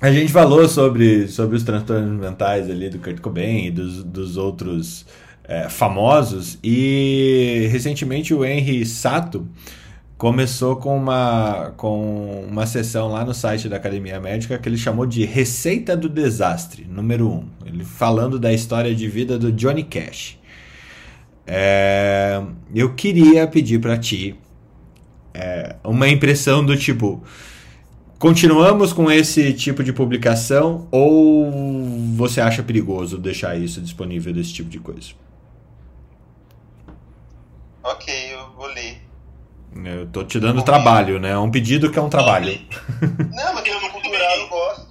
[0.00, 4.36] A gente falou sobre, sobre os transtornos mentais ali do Kurt Cobain e dos, dos
[4.36, 5.04] outros
[5.42, 9.48] é, famosos e recentemente o Henry Sato
[10.16, 15.06] começou com uma, com uma sessão lá no site da Academia Médica que ele chamou
[15.06, 17.32] de Receita do Desastre, número 1.
[17.32, 17.48] Um.
[17.66, 20.38] Ele falando da história de vida do Johnny Cash.
[21.46, 22.42] É,
[22.74, 24.36] eu queria pedir para ti
[25.32, 27.22] é, uma impressão do tipo
[28.18, 31.50] Continuamos com esse tipo de publicação ou
[32.16, 35.10] você acha perigoso deixar isso disponível desse tipo de coisa?
[37.84, 39.00] Ok, eu vou ler.
[39.84, 41.30] Eu tô te dando trabalho, né?
[41.30, 42.60] É um pedido que é um trabalho.
[43.32, 44.88] Não, mas eu cultural, eu gosto.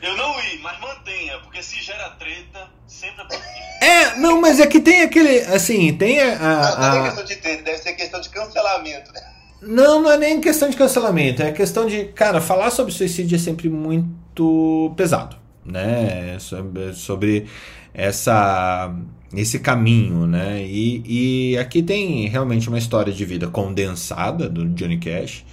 [0.00, 3.64] Eu não li, mas mantenha, porque se gera treta, sempre é positivo.
[3.82, 5.38] É, não, mas é que tem aquele.
[5.40, 6.36] Assim, tem a.
[6.38, 6.44] Não,
[6.78, 9.12] não é a- a- questão de ter, deve ser questão de cancelamento.
[9.12, 9.33] né?
[9.66, 13.38] Não, não é nem questão de cancelamento, é questão de, cara, falar sobre suicídio é
[13.38, 16.38] sempre muito pesado, né?
[16.38, 17.46] Sobre, sobre
[17.92, 18.94] essa
[19.36, 20.62] esse caminho, né?
[20.64, 25.44] E, e aqui tem realmente uma história de vida condensada do Johnny Cash,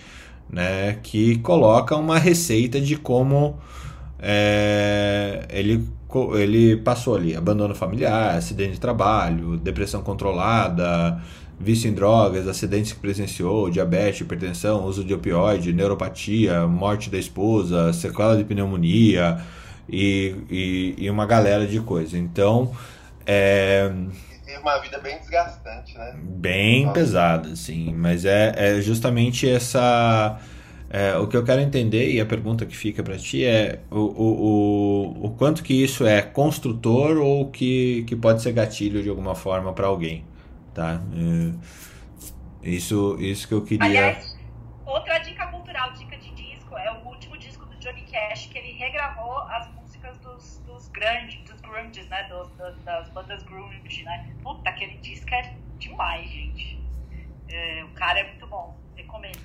[0.49, 0.99] né?
[1.01, 3.57] Que coloca uma receita de como
[4.19, 5.87] é, ele,
[6.35, 11.19] ele passou ali abandono familiar, acidente de trabalho, depressão controlada,
[11.61, 17.93] vício em drogas, acidentes que presenciou, diabetes, hipertensão, uso de opioide, neuropatia, morte da esposa,
[17.93, 19.41] sequela de pneumonia
[19.89, 22.17] e, e, e uma galera de coisa.
[22.17, 22.71] Então,
[23.25, 23.91] é
[24.61, 26.13] uma vida bem desgastante, né?
[26.15, 26.93] bem Nossa.
[26.93, 30.39] pesada, assim, mas é, é justamente essa.
[30.89, 33.99] é, o que eu quero entender e a pergunta que fica para ti é o,
[33.99, 39.09] o, o, o quanto que isso é construtor ou que, que pode ser gatilho de
[39.09, 40.23] alguma forma para alguém,
[40.73, 41.01] tá?
[42.63, 43.85] É, isso, isso que eu queria.
[43.85, 44.37] Aliás,
[44.85, 48.73] outra dica cultural, dica de disco, é o último disco do Johnny Cash, que ele
[48.73, 52.23] regravou as músicas dos, dos grandes, dos grunges, né?
[52.29, 54.33] Dos, das, das bandas grunge, né?
[54.43, 56.79] Puta, aquele disco é demais, gente.
[57.49, 59.39] É, o cara é muito bom, recomendo.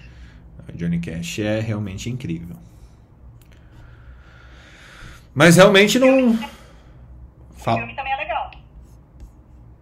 [0.74, 2.56] Johnny Cash é realmente incrível.
[5.34, 6.30] Mas realmente não.
[6.30, 8.50] O filme também é legal.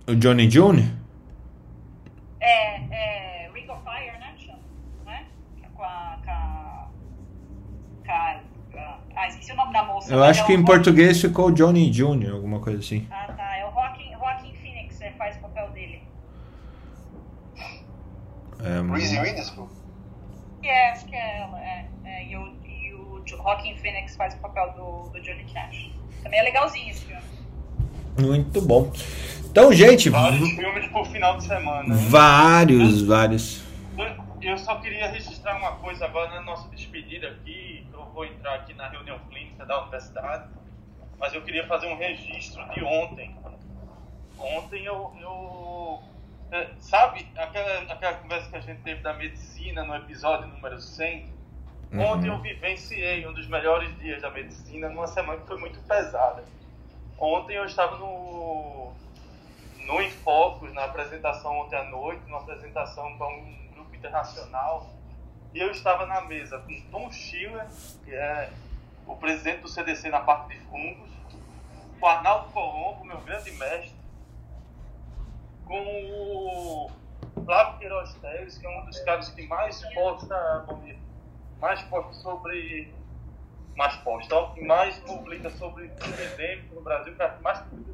[0.06, 1.03] O Johnny June?
[2.44, 4.34] É, é Ring of Fire, né?
[4.38, 4.58] Chama,
[5.06, 5.26] né?
[5.74, 6.18] Com a.
[6.24, 6.88] Com a,
[8.04, 8.40] com a,
[8.76, 10.12] a ah, esqueci o nome da moça.
[10.12, 13.06] Eu acho é que em Joaquin- português ficou Johnny Jr., alguma coisa assim.
[13.10, 13.56] Ah, tá.
[13.56, 16.02] É o Joaquin, Joaquin Phoenix é, faz o papel dele.
[18.60, 19.68] É, Reese Witherspoon?
[20.62, 21.60] É, acho que é ela.
[21.60, 25.92] É, é, e, o, e o Joaquin Phoenix faz o papel do, do Johnny Cash.
[26.22, 27.22] Também é legalzinho esse filme.
[28.18, 28.90] muito bom.
[29.54, 31.94] Então, gente, Vários filmes por final de semana.
[31.94, 32.08] hein?
[32.08, 33.62] vários, vários.
[34.42, 37.86] Eu só queria registrar uma coisa agora na nossa despedida aqui.
[37.92, 40.48] Eu vou entrar aqui na reunião clínica da universidade,
[41.20, 43.36] mas eu queria fazer um registro de ontem.
[44.40, 45.12] Ontem eu.
[45.20, 46.02] eu
[46.50, 51.32] é, sabe aquela, aquela conversa que a gente teve da medicina no episódio número 100?
[51.92, 56.42] Ontem eu vivenciei um dos melhores dias da medicina numa semana que foi muito pesada.
[57.16, 58.92] Ontem eu estava no,
[59.86, 64.90] no Infocus, na apresentação ontem à noite, numa apresentação para um grupo internacional,
[65.52, 67.66] e eu estava na mesa com Tom Schiller,
[68.04, 68.50] que é
[69.06, 71.10] o presidente do CDC na parte de fungos,
[72.00, 73.94] com Arnaldo Colombo, meu grande mestre,
[75.64, 76.90] com o
[77.44, 80.66] Flávio Queiroz Teles, que é um dos caras que mais posta,
[81.60, 82.92] mais posta sobre
[83.76, 87.92] mais posta, mais publica sobre endêmico no Brasil, que mais publica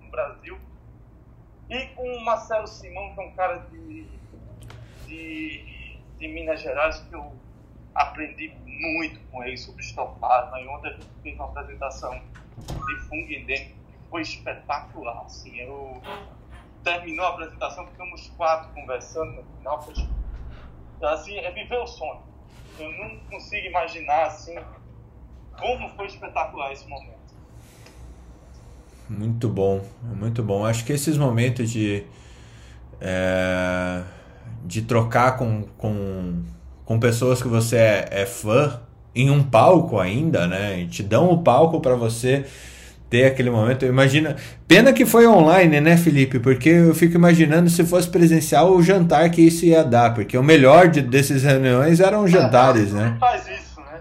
[0.00, 0.58] no Brasil.
[1.72, 4.06] E com o Marcelo Simão, que é um cara de,
[5.06, 7.32] de, de Minas Gerais, que eu
[7.94, 10.60] aprendi muito com ele sobre estoplasma.
[10.60, 12.20] E ontem a gente fez uma apresentação
[12.58, 15.22] de fungo endêmico que foi espetacular.
[15.24, 16.02] Assim, eu
[16.84, 19.80] terminou a apresentação, ficamos quatro conversando no final.
[19.80, 19.94] Foi,
[21.08, 22.20] assim, é viver o sonho.
[22.78, 24.56] Eu não consigo imaginar assim
[25.58, 27.21] como foi espetacular esse momento.
[29.18, 30.64] Muito bom, muito bom.
[30.64, 32.04] Acho que esses momentos de
[33.00, 34.02] é,
[34.64, 36.42] de trocar com, com,
[36.84, 38.80] com pessoas que você é, é fã
[39.14, 40.80] em um palco ainda, né?
[40.80, 42.46] E te dão o palco para você
[43.10, 43.84] ter aquele momento.
[43.84, 44.36] Imagina,
[44.66, 46.38] pena que foi online, né, Felipe?
[46.38, 50.42] Porque eu fico imaginando se fosse presencial o jantar que isso ia dar, porque o
[50.42, 53.16] melhor de, desses reuniões eram jantares, a né?
[53.20, 54.00] faz isso, né?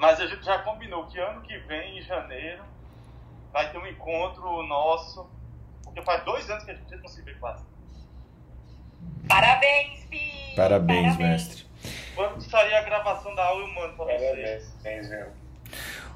[0.00, 2.62] Mas a gente já combinou que ano que vem, em janeiro,
[3.52, 5.26] vai ter um encontro nosso.
[5.84, 7.64] Porque faz dois anos que a gente não se vê quase.
[9.28, 10.54] Parabéns, Pi!
[10.56, 11.64] Parabéns, mestre.
[12.14, 14.72] Quando sair a gravação da aula, eu mando pra vocês.
[14.82, 15.26] Parabéns, viu?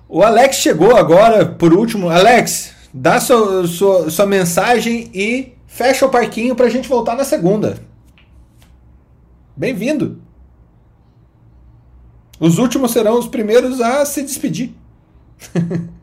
[0.09, 2.09] O Alex chegou agora, por último.
[2.09, 7.79] Alex, dá sua, sua, sua mensagem e fecha o parquinho pra gente voltar na segunda.
[9.57, 10.23] Bem-vindo.
[12.39, 14.75] Os últimos serão os primeiros a se despedir.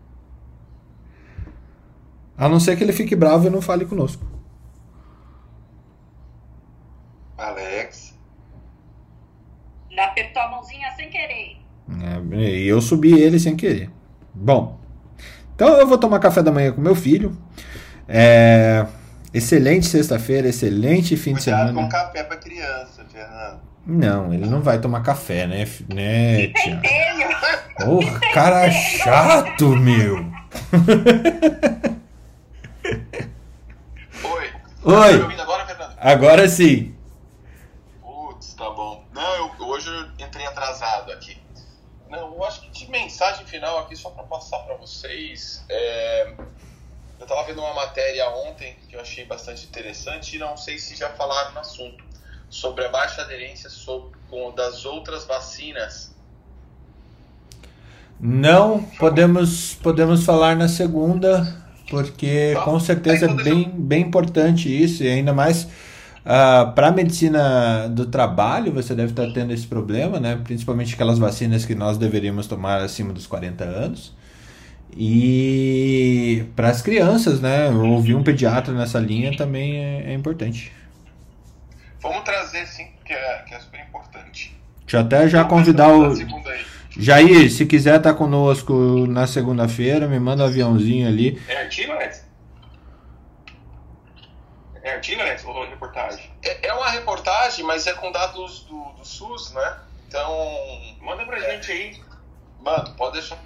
[2.43, 4.25] a não ser que ele fique bravo e não fale conosco.
[7.37, 8.13] Alex.
[9.97, 11.57] Apertou a mãozinha sem querer.
[12.01, 13.89] É, e eu subi ele sem querer.
[14.33, 14.77] Bom,
[15.55, 17.37] então eu vou tomar café da manhã com meu filho.
[18.07, 18.85] É,
[19.33, 21.81] excelente sexta-feira, excelente fim de Cuidado semana.
[21.83, 23.61] com café pra criança, Fernando.
[23.85, 26.47] Não, ele não vai tomar café, né, né?
[26.47, 26.83] Pentelho!
[27.85, 30.25] Porra, cara chato, meu.
[34.23, 34.53] Oi.
[34.83, 35.19] Oi.
[35.19, 35.95] Tá me agora, Fernando?
[35.97, 36.95] Agora sim.
[38.01, 39.05] Putz, tá bom.
[39.13, 41.37] Não, eu, hoje eu entrei atrasado aqui.
[42.09, 45.63] Não, eu acho que de mensagem final aqui, só para passar para vocês.
[45.69, 46.33] é,
[47.19, 50.95] Eu tava vendo uma matéria ontem que eu achei bastante interessante e não sei se
[50.95, 52.03] já falaram no assunto.
[52.49, 56.13] Sobre a baixa aderência sobre, com, das outras vacinas.
[58.19, 62.61] Não podemos podemos falar na segunda, porque Tá.
[62.61, 65.67] com certeza é bem, bem importante isso, e ainda mais
[66.23, 70.39] para a medicina do trabalho, você deve estar tendo esse problema, né?
[70.41, 74.15] Principalmente aquelas vacinas que nós deveríamos tomar acima dos 40 anos.
[74.95, 77.69] E para as crianças, né?
[77.69, 80.71] Ouvir um pediatra nessa linha também é, é importante.
[82.01, 84.55] Vamos trazer sim, que é, que é super importante.
[84.81, 86.13] Deixa eu até já convidar o.
[86.97, 88.73] Jair, se quiser estar conosco
[89.07, 91.41] na segunda-feira, me manda um aviãozinho ali.
[91.47, 92.23] É artigo, Alex?
[94.83, 95.43] É artigo, Alex?
[95.45, 96.29] Ou reportagem?
[96.43, 99.77] É, é uma reportagem, mas é com dados do, do SUS, né?
[100.07, 100.29] Então.
[101.01, 101.51] Manda pra É.
[101.55, 101.95] gente aí.
[102.63, 103.37] Mano, pode deixar.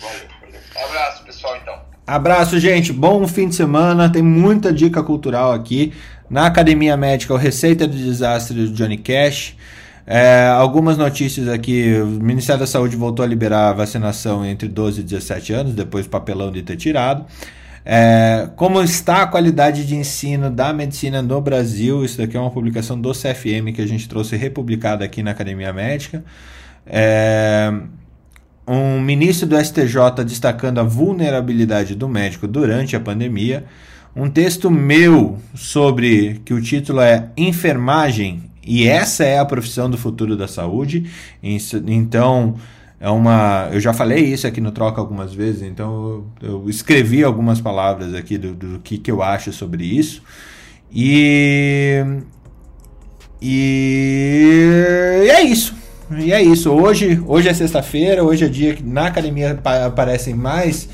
[0.00, 0.60] Valeu, valeu.
[0.88, 1.78] Abraço, pessoal, então.
[2.06, 2.92] Abraço, gente.
[2.92, 4.10] Bom fim de semana.
[4.10, 5.94] Tem muita dica cultural aqui
[6.28, 9.56] na Academia Médica, o Receita de Desastre do Johnny Cash.
[10.06, 11.94] É, algumas notícias aqui.
[12.00, 16.06] O Ministério da Saúde voltou a liberar a vacinação entre 12 e 17 anos, depois
[16.06, 17.26] do papelão de ter tirado.
[17.84, 22.04] É, como está a qualidade de ensino da medicina no Brasil?
[22.04, 25.72] Isso daqui é uma publicação do CFM que a gente trouxe republicada aqui na Academia
[25.72, 26.24] Médica.
[26.86, 27.72] É,
[28.66, 33.64] um ministro do STJ destacando a vulnerabilidade do médico durante a pandemia.
[34.14, 39.96] Um texto meu sobre que o título é Enfermagem e essa é a profissão do
[39.96, 41.08] futuro da saúde.
[41.42, 42.56] Então,
[42.98, 43.68] é uma.
[43.72, 48.14] Eu já falei isso aqui no Troca algumas vezes, então eu, eu escrevi algumas palavras
[48.14, 50.22] aqui do, do que, que eu acho sobre isso.
[50.90, 52.02] E.
[53.40, 55.74] E é isso.
[56.18, 56.70] E é isso.
[56.70, 60.88] Hoje, hoje é sexta-feira, hoje é dia que na academia aparecem mais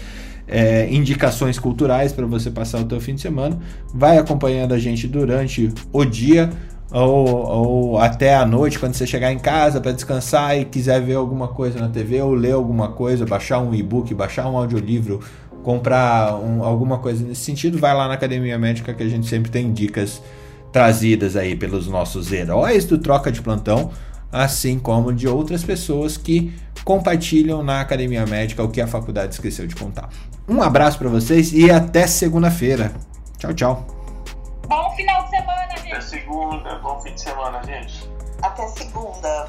[0.49, 3.59] é, indicações culturais para você passar o teu fim de semana.
[3.95, 6.51] Vai acompanhando a gente durante o dia
[6.93, 11.15] ou, ou até a noite, quando você chegar em casa para descansar e quiser ver
[11.15, 15.21] alguma coisa na TV ou ler alguma coisa, baixar um e-book, baixar um audiolivro,
[15.63, 19.51] comprar um, alguma coisa nesse sentido, vai lá na Academia Médica que a gente sempre
[19.51, 20.23] tem dicas
[20.71, 23.91] trazidas aí pelos nossos heróis do Troca de Plantão
[24.33, 26.53] assim como de outras pessoas que
[26.85, 30.09] compartilham na Academia Médica o que a faculdade esqueceu de contar.
[30.49, 32.93] Um abraço para vocês e até segunda-feira.
[33.39, 33.87] Tchau, tchau.
[34.67, 35.62] Bom final de semana.
[35.93, 38.11] Até segunda, bom fim de semana, gente.
[38.41, 39.47] Até segunda.